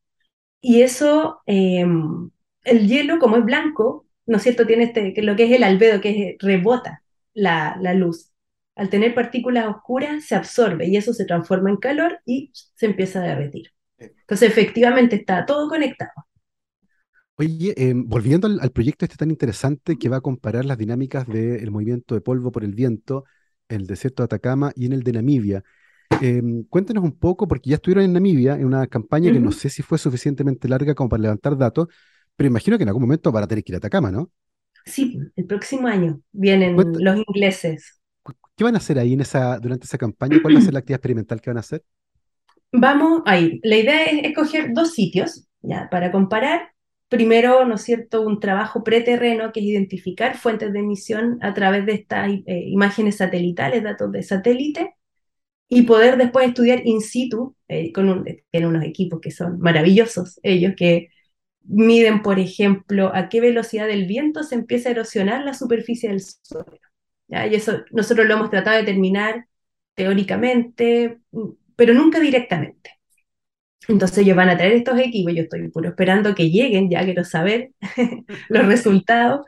y 0.61 0.81
eso, 0.83 1.41
eh, 1.47 1.85
el 2.65 2.87
hielo 2.89 3.19
como 3.19 3.37
es 3.37 3.45
blanco, 3.45 4.07
¿no 4.27 4.37
es 4.37 4.43
cierto? 4.43 4.67
Tiene 4.67 4.85
este, 4.85 5.13
que 5.13 5.23
lo 5.23 5.35
que 5.35 5.45
es 5.45 5.51
el 5.53 5.63
albedo, 5.63 6.01
que 6.01 6.31
es- 6.31 6.37
rebota 6.39 7.03
la, 7.33 7.77
la 7.81 7.93
luz. 7.95 8.31
Al 8.75 8.89
tener 8.89 9.15
partículas 9.15 9.67
oscuras 9.67 10.25
se 10.25 10.35
absorbe 10.35 10.87
y 10.87 10.97
eso 10.97 11.13
se 11.13 11.25
transforma 11.25 11.69
en 11.71 11.77
calor 11.77 12.19
y 12.25 12.51
se 12.53 12.87
empieza 12.87 13.21
a 13.21 13.27
derretir. 13.27 13.71
Entonces, 14.21 14.49
efectivamente, 14.51 15.17
está 15.17 15.45
todo 15.45 15.69
conectado. 15.69 16.11
Oye, 17.35 17.73
em, 17.77 18.07
volviendo 18.07 18.47
al, 18.47 18.59
al 18.59 18.71
proyecto 18.71 19.05
este 19.05 19.17
tan 19.17 19.31
interesante 19.31 19.97
que 19.97 20.09
va 20.09 20.17
a 20.17 20.21
comparar 20.21 20.65
las 20.65 20.77
dinámicas 20.77 21.27
del 21.27 21.71
movimiento 21.71 22.15
de 22.15 22.21
polvo 22.21 22.51
por 22.51 22.63
el 22.63 22.73
viento 22.75 23.25
en 23.69 23.81
el 23.81 23.87
desierto 23.87 24.23
de 24.23 24.25
Atacama 24.25 24.71
y 24.75 24.85
en 24.85 24.93
el 24.93 25.03
de 25.03 25.13
Namibia. 25.13 25.63
Em, 26.21 26.63
cuéntanos 26.65 27.03
un 27.03 27.17
poco, 27.17 27.47
porque 27.47 27.71
ya 27.71 27.75
estuvieron 27.77 28.05
en 28.05 28.13
Namibia 28.13 28.55
en 28.55 28.65
una 28.65 28.87
campaña 28.87 29.31
que 29.31 29.39
no 29.39 29.51
sé 29.51 29.69
si 29.69 29.81
fue 29.81 29.97
suficientemente 29.97 30.67
larga 30.67 30.93
como 30.93 31.09
para 31.09 31.23
levantar 31.23 31.57
datos, 31.57 31.87
pero 32.35 32.47
imagino 32.47 32.77
que 32.77 32.83
en 32.83 32.89
algún 32.89 33.03
momento 33.03 33.31
van 33.31 33.43
a 33.43 33.47
tener 33.47 33.63
que 33.63 33.71
ir 33.71 33.75
a 33.75 33.77
Atacama, 33.77 34.11
¿no? 34.11 34.29
Sí, 34.85 35.17
el 35.35 35.45
próximo 35.45 35.87
año 35.87 36.21
vienen 36.31 36.75
los 36.75 37.17
ingleses. 37.17 37.99
¿qué 38.55 38.63
van 38.63 38.75
a 38.75 38.77
hacer 38.77 38.99
ahí 38.99 39.13
en 39.13 39.21
esa, 39.21 39.57
durante 39.59 39.85
esa 39.85 39.97
campaña? 39.97 40.39
¿Cuál 40.41 40.55
va 40.55 40.59
a 40.59 40.61
ser 40.61 40.73
la 40.73 40.79
actividad 40.79 40.97
experimental 40.97 41.41
que 41.41 41.49
van 41.49 41.57
a 41.57 41.61
hacer? 41.61 41.83
Vamos 42.71 43.21
a 43.25 43.39
ir. 43.39 43.59
La 43.63 43.77
idea 43.77 44.05
es 44.05 44.25
escoger 44.25 44.73
dos 44.73 44.93
sitios, 44.93 45.47
ya, 45.61 45.87
para 45.89 46.11
comparar. 46.11 46.72
Primero, 47.13 47.63
¿no 47.65 47.75
es 47.75 47.83
cierto?, 47.83 48.23
un 48.23 48.39
trabajo 48.39 48.83
preterreno 48.83 49.51
que 49.51 49.59
es 49.59 49.67
identificar 49.67 50.35
fuentes 50.35 50.73
de 50.73 50.79
emisión 50.79 51.37
a 51.43 51.53
través 51.53 51.85
de 51.85 51.93
estas 51.93 52.31
eh, 52.47 52.63
imágenes 52.65 53.17
satelitales, 53.17 53.83
datos 53.83 54.11
de 54.11 54.23
satélite, 54.23 54.95
y 55.69 55.83
poder 55.83 56.17
después 56.17 56.47
estudiar 56.47 56.81
in 56.87 57.01
situ, 57.01 57.55
eh, 57.67 57.93
con 57.93 58.25
tienen 58.49 58.69
unos 58.69 58.83
equipos 58.83 59.21
que 59.21 59.29
son 59.29 59.59
maravillosos, 59.59 60.39
ellos 60.41 60.73
que 60.75 61.09
miden, 61.61 62.23
por 62.23 62.39
ejemplo, 62.39 63.11
a 63.13 63.29
qué 63.29 63.41
velocidad 63.41 63.85
del 63.85 64.07
viento 64.07 64.41
se 64.41 64.55
empieza 64.55 64.89
a 64.89 64.93
erosionar 64.93 65.45
la 65.45 65.53
superficie 65.53 66.09
del 66.09 66.19
suelo. 66.19 66.79
Y 67.27 67.53
eso 67.53 67.83
nosotros 67.91 68.25
lo 68.25 68.33
hemos 68.33 68.49
tratado 68.49 68.77
de 68.77 68.85
determinar 68.85 69.45
teóricamente, 69.93 71.19
pero 71.75 71.93
nunca 71.93 72.19
directamente. 72.19 72.89
Entonces 73.87 74.19
ellos 74.19 74.37
van 74.37 74.49
a 74.49 74.57
traer 74.57 74.73
estos 74.73 74.97
equipos, 74.99 75.33
yo 75.35 75.43
estoy 75.43 75.69
puro 75.69 75.89
esperando 75.89 76.35
que 76.35 76.49
lleguen, 76.49 76.89
ya 76.89 77.03
quiero 77.03 77.23
saber 77.23 77.71
los 78.49 78.65
resultados. 78.65 79.45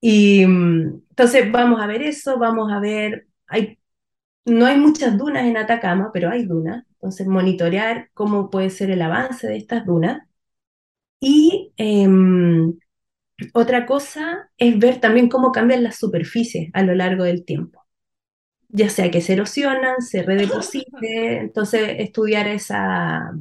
Y 0.00 0.46
mm, 0.46 1.02
entonces 1.10 1.50
vamos 1.52 1.80
a 1.80 1.86
ver 1.86 2.02
eso, 2.02 2.38
vamos 2.38 2.72
a 2.72 2.80
ver, 2.80 3.26
hay, 3.46 3.78
no 4.46 4.66
hay 4.66 4.78
muchas 4.78 5.18
dunas 5.18 5.46
en 5.46 5.56
Atacama, 5.56 6.10
pero 6.12 6.30
hay 6.30 6.46
dunas, 6.46 6.84
entonces 6.94 7.26
monitorear 7.26 8.10
cómo 8.14 8.50
puede 8.50 8.70
ser 8.70 8.90
el 8.90 9.02
avance 9.02 9.46
de 9.48 9.56
estas 9.58 9.86
dunas. 9.86 10.22
Y 11.20 11.72
em, 11.76 12.78
otra 13.54 13.86
cosa 13.86 14.50
es 14.58 14.78
ver 14.78 15.00
también 15.00 15.28
cómo 15.28 15.52
cambian 15.52 15.82
las 15.84 15.98
superficies 15.98 16.70
a 16.74 16.82
lo 16.82 16.94
largo 16.94 17.24
del 17.24 17.44
tiempo, 17.44 17.86
ya 18.68 18.90
sea 18.90 19.10
que 19.10 19.20
se 19.22 19.34
erosionan, 19.34 20.02
se 20.02 20.22
redeposite, 20.22 21.38
entonces 21.38 21.96
estudiar 21.98 22.48
esa, 22.48 23.32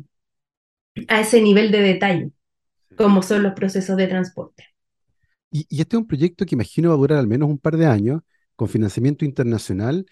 a 1.08 1.22
ese 1.22 1.42
nivel 1.42 1.72
de 1.72 1.82
detalle, 1.82 2.32
cómo 2.96 3.24
son 3.24 3.44
los 3.44 3.54
procesos 3.54 3.98
de 3.98 4.08
transporte. 4.08 4.66
Y, 5.52 5.66
y 5.70 5.82
este 5.82 5.96
es 5.96 6.02
un 6.02 6.08
proyecto 6.08 6.46
que 6.46 6.56
imagino 6.56 6.90
va 6.90 6.96
a 6.96 6.98
durar 6.98 7.20
al 7.20 7.28
menos 7.28 7.50
un 7.50 7.58
par 7.60 7.78
de 7.78 7.86
años, 7.88 8.22
con 8.56 8.68
financiamiento 8.70 9.26
internacional, 9.26 10.06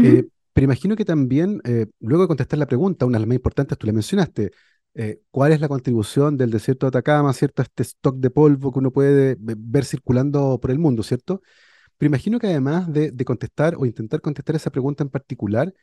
eh, 0.00 0.24
pero 0.52 0.64
imagino 0.66 0.94
que 0.96 1.04
también, 1.04 1.60
eh, 1.64 1.86
luego 2.00 2.22
de 2.24 2.28
contestar 2.28 2.58
la 2.58 2.66
pregunta, 2.66 3.06
una 3.06 3.18
de 3.18 3.20
las 3.22 3.28
más 3.28 3.36
importantes, 3.36 3.78
tú 3.78 3.86
la 3.86 3.92
mencionaste, 3.92 4.52
eh, 4.94 5.20
¿cuál 5.30 5.52
es 5.52 5.60
la 5.60 5.68
contribución 5.68 6.36
del 6.36 6.50
desierto 6.50 6.86
de 6.86 6.88
Atacama, 6.88 7.32
¿cierto? 7.32 7.62
a 7.62 7.64
Este 7.64 7.82
stock 7.82 8.16
de 8.18 8.30
polvo 8.30 8.72
que 8.72 8.78
uno 8.78 8.92
puede 8.92 9.36
ve- 9.38 9.56
ver 9.58 9.84
circulando 9.84 10.58
por 10.60 10.70
el 10.70 10.78
mundo, 10.78 11.02
¿cierto? 11.02 11.42
Pero 11.98 12.08
imagino 12.08 12.38
que 12.40 12.48
además 12.48 12.92
de, 12.92 13.10
de 13.12 13.24
contestar 13.24 13.76
o 13.78 13.86
intentar 13.86 14.20
contestar 14.20 14.56
esa 14.56 14.70
pregunta 14.70 15.04
en 15.04 15.10
particular, 15.10 15.74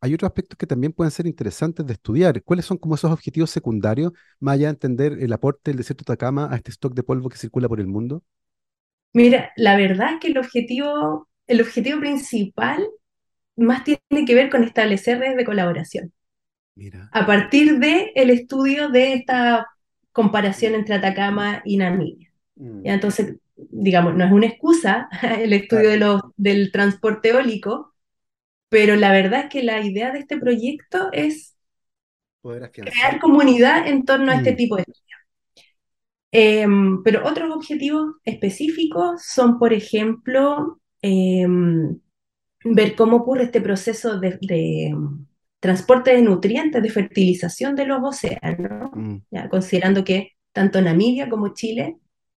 hay 0.00 0.14
otros 0.14 0.28
aspectos 0.28 0.56
que 0.56 0.66
también 0.66 0.92
pueden 0.92 1.10
ser 1.10 1.26
interesantes 1.26 1.86
de 1.86 1.92
estudiar. 1.92 2.42
¿Cuáles 2.42 2.64
son 2.64 2.78
como 2.78 2.94
esos 2.94 3.10
objetivos 3.10 3.50
secundarios, 3.50 4.12
más 4.38 4.54
allá 4.54 4.66
de 4.66 4.72
entender 4.72 5.18
el 5.20 5.32
aporte 5.32 5.70
del 5.70 5.78
desierto 5.78 6.04
de 6.06 6.12
Atacama 6.12 6.48
a 6.50 6.56
este 6.56 6.70
stock 6.70 6.94
de 6.94 7.02
polvo 7.02 7.28
que 7.28 7.36
circula 7.36 7.68
por 7.68 7.80
el 7.80 7.86
mundo? 7.86 8.22
Mira, 9.12 9.52
la 9.56 9.76
verdad 9.76 10.14
es 10.14 10.20
que 10.20 10.28
el 10.28 10.38
objetivo, 10.38 11.28
el 11.46 11.60
objetivo 11.60 12.00
principal 12.00 12.86
más 13.56 13.84
tiene 13.84 14.24
que 14.26 14.34
ver 14.34 14.48
con 14.48 14.64
establecer 14.64 15.18
redes 15.18 15.36
de 15.36 15.44
colaboración. 15.44 16.12
Mira. 16.74 17.10
A 17.12 17.26
partir 17.26 17.78
de 17.78 18.12
el 18.14 18.30
estudio 18.30 18.88
de 18.88 19.12
esta 19.14 19.66
comparación 20.12 20.74
entre 20.74 20.94
Atacama 20.94 21.60
y 21.64 21.76
Namibia. 21.76 22.32
Mm. 22.56 22.80
Entonces, 22.84 23.36
digamos, 23.56 24.14
no 24.14 24.24
es 24.24 24.32
una 24.32 24.46
excusa 24.46 25.08
el 25.38 25.52
estudio 25.52 25.90
de 25.90 25.98
los, 25.98 26.22
del 26.36 26.72
transporte 26.72 27.30
eólico, 27.30 27.89
pero 28.70 28.96
la 28.96 29.12
verdad 29.12 29.42
es 29.44 29.50
que 29.50 29.64
la 29.64 29.82
idea 29.82 30.12
de 30.12 30.20
este 30.20 30.38
proyecto 30.38 31.10
es 31.12 31.56
Poder 32.42 32.70
crear 32.72 33.18
comunidad 33.20 33.86
en 33.86 34.04
torno 34.04 34.32
a 34.32 34.36
este 34.36 34.52
Mm. 34.52 34.56
tipo 34.56 34.76
de 34.76 34.82
estudios. 34.82 35.20
Em, 36.32 37.02
pero 37.02 37.26
otros 37.26 37.50
objetivos 37.54 38.14
específicos 38.24 39.22
son, 39.24 39.58
por 39.58 39.72
ejemplo, 39.72 40.80
em, 41.02 41.98
ver 42.64 42.96
cómo 42.96 43.18
ocurre 43.18 43.44
este 43.44 43.60
proceso 43.60 44.20
de, 44.20 44.38
de, 44.42 44.86
em, 44.88 45.26
transporte 45.60 46.12
de 46.14 46.22
nutrientes, 46.22 46.82
de 46.82 46.90
fertilización 46.90 47.76
de 47.76 47.86
los 47.86 48.00
océanos, 48.02 48.92
Mm. 48.94 49.16
ya, 49.30 49.48
considerando 49.50 50.04
que 50.04 50.32
tanto 50.52 50.80
Namibia 50.82 51.28
como 51.30 51.54
Chile 51.54 51.98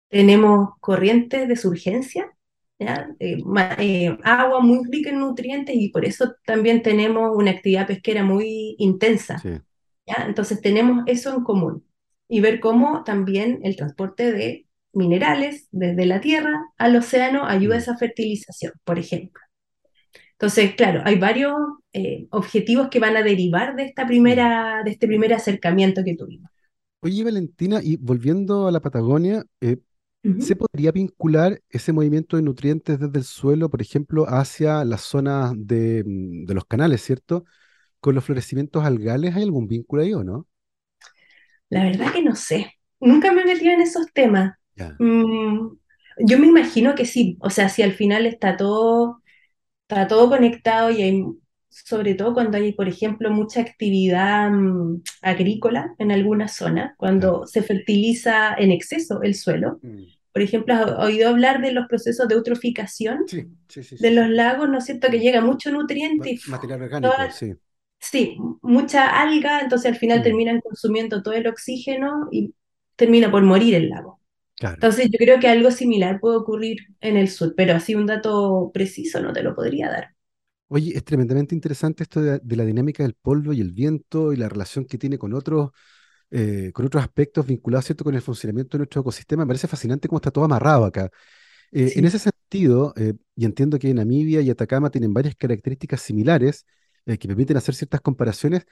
tenemos 0.09 0.71
corrientes 0.81 1.49
de 1.49 1.57
surgencia 1.57 2.33
eh, 2.81 3.39
eh, 3.79 4.19
agua 4.25 4.61
muy 4.61 4.81
rica 4.91 5.11
en 5.11 5.21
nutrientes 5.21 5.77
y 5.77 5.91
por 5.91 6.05
eso 6.05 6.35
también 6.45 6.83
tenemos 6.83 7.31
una 7.37 7.51
actividad 7.51 7.87
pesquera 7.87 8.25
muy 8.25 8.75
intensa. 8.79 9.41
Entonces 10.27 10.61
tenemos 10.61 11.05
eso 11.07 11.35
en 11.37 11.45
común 11.45 11.85
y 12.29 12.41
ver 12.41 12.61
cómo 12.61 13.05
también 13.05 13.61
el 13.63 13.77
transporte 13.77 14.33
de 14.33 14.67
minerales 14.93 15.69
desde 15.71 16.07
la 16.07 16.21
tierra 16.21 16.61
al 16.79 16.97
océano 16.97 17.47
ayuda 17.47 17.75
a 17.75 17.79
mm. 17.79 17.81
esa 17.81 17.97
fertilización, 17.97 18.73
por 18.85 18.99
ejemplo. 18.99 19.41
Entonces, 20.33 20.75
claro, 20.75 21.03
hay 21.05 21.19
varios 21.19 21.55
eh, 21.93 22.27
objetivos 22.31 22.89
que 22.89 22.99
van 22.99 23.17
a 23.17 23.23
derivar 23.23 23.77
de, 23.77 23.85
esta 23.85 24.07
primera, 24.07 24.83
de 24.85 24.93
este 24.93 25.07
primer 25.07 25.35
acercamiento 25.35 26.03
que 26.03 26.17
tuvimos. 26.17 26.51
Oye, 27.03 27.25
Valentina, 27.25 27.81
y 27.83 27.97
volviendo 27.97 28.67
a 28.67 28.73
la 28.73 28.81
Patagonia, 28.81 29.45
eh, 29.61 29.77
¿se 30.39 30.57
podría 30.57 30.93
vincular 30.93 31.63
ese 31.71 31.93
movimiento 31.93 32.37
de 32.37 32.43
nutrientes 32.43 32.99
desde 32.99 33.19
el 33.19 33.25
suelo, 33.25 33.71
por 33.71 33.83
ejemplo, 33.83 34.27
hacia 34.29 34.85
las 34.85 35.03
zonas 35.03 35.53
de, 35.57 36.05
mm, 36.07 36.47
de 36.47 36.55
los 36.55 36.65
canales, 36.67 37.03
¿cierto? 37.03 37.45
Con 38.01 38.15
los 38.17 38.25
florecimientos 38.25 38.85
algales, 38.85 39.37
¿hay 39.37 39.45
algún 39.45 39.69
vínculo 39.69 40.03
ahí 40.03 40.15
o 40.15 40.25
no? 40.25 40.49
La 41.69 41.85
verdad 41.85 42.13
que 42.13 42.23
no 42.23 42.35
sé. 42.37 42.75
Nunca 43.01 43.33
me 43.33 43.43
he 43.43 43.45
metido 43.45 43.73
en 43.73 43.81
esos 43.83 44.07
temas. 44.13 44.57
Mm, 44.99 45.69
yo 46.19 46.39
me 46.39 46.47
imagino 46.47 46.95
que 46.95 47.07
sí. 47.07 47.39
O 47.41 47.51
sea, 47.51 47.69
si 47.69 47.83
al 47.83 47.93
final 47.93 48.27
está 48.27 48.57
todo 48.57 49.23
está 49.89 50.09
todo 50.09 50.31
conectado 50.31 50.91
y 50.91 51.03
hay, 51.03 51.25
sobre 51.71 52.15
todo 52.15 52.35
cuando 52.35 52.59
hay, 52.59 52.73
por 52.73 52.89
ejemplo, 52.89 53.31
mucha 53.31 53.61
actividad 53.61 54.51
mm, 54.51 55.03
agrícola 55.23 55.95
en 55.99 56.11
alguna 56.11 56.49
zona, 56.49 56.95
cuando 56.99 57.47
se 57.47 57.63
fertiliza 57.63 58.55
en 58.55 58.73
exceso 58.73 59.23
el 59.23 59.35
suelo. 59.35 59.79
Mm. 59.83 60.03
Por 60.33 60.43
ejemplo, 60.43 60.75
¿has 60.75 60.99
oído 60.99 61.29
hablar 61.29 61.61
de 61.63 61.73
los 61.73 61.87
procesos 61.89 62.29
de 62.29 62.35
eutroficación 62.35 63.25
de 63.27 64.11
los 64.11 64.29
lagos? 64.29 64.69
¿No 64.69 64.79
es 64.79 64.85
cierto? 64.85 65.09
Que 65.11 65.19
llega 65.19 65.41
mucho 65.41 65.73
nutriente 65.73 66.33
y... 66.33 66.51
Material 66.51 66.83
orgánico, 66.83 67.15
sí. 67.33 67.55
Sí, 68.03 68.39
mucha 68.63 69.21
alga, 69.21 69.61
entonces 69.61 69.93
al 69.93 69.99
final 69.99 70.21
mm. 70.21 70.23
terminan 70.23 70.61
consumiendo 70.61 71.23
todo 71.23 71.35
el 71.35 71.47
oxígeno 71.47 72.29
y 72.31 72.55
termina 72.97 73.31
por 73.31 73.43
morir 73.43 73.75
el 73.75 73.91
lago. 73.91 74.21
Entonces 74.61 75.09
yo 75.11 75.19
creo 75.19 75.41
que 75.41 75.49
algo 75.49 75.71
similar 75.71 76.21
puede 76.21 76.37
ocurrir 76.37 76.79
en 77.01 77.17
el 77.17 77.29
sur, 77.29 77.55
pero 77.57 77.75
así 77.75 77.95
un 77.95 78.07
dato 78.07 78.71
preciso 78.75 79.21
no 79.21 79.33
te 79.33 79.43
lo 79.43 79.55
podría 79.55 79.89
dar. 79.89 80.15
Oye, 80.73 80.97
es 80.97 81.03
tremendamente 81.05 81.53
interesante 81.53 82.05
esto 82.05 82.23
de, 82.23 82.41
la 82.57 82.65
dinámica 82.65 83.03
del 83.03 83.15
polvo 83.15 83.53
y 83.53 83.61
el 83.61 83.73
viento 83.73 84.33
y 84.33 84.37
la 84.37 84.49
relación 84.49 84.85
que 84.85 84.99
tiene 84.99 85.19
con 85.19 85.35
otros, 85.35 85.71
eh, 86.31 86.71
con 86.73 86.87
otros 86.87 87.03
aspectos 87.03 87.45
vinculados 87.45 87.87
¿cierto? 87.87 88.05
con 88.05 88.15
el 88.15 88.23
funcionamiento 88.23 88.77
de 88.77 88.83
nuestro 88.83 89.01
ecosistema. 89.01 89.43
Me 89.45 89.49
parece 89.49 89.67
fascinante 89.67 90.07
cómo 90.07 90.19
está 90.19 90.31
todo 90.31 90.45
amarrado 90.45 90.85
acá. 90.85 91.11
Eh, 91.73 91.95
en 91.97 92.05
ese 92.05 92.21
sentido, 92.21 92.95
eh, 92.97 93.15
y 93.35 93.47
entiendo 93.47 93.81
que 93.81 93.93
Namibia 93.93 94.43
y 94.43 94.51
Atacama 94.51 94.91
tienen 94.91 95.13
varias 95.13 95.35
características 95.35 96.03
similares 96.03 96.67
que 97.05 97.27
permiten 97.27 97.57
hacer 97.57 97.75
ciertas 97.75 98.01
comparaciones, 98.01 98.65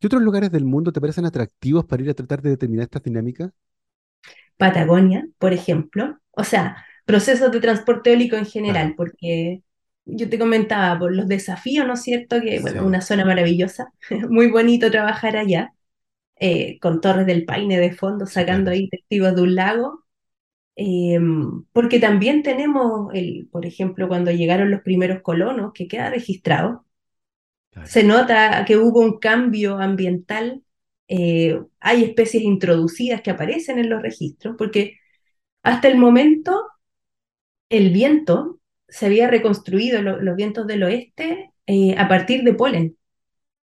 ¿qué 0.00 0.06
otros 0.06 0.22
lugares 0.22 0.50
del 0.50 0.64
mundo 0.64 0.90
te 0.90 1.00
parecen 1.02 1.26
atractivos 1.26 1.84
para 1.84 2.02
ir 2.02 2.08
a 2.08 2.14
tratar 2.14 2.40
de 2.40 2.50
determinar 2.50 2.84
estas 2.84 3.02
dinámicas? 3.02 3.50
Patagonia, 4.56 5.28
por 5.36 5.52
ejemplo, 5.52 6.18
o 6.30 6.44
sea, 6.44 6.82
procesos 7.04 7.52
de 7.52 7.60
transporte 7.60 8.10
eólico 8.10 8.36
en 8.36 8.46
general, 8.46 8.94
porque 8.96 9.62
yo 10.04 10.28
te 10.28 10.38
comentaba 10.38 10.98
por 10.98 11.14
los 11.14 11.28
desafíos, 11.28 11.86
¿no 11.86 11.94
es 11.94 12.02
cierto? 12.02 12.40
Que, 12.40 12.60
bueno, 12.60 12.84
una 12.86 13.00
zona 13.00 13.24
maravillosa, 13.24 13.92
muy 14.30 14.50
bonito 14.50 14.90
trabajar 14.90 15.36
allá, 15.36 15.72
eh, 16.36 16.78
con 16.80 17.00
Torres 17.00 17.26
del 17.26 17.44
Paine 17.44 17.78
de 17.78 17.92
fondo, 17.92 18.26
sacando 18.26 18.70
ahí 18.70 18.88
testigos 18.88 19.34
de 19.34 19.42
un 19.42 19.54
lago, 19.54 20.04
em, 20.76 21.64
porque 21.72 22.00
también 22.00 22.42
tenemos, 22.42 23.12
el, 23.14 23.48
por 23.50 23.66
ejemplo, 23.66 24.08
cuando 24.08 24.30
llegaron 24.32 24.70
los 24.70 24.82
primeros 24.82 25.22
colonos, 25.22 25.72
que 25.74 25.88
queda 25.88 26.10
registrado, 26.10 26.86
se 27.84 28.04
nota 28.04 28.64
que 28.66 28.76
hubo 28.76 29.00
un 29.00 29.18
cambio 29.18 29.78
ambiental 29.78 30.62
eh, 31.14 31.60
hay 31.80 32.04
especies 32.04 32.42
introducidas 32.42 33.20
que 33.20 33.30
aparecen 33.30 33.78
en 33.78 33.90
los 33.90 34.00
registros, 34.00 34.54
porque 34.56 34.98
hasta 35.62 35.88
el 35.88 35.98
momento 35.98 36.64
el 37.68 37.90
viento 37.90 38.60
se 38.92 39.06
había 39.06 39.28
reconstruido, 39.28 40.02
los 40.02 40.36
vientos 40.36 40.66
del 40.66 40.82
oeste, 40.84 41.50
eh, 41.66 41.94
a 41.96 42.08
partir 42.08 42.44
de 42.44 42.54
polen. 42.54 42.96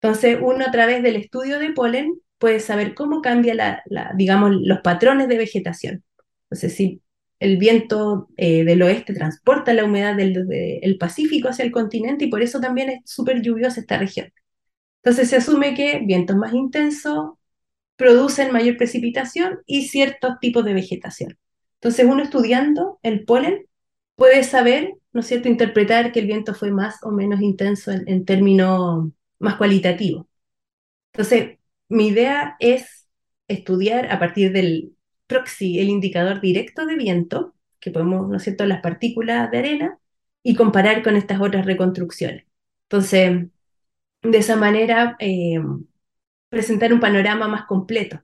Entonces, 0.02 0.38
uno 0.42 0.66
a 0.66 0.72
través 0.72 1.02
del 1.04 1.16
estudio 1.16 1.58
de 1.60 1.72
polen 1.72 2.20
puede 2.38 2.60
saber 2.60 2.94
cómo 2.94 3.22
cambia, 3.22 3.56
la, 3.56 4.12
digamos, 4.16 4.52
los 4.62 4.82
patrones 4.82 5.28
de 5.30 5.38
vegetación. 5.38 6.04
Entonces, 6.44 6.76
si 6.76 7.02
el 7.40 7.58
viento 7.58 8.30
eh, 8.38 8.64
del 8.66 8.82
oeste 8.82 9.14
transporta 9.14 9.74
la 9.74 9.86
humedad 9.86 10.16
del, 10.16 10.98
Pacífico 11.00 11.50
hacia 11.50 11.66
el 11.66 11.72
continente 11.72 12.26
y 12.26 12.30
por 12.30 12.42
eso 12.42 12.60
también 12.60 12.90
es 12.90 13.00
súper 13.06 13.42
lluviosa 13.42 13.82
esta 13.82 13.98
región. 13.98 14.32
Entonces 15.04 15.30
se 15.30 15.38
asume 15.38 15.76
que 15.76 16.02
vientos 16.06 16.36
más 16.36 16.54
intensos 16.54 17.34
producen 17.96 18.52
mayor 18.52 18.78
precipitación 18.78 19.60
y 19.66 19.88
ciertos 19.88 20.40
tipos 20.40 20.66
de 20.66 20.74
vegetación. 20.74 21.38
Entonces 21.76 22.06
uno 22.06 22.24
estudiando 22.24 23.00
el 23.04 23.26
polen 23.26 23.66
puede 24.16 24.44
saber, 24.44 24.94
¿no 25.16 25.22
es 25.22 25.28
cierto?, 25.28 25.48
interpretar 25.48 26.12
que 26.12 26.20
el 26.20 26.28
viento 26.28 26.54
fue 26.54 26.72
más 26.72 27.02
o 27.04 27.10
menos 27.10 27.40
intenso 27.40 27.90
en, 27.92 28.26
términos 28.26 29.08
más 29.40 29.56
cualitativos. 29.56 30.26
Entonces, 31.14 31.58
mi 31.88 32.08
idea 32.10 32.58
es 32.60 33.08
estudiar 33.48 34.12
a 34.12 34.20
partir 34.20 34.52
del 34.52 34.94
proxy, 35.26 35.80
el 35.80 35.88
indicador 35.88 36.42
directo 36.42 36.86
de 36.86 36.98
viento, 36.98 37.56
que 37.80 37.92
podemos, 37.92 38.28
¿no 38.30 38.36
es 38.36 38.44
cierto?, 38.44 38.66
las 38.66 38.82
partículas 38.82 39.50
de 39.52 39.58
arena, 39.60 40.00
y 40.44 40.54
comparar 40.56 41.02
con 41.02 41.16
estas 41.16 41.40
otras 41.40 41.66
reconstrucciones. 41.66 42.46
Entonces, 42.90 43.48
de 44.22 44.38
esa 44.38 44.58
manera 44.58 45.16
eh, 45.20 45.62
presentar 46.50 46.92
un 46.92 47.00
panorama 47.00 47.48
más 47.48 47.66
completo, 47.68 48.22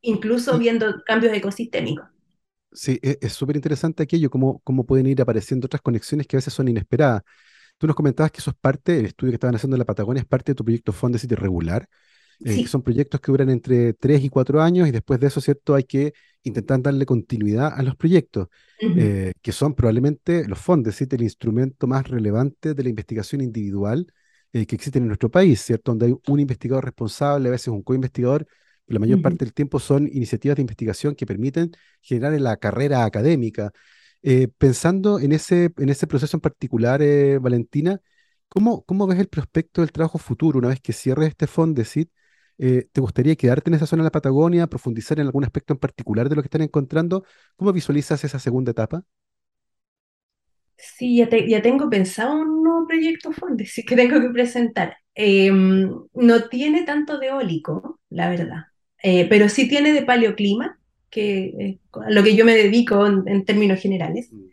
incluso 0.00 0.58
viendo 0.58 1.04
cambios 1.04 1.34
ecosistémicos. 1.34 2.08
Sí, 2.72 2.98
e-, 3.02 3.18
es 3.20 3.32
súper 3.32 3.56
interesante 3.56 4.02
aquello, 4.02 4.30
cómo, 4.30 4.60
cómo 4.64 4.84
pueden 4.84 5.06
ir 5.06 5.20
apareciendo 5.20 5.66
otras 5.66 5.82
conexiones 5.82 6.26
que 6.26 6.36
a 6.36 6.38
veces 6.38 6.54
son 6.54 6.68
inesperadas. 6.68 7.22
Tú 7.78 7.86
nos 7.86 7.96
comentabas 7.96 8.30
que 8.30 8.38
eso 8.38 8.50
es 8.50 8.56
parte, 8.60 8.98
el 8.98 9.06
estudio 9.06 9.32
que 9.32 9.36
estaban 9.36 9.54
haciendo 9.54 9.76
en 9.76 9.80
la 9.80 9.84
Patagonia 9.86 10.20
es 10.20 10.26
parte 10.26 10.52
de 10.52 10.56
tu 10.56 10.64
proyecto 10.64 10.92
Fondesit 10.92 11.32
regular, 11.32 11.88
eh, 12.44 12.62
que 12.62 12.68
son 12.68 12.82
proyectos 12.82 13.20
que 13.20 13.32
duran 13.32 13.50
entre 13.50 13.94
3 13.94 14.22
y 14.22 14.28
4 14.28 14.62
años 14.62 14.88
y 14.88 14.90
después 14.90 15.20
de 15.20 15.26
eso, 15.28 15.40
¿cierto? 15.40 15.74
Hay 15.74 15.84
que 15.84 16.12
intentar 16.42 16.80
darle 16.82 17.06
continuidad 17.06 17.72
a 17.74 17.82
los 17.82 17.96
proyectos, 17.96 18.48
eh, 18.80 19.32
que 19.42 19.52
son 19.52 19.74
probablemente 19.74 20.46
los 20.46 20.58
Fondesit, 20.58 21.12
el 21.12 21.22
instrumento 21.22 21.86
más 21.86 22.08
relevante 22.08 22.74
de 22.74 22.82
la 22.82 22.88
investigación 22.88 23.40
individual 23.40 24.06
eh, 24.52 24.66
que 24.66 24.74
existen 24.74 25.02
en 25.02 25.08
nuestro 25.08 25.30
país, 25.30 25.60
¿cierto? 25.60 25.92
Donde 25.92 26.06
hay 26.06 26.14
un 26.28 26.40
investigador 26.40 26.84
responsable, 26.84 27.48
a 27.48 27.52
veces 27.52 27.68
un 27.68 27.82
co-investigador, 27.82 28.46
la 28.94 29.00
mayor 29.00 29.20
parte 29.20 29.44
del 29.44 29.54
tiempo 29.54 29.78
son 29.80 30.08
iniciativas 30.12 30.56
de 30.56 30.62
investigación 30.62 31.14
que 31.14 31.26
permiten 31.26 31.72
generar 32.02 32.34
en 32.34 32.44
la 32.44 32.56
carrera 32.58 33.04
académica. 33.04 33.72
Eh, 34.22 34.48
pensando 34.58 35.18
en 35.20 35.32
ese, 35.32 35.72
en 35.78 35.88
ese 35.88 36.06
proceso 36.06 36.36
en 36.36 36.40
particular, 36.42 37.02
eh, 37.02 37.38
Valentina, 37.38 38.00
¿cómo, 38.48 38.84
¿cómo 38.84 39.06
ves 39.06 39.18
el 39.18 39.28
prospecto 39.28 39.80
del 39.82 39.92
trabajo 39.92 40.18
futuro 40.18 40.58
una 40.58 40.68
vez 40.68 40.80
que 40.80 40.92
cierres 40.92 41.28
este 41.30 41.46
Fondesit? 41.46 42.10
Eh, 42.58 42.88
¿Te 42.92 43.00
gustaría 43.00 43.36
quedarte 43.36 43.70
en 43.70 43.74
esa 43.74 43.86
zona 43.86 44.02
de 44.02 44.06
la 44.08 44.10
Patagonia, 44.12 44.66
profundizar 44.66 45.18
en 45.20 45.26
algún 45.26 45.44
aspecto 45.44 45.72
en 45.72 45.78
particular 45.80 46.28
de 46.28 46.36
lo 46.36 46.42
que 46.42 46.46
están 46.46 46.62
encontrando? 46.62 47.24
¿Cómo 47.56 47.72
visualizas 47.72 48.22
esa 48.24 48.38
segunda 48.38 48.72
etapa? 48.72 49.04
Sí, 50.76 51.16
ya, 51.18 51.28
ya 51.46 51.62
tengo 51.62 51.90
pensado 51.90 52.34
un 52.40 52.62
nuevo 52.62 52.86
proyecto 52.86 53.30
sí 53.66 53.84
que 53.84 53.96
tengo 53.96 54.20
que 54.20 54.30
presentar. 54.30 54.96
Em, 55.14 55.90
no 56.14 56.48
tiene 56.48 56.84
tanto 56.84 57.18
de 57.18 57.28
eólico, 57.28 58.00
la 58.08 58.30
verdad, 58.30 58.64
eh, 59.02 59.26
pero 59.28 59.48
sí 59.48 59.68
tiene 59.68 59.92
de 59.92 60.02
paleoclima, 60.02 60.78
que 61.10 61.78
a 61.92 62.10
lo 62.10 62.22
que 62.22 62.36
yo 62.36 62.44
me 62.44 62.54
dedico 62.54 63.06
en, 63.06 63.44
términos 63.44 63.80
generales, 63.80 64.32
mm. 64.32 64.44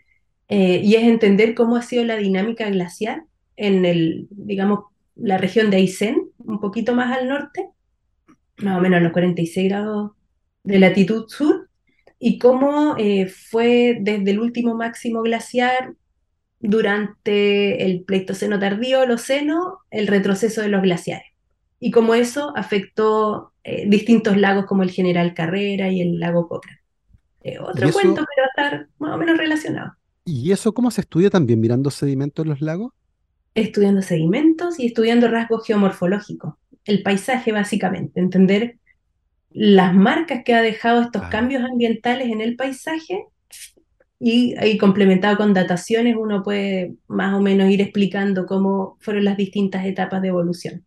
eh, 0.50 0.82
y 0.84 0.96
es 0.96 1.04
entender 1.04 1.54
cómo 1.54 1.76
ha 1.76 1.82
sido 1.82 2.04
la 2.04 2.18
dinámica 2.18 2.70
glacial 2.70 3.24
en 3.56 3.86
el, 3.86 4.28
digamos, 4.32 4.86
la 5.16 5.38
región 5.38 5.70
de 5.70 5.78
Aysén, 5.78 6.30
un 6.38 6.60
poquito 6.60 6.96
más 6.96 7.16
al 7.16 7.28
norte, 7.28 7.70
más 8.58 8.78
o 8.78 8.82
menos 8.82 9.00
a 9.00 9.04
los 9.04 9.12
46 9.12 9.70
grados 9.70 10.12
de 10.64 10.80
latitud 10.80 11.26
sur, 11.28 11.70
y 12.20 12.40
cómo 12.40 12.96
eh, 12.98 13.28
fue 13.28 13.98
desde 14.00 14.32
el 14.32 14.40
último 14.40 14.76
máximo 14.76 15.22
glaciar 15.22 15.94
durante 16.60 17.86
el 17.86 18.04
Pleistoceno 18.04 18.60
tardío, 18.60 19.02
Holoceno, 19.02 19.80
el 19.92 20.08
retroceso 20.08 20.62
de 20.62 20.70
los 20.70 20.82
glaciares. 20.82 21.37
Y 21.80 21.92
cómo 21.92 22.16
eso 22.16 22.54
afectó 22.56 23.54
eh, 23.64 23.86
distintos 23.88 24.38
lagos 24.38 24.66
como 24.66 24.84
el 24.84 24.92
General 24.92 25.34
Carrera 25.34 25.90
y 25.90 26.02
el 26.02 26.20
lago 26.20 26.48
Cochrane. 26.48 26.80
Eh, 27.44 27.60
otro 27.60 27.92
cuento, 27.92 28.26
pero 28.36 28.48
estar 28.48 28.88
más 29.00 29.16
o 29.16 29.18
menos 29.18 29.38
relacionado. 29.38 29.94
¿Y 30.26 30.52
eso 30.52 30.74
cómo 30.74 30.92
se 30.92 31.02
estudia 31.02 31.30
también 31.30 31.62
mirando 31.62 31.90
sedimentos 31.90 32.44
en 32.44 32.50
los 32.50 32.62
lagos? 32.62 32.92
Estudiando 33.54 34.02
sedimentos 34.02 34.80
y 34.80 34.88
estudiando 34.88 35.28
rasgos 35.30 35.66
geomorfológicos, 35.66 36.56
el 36.86 37.04
paisaje 37.04 37.52
básicamente, 37.52 38.20
entender 38.20 38.78
las 39.52 39.94
marcas 39.96 40.44
que 40.44 40.54
ha 40.54 40.62
dejado 40.62 41.02
estos 41.02 41.24
cambios 41.24 41.64
ambientales 41.64 42.28
en 42.28 42.42
el 42.42 42.56
paisaje 42.56 43.26
y 44.20 44.56
ahí 44.58 44.78
complementado 44.78 45.38
con 45.38 45.54
dataciones 45.54 46.16
uno 46.18 46.44
puede 46.44 46.96
más 47.08 47.34
o 47.36 47.42
menos 47.42 47.70
ir 47.70 47.82
explicando 47.82 48.46
cómo 48.46 48.98
fueron 49.00 49.26
las 49.26 49.38
distintas 49.38 49.86
etapas 49.86 50.22
de 50.22 50.30
evolución. 50.30 50.84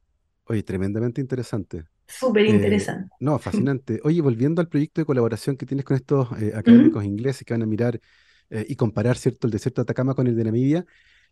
Oye, 0.50 0.62
tremendamente 0.62 1.20
interesante. 1.20 1.84
Súper 2.06 2.44
Eh, 2.46 2.56
interesante. 2.56 3.14
no, 3.20 3.38
fascinante. 3.40 4.00
Oye, 4.04 4.20
volviendo 4.22 4.60
al 4.60 4.68
proyecto 4.68 5.00
de 5.00 5.04
colaboración 5.06 5.56
que 5.56 5.66
tienes 5.66 5.84
con 5.84 5.96
estos 5.96 6.28
eh, 6.40 6.52
académicos 6.56 7.04
ingleses 7.04 7.44
que 7.46 7.54
van 7.54 7.62
a 7.62 7.66
mirar 7.66 8.00
eh, 8.50 8.66
y 8.68 8.76
comparar, 8.76 9.16
¿cierto?, 9.18 9.46
el 9.46 9.52
desierto 9.52 9.82
de 9.82 9.84
Atacama 9.84 10.14
con 10.14 10.26
el 10.26 10.36
de 10.36 10.44
Namibia, 10.44 10.86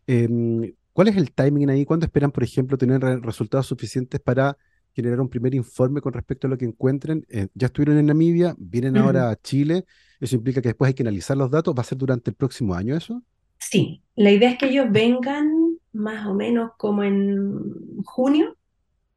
em, 0.07 0.73
¿cuál 0.93 1.09
es 1.09 1.17
el 1.17 1.33
timing 1.33 1.69
ahí? 1.69 1.85
¿Cuándo 1.85 2.05
esperan, 2.05 2.31
por 2.31 2.43
ejemplo, 2.43 2.77
tener 2.77 3.01
re- 3.01 3.17
resultados 3.19 3.67
suficientes 3.67 4.19
para 4.21 4.57
generar 4.95 5.19
un 5.21 5.29
primer 5.29 5.55
informe 5.55 6.01
con 6.01 6.13
respecto 6.13 6.47
a 6.47 6.49
lo 6.51 6.57
que 6.57 6.65
encuentren? 6.65 7.25
Ya 7.55 7.67
estuvieron 7.67 7.97
en 7.99 8.07
Namibia, 8.07 8.55
vienen 8.59 8.97
ahora 8.97 9.29
a 9.31 9.35
Chile, 9.37 9.85
eso 10.19 10.35
implica 10.37 10.61
que 10.61 10.69
después 10.69 10.89
hay 10.89 10.93
que 10.95 11.03
analizar 11.03 11.37
los 11.37 11.51
datos, 11.51 11.75
¿va 11.77 11.81
a 11.81 11.85
ser 11.85 11.97
durante 11.97 12.31
el 12.31 12.35
próximo 12.37 12.73
año 12.75 12.95
eso? 12.97 13.23
Sí, 13.59 14.03
la 14.15 14.31
idea 14.31 14.51
es 14.51 14.57
que 14.57 14.67
ellos 14.67 14.87
vengan 14.91 15.77
más 15.93 16.25
o 16.27 16.33
menos 16.33 16.71
como 16.77 17.03
en 17.03 18.03
junio, 18.03 18.55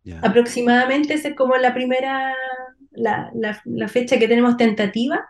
Ya, 0.04 0.20
aproximadamente, 0.20 1.14
esa 1.14 1.28
es 1.30 1.36
como 1.36 1.56
la 1.56 1.74
primera, 1.74 2.34
la, 2.92 3.30
la 3.34 3.60
la 3.64 3.88
fecha 3.88 4.18
que 4.18 4.28
tenemos 4.28 4.56
tentativa 4.56 5.24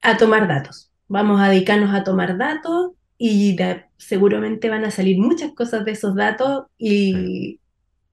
a 0.00 0.16
tomar 0.16 0.48
datos. 0.48 0.90
Vamos 1.08 1.40
a 1.40 1.48
dedicarnos 1.48 1.94
a 1.94 2.04
tomar 2.04 2.36
datos 2.38 2.92
y 3.18 3.54
de- 3.56 3.84
seguramente 3.98 4.68
van 4.68 4.84
a 4.84 4.90
salir 4.90 5.18
muchas 5.18 5.52
cosas 5.54 5.84
de 5.84 5.92
esos 5.92 6.14
datos 6.16 6.64
y, 6.78 7.60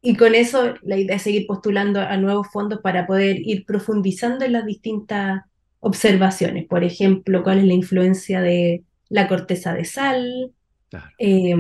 y 0.02 0.18
con 0.18 0.36
eso 0.36 0.76
la 0.84 0.98
idea 0.98 1.16
es 1.18 1.24
seguir 1.24 1.48
postulando 1.48 2.02
a 2.02 2.18
nuevos 2.18 2.48
fondos 2.52 2.80
para 2.82 3.08
poder 3.08 3.38
ir 3.40 3.66
profundizando 3.66 4.46
en 4.46 4.54
las 4.54 4.66
distintas 4.66 5.42
observaciones. 5.80 6.68
Por 6.68 6.84
ejemplo, 6.84 7.44
cuál 7.44 7.60
es 7.60 7.66
la 7.66 7.74
influencia 7.74 8.42
de 8.42 8.84
la 9.10 9.28
corteza 9.28 9.74
de 9.74 9.86
sal, 9.86 10.54
claro. 10.90 11.16
eh, 11.18 11.56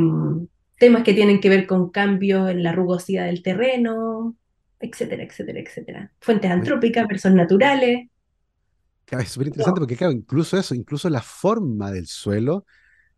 temas 0.79 1.03
que 1.03 1.13
tienen 1.13 1.39
que 1.41 1.49
ver 1.49 1.67
con 1.67 1.91
cambios 1.91 2.49
en 2.49 2.63
la 2.63 2.71
rugosidad 2.71 3.25
del 3.27 3.43
terreno, 3.43 4.35
etcétera, 4.79 5.23
etcétera, 5.23 5.59
etcétera. 5.59 6.13
Fuentes 6.19 6.49
antrópicas, 6.49 7.07
versos 7.07 7.33
naturales. 7.33 8.07
claro, 9.05 9.23
es 9.23 9.29
súper 9.29 9.47
interesante 9.47 9.79
No, 9.79 9.81
porque, 9.81 9.95
claro, 9.97 10.13
incluso 10.13 10.57
eso, 10.57 10.75
incluso 10.75 11.09
la 11.09 11.21
forma 11.21 11.91
del 11.91 12.07
suelo 12.07 12.65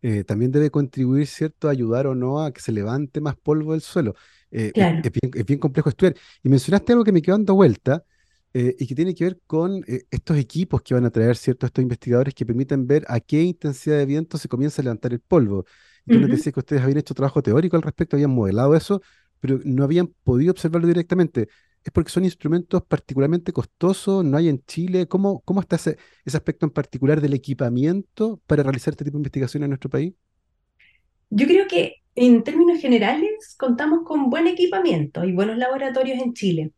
eh, 0.02 0.24
también 0.24 0.50
debe 0.50 0.70
contribuir, 0.70 1.26
¿cierto?, 1.28 1.68
a 1.68 1.70
ayudar 1.70 2.08
o 2.08 2.14
no 2.14 2.42
a 2.42 2.52
que 2.52 2.60
se 2.60 2.72
levante 2.72 3.20
más 3.20 3.36
polvo 3.36 3.72
del 3.72 3.82
suelo. 3.82 4.14
Eh, 4.50 4.72
es, 4.72 4.72
claro. 4.72 5.00
es 5.04 5.12
bien, 5.12 5.32
es 5.34 5.46
bien 5.46 5.58
complejo 5.60 5.88
estudiar. 5.88 6.16
Y 6.42 6.48
mencionaste 6.48 6.92
algo 6.92 7.04
que 7.04 7.12
me 7.12 7.22
quedó 7.22 7.36
dando 7.36 7.54
vuelta 7.54 8.04
eh, 8.52 8.74
y 8.78 8.86
que 8.86 8.94
tiene 8.94 9.14
que 9.14 9.24
ver 9.24 9.40
con 9.46 9.84
estos 10.10 10.36
equipos 10.38 10.82
que 10.82 10.94
van 10.94 11.04
a 11.04 11.10
traer, 11.10 11.36
¿cierto?, 11.36 11.66
estos 11.66 11.82
investigadores 11.82 12.34
que 12.34 12.44
permiten 12.44 12.86
ver 12.86 13.04
a 13.08 13.20
qué 13.20 13.42
intensidad 13.42 13.98
de 13.98 14.06
viento 14.06 14.38
se 14.38 14.48
comienza 14.48 14.82
a 14.82 14.84
levantar 14.84 15.12
el 15.12 15.20
polvo. 15.20 15.64
Tú 16.10 16.20
nos 16.20 16.28
Ujú. 16.28 16.30
decías 16.30 16.52
que 16.54 16.60
ustedes 16.60 16.82
habían 16.82 16.98
hecho 16.98 17.14
trabajo 17.14 17.42
teórico 17.42 17.76
al 17.76 17.82
respecto, 17.82 18.16
habían 18.16 18.30
modelado 18.30 18.74
eso, 18.76 19.02
pero 19.40 19.60
no 19.64 19.84
habían 19.84 20.08
podido 20.24 20.52
observarlo 20.52 20.88
directamente. 20.88 21.48
¿Es 21.84 21.90
porque 21.92 22.10
son 22.10 22.24
instrumentos 22.24 22.82
particularmente 22.86 23.52
costosos? 23.52 24.24
¿No 24.24 24.36
hay 24.36 24.48
en 24.48 24.64
Chile? 24.66 25.08
¿Cómo, 25.08 25.40
cómo 25.44 25.60
está 25.60 25.76
ese, 25.76 25.98
ese 26.24 26.36
aspecto 26.36 26.66
en 26.66 26.70
particular 26.72 27.20
del 27.20 27.34
equipamiento 27.34 28.40
para 28.46 28.62
realizar 28.62 28.92
este 28.92 29.04
tipo 29.04 29.16
de 29.16 29.20
investigación 29.20 29.62
en 29.64 29.70
nuestro 29.70 29.90
país? 29.90 30.12
Yo 31.30 31.46
creo 31.46 31.66
que 31.68 31.96
en 32.14 32.44
términos 32.44 32.80
generales 32.80 33.56
contamos 33.58 34.00
con 34.04 34.28
buen 34.30 34.46
equipamiento 34.46 35.24
y 35.24 35.32
buenos 35.32 35.56
laboratorios 35.56 36.20
en 36.20 36.34
Chile, 36.34 36.72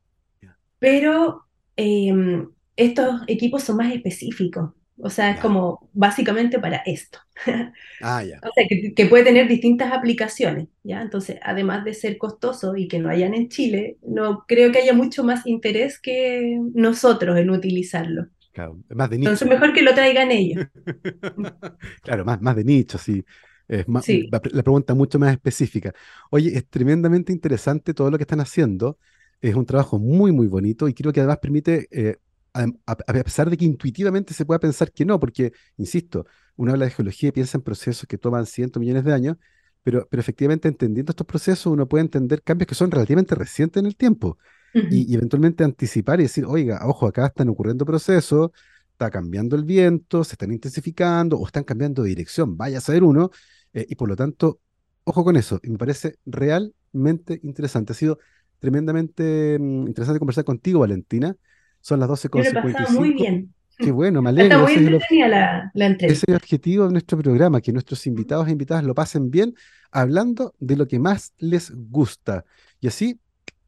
pero 0.78 1.42
eh, 1.76 2.12
estos 2.76 3.22
equipos 3.28 3.64
son 3.64 3.78
más 3.78 3.94
específicos, 3.94 4.72
o 4.98 5.10
sea, 5.10 5.30
es 5.32 5.38
ya. 5.38 5.40
como 5.40 5.90
básicamente 5.92 6.58
para 6.58 6.78
esto. 6.86 7.18
Ah, 8.00 8.22
ya, 8.22 8.42
O 8.42 8.50
sea, 8.54 8.64
que, 8.68 8.92
que 8.94 9.06
puede 9.06 9.24
tener 9.24 9.48
distintas 9.48 9.92
aplicaciones, 9.92 10.68
¿ya? 10.82 11.00
Entonces, 11.02 11.38
además 11.42 11.84
de 11.84 11.94
ser 11.94 12.18
costoso 12.18 12.76
y 12.76 12.88
que 12.88 12.98
no 12.98 13.08
hayan 13.08 13.32
en 13.34 13.48
Chile, 13.48 13.96
no 14.02 14.44
creo 14.46 14.70
que 14.72 14.78
haya 14.80 14.92
mucho 14.92 15.24
más 15.24 15.46
interés 15.46 15.98
que 16.00 16.58
nosotros 16.74 17.38
en 17.38 17.50
utilizarlo. 17.50 18.28
claro, 18.52 18.78
más 18.90 19.10
de 19.10 19.18
Entonces, 19.20 19.48
nicho. 19.48 19.48
mejor 19.48 19.72
que 19.74 19.82
lo 19.82 19.94
traigan 19.94 20.30
ellos. 20.32 20.62
Claro, 22.02 22.24
más, 22.24 22.40
más 22.42 22.56
de 22.56 22.64
nicho, 22.64 22.98
sí. 22.98 23.24
Es 23.68 23.86
Sí. 23.96 24.38
pre- 24.40 24.52
la 24.54 24.62
pregunta 24.62 24.94
mucho 24.94 25.18
más 25.18 25.32
específica. 25.32 25.92
Oye, 26.30 26.56
es 26.56 26.68
tremendamente 26.68 27.32
interesante 27.32 27.94
todo 27.94 28.10
lo 28.10 28.18
que 28.18 28.24
están 28.24 28.40
haciendo. 28.40 28.98
Es 29.40 29.54
un 29.54 29.66
trabajo 29.66 29.98
muy, 29.98 30.32
muy 30.32 30.46
bonito 30.46 30.88
y 30.88 30.94
creo 30.94 31.12
que 31.12 31.20
además 31.20 31.38
permite, 31.38 31.88
eh, 31.90 32.18
a, 32.54 32.96
pesar 33.24 33.50
de 33.50 33.56
que 33.56 33.64
intuitivamente 33.64 34.32
se 34.32 34.46
pueda 34.46 34.60
pensar 34.60 34.92
que 34.92 35.04
no, 35.04 35.18
porque, 35.18 35.52
insisto, 35.76 36.26
uno 36.56 36.72
habla 36.72 36.84
de 36.86 36.92
geología 36.92 37.30
y 37.30 37.32
piensa 37.32 37.58
en 37.58 37.62
procesos 37.62 38.06
que 38.06 38.16
toman 38.16 38.46
cientos 38.46 38.80
millones 38.80 39.04
de 39.04 39.12
años, 39.12 39.36
pero, 39.82 40.06
pero 40.08 40.20
efectivamente 40.20 40.68
entendiendo 40.68 41.10
estos 41.10 41.26
procesos 41.26 41.66
uno 41.66 41.88
puede 41.88 42.02
entender 42.02 42.42
cambios 42.42 42.68
que 42.68 42.74
son 42.74 42.90
relativamente 42.90 43.34
recientes 43.34 43.80
en 43.80 43.86
el 43.86 43.96
tiempo. 43.96 44.38
Y 44.90 45.14
eventualmente 45.14 45.62
anticipar 45.62 46.18
y 46.18 46.24
decir, 46.24 46.44
oiga, 46.46 46.80
ojo, 46.84 47.06
acá 47.06 47.26
están 47.26 47.48
ocurriendo 47.48 47.84
procesos, 47.86 48.50
está 48.90 49.08
cambiando 49.08 49.54
el 49.54 49.62
viento, 49.64 50.24
se 50.24 50.32
están 50.32 50.50
intensificando 50.50 51.38
o 51.38 51.46
están 51.46 51.62
cambiando 51.62 52.02
de 52.02 52.08
dirección, 52.08 52.56
vaya 52.56 52.78
a 52.78 52.80
saber 52.80 53.04
uno, 53.04 53.30
eh, 53.72 53.86
y 53.88 53.94
por 53.94 54.08
lo 54.08 54.16
tanto, 54.16 54.58
ojo 55.04 55.22
con 55.22 55.36
eso, 55.36 55.60
y 55.62 55.70
me 55.70 55.78
parece 55.78 56.18
realmente 56.26 57.38
interesante. 57.44 57.92
Ha 57.92 57.96
sido 57.96 58.18
tremendamente 58.58 59.58
mm, 59.60 59.86
interesante 59.86 60.18
conversar 60.18 60.44
contigo, 60.44 60.80
Valentina. 60.80 61.36
Son 61.86 62.00
las 62.00 62.08
doce 62.08 62.28
Yo 62.28 62.30
con 62.30 62.42
lo 62.42 62.48
he 62.48 62.72
pasado 62.72 62.98
muy 62.98 63.12
bien. 63.12 63.52
Qué 63.76 63.90
bueno, 63.92 64.22
me 64.22 64.30
Está 64.30 64.40
alegro. 64.42 64.60
muy 64.62 64.72
Ese 64.72 64.80
es 64.80 64.86
el, 64.86 64.94
ob- 64.94 64.94
entretenida 64.94 65.28
la, 65.28 65.70
la 65.74 65.84
ese 65.84 65.84
es 65.84 65.90
entrevista. 65.90 66.24
el 66.28 66.36
objetivo 66.36 66.86
de 66.86 66.92
nuestro 66.92 67.18
programa, 67.18 67.60
que 67.60 67.72
nuestros 67.72 68.06
invitados 68.06 68.48
e 68.48 68.52
invitadas 68.52 68.84
lo 68.84 68.94
pasen 68.94 69.30
bien 69.30 69.54
hablando 69.90 70.54
de 70.60 70.76
lo 70.76 70.86
que 70.88 70.98
más 70.98 71.34
les 71.38 71.70
gusta. 71.74 72.44
Y 72.80 72.86
así 72.86 73.18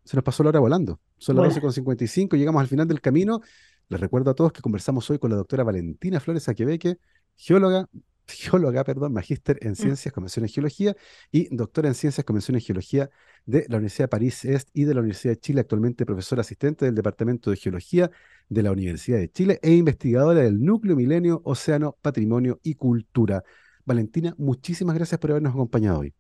se 0.05 0.17
nos 0.17 0.25
pasó 0.25 0.43
la 0.45 0.49
hora 0.49 0.61
volando. 0.61 0.99
Son 1.19 1.37
las 1.37 1.45
doce 1.45 1.55
Buena. 1.57 1.61
con 1.63 1.73
cincuenta 1.73 2.05
y 2.05 2.07
cinco 2.07 2.37
llegamos 2.37 2.61
al 2.61 2.69
final 2.69 2.89
del 2.89 3.01
camino. 3.03 3.43
Les 3.89 4.01
recuerdo 4.01 4.31
a 4.31 4.35
todos 4.35 4.51
que 4.53 4.63
conversamos 4.63 5.11
hoy 5.11 5.19
con 5.19 5.31
la 5.31 5.37
doctora 5.37 5.63
Valentina 5.65 6.19
Flores 6.21 6.49
Aquebeque, 6.49 6.97
geóloga, 7.37 7.87
geóloga, 8.29 8.85
perdón, 8.85 9.13
magíster 9.13 9.59
en 9.63 9.75
Mm. 9.79 9.87
Ciencias, 9.87 10.13
Convención 10.13 10.45
en 10.45 10.51
Geología 10.51 10.97
y 11.31 11.55
doctora 11.55 11.89
en 11.89 11.95
Ciencias, 11.95 12.25
Convención 12.25 12.57
en 12.57 12.61
Geología 12.63 13.11
de 13.47 13.67
la 13.69 13.77
Universidad 13.77 14.05
de 14.05 14.09
París 14.09 14.45
Est 14.45 14.69
y 14.73 14.85
de 14.85 14.95
la 14.95 15.01
Universidad 15.01 15.35
de 15.35 15.41
Chile, 15.41 15.61
actualmente 15.61 16.07
profesora 16.07 16.41
asistente 16.43 16.85
del 16.85 16.95
Departamento 16.95 17.51
de 17.51 17.57
Geología 17.57 18.11
de 18.49 18.63
la 18.63 18.73
Universidad 18.73 19.19
de 19.19 19.31
Chile 19.31 19.59
e 19.63 19.73
investigadora 19.75 20.41
del 20.43 20.63
Núcleo 20.65 20.97
Milenio, 20.97 21.43
Océano, 21.45 21.97
Patrimonio 22.03 22.61
y 22.63 22.75
Cultura. 22.75 23.43
Valentina, 23.85 24.35
muchísimas 24.39 24.97
gracias 24.97 25.19
por 25.21 25.31
habernos 25.31 25.53
acompañado 25.53 26.01
hoy. 26.01 26.15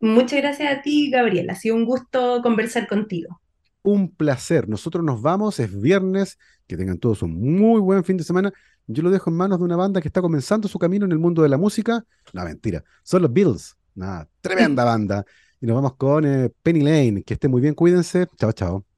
Muchas 0.00 0.40
gracias 0.40 0.72
a 0.72 0.82
ti, 0.82 1.10
Gabriela. 1.10 1.52
Ha 1.54 1.56
sido 1.56 1.74
un 1.74 1.84
gusto 1.84 2.40
conversar 2.42 2.86
contigo. 2.86 3.40
Un 3.82 4.14
placer. 4.14 4.68
Nosotros 4.68 5.04
nos 5.04 5.20
vamos, 5.20 5.60
es 5.60 5.78
viernes, 5.80 6.38
que 6.66 6.76
tengan 6.76 6.98
todos 6.98 7.22
un 7.22 7.34
muy 7.58 7.80
buen 7.80 8.02
fin 8.04 8.16
de 8.16 8.24
semana. 8.24 8.52
Yo 8.86 9.02
lo 9.02 9.10
dejo 9.10 9.30
en 9.30 9.36
manos 9.36 9.58
de 9.58 9.64
una 9.64 9.76
banda 9.76 10.00
que 10.00 10.08
está 10.08 10.20
comenzando 10.20 10.68
su 10.68 10.78
camino 10.78 11.06
en 11.06 11.12
el 11.12 11.18
mundo 11.18 11.42
de 11.42 11.48
la 11.48 11.58
música. 11.58 12.04
No, 12.32 12.44
mentira, 12.44 12.84
son 13.02 13.22
los 13.22 13.32
Beatles. 13.32 13.76
Una 13.96 14.28
tremenda 14.40 14.84
banda. 14.84 15.24
Y 15.60 15.66
nos 15.66 15.76
vamos 15.76 15.94
con 15.96 16.24
eh, 16.26 16.50
Penny 16.62 16.80
Lane. 16.80 17.22
Que 17.22 17.34
esté 17.34 17.48
muy 17.48 17.60
bien, 17.60 17.74
cuídense. 17.74 18.26
Chao, 18.36 18.52
chao. 18.52 18.93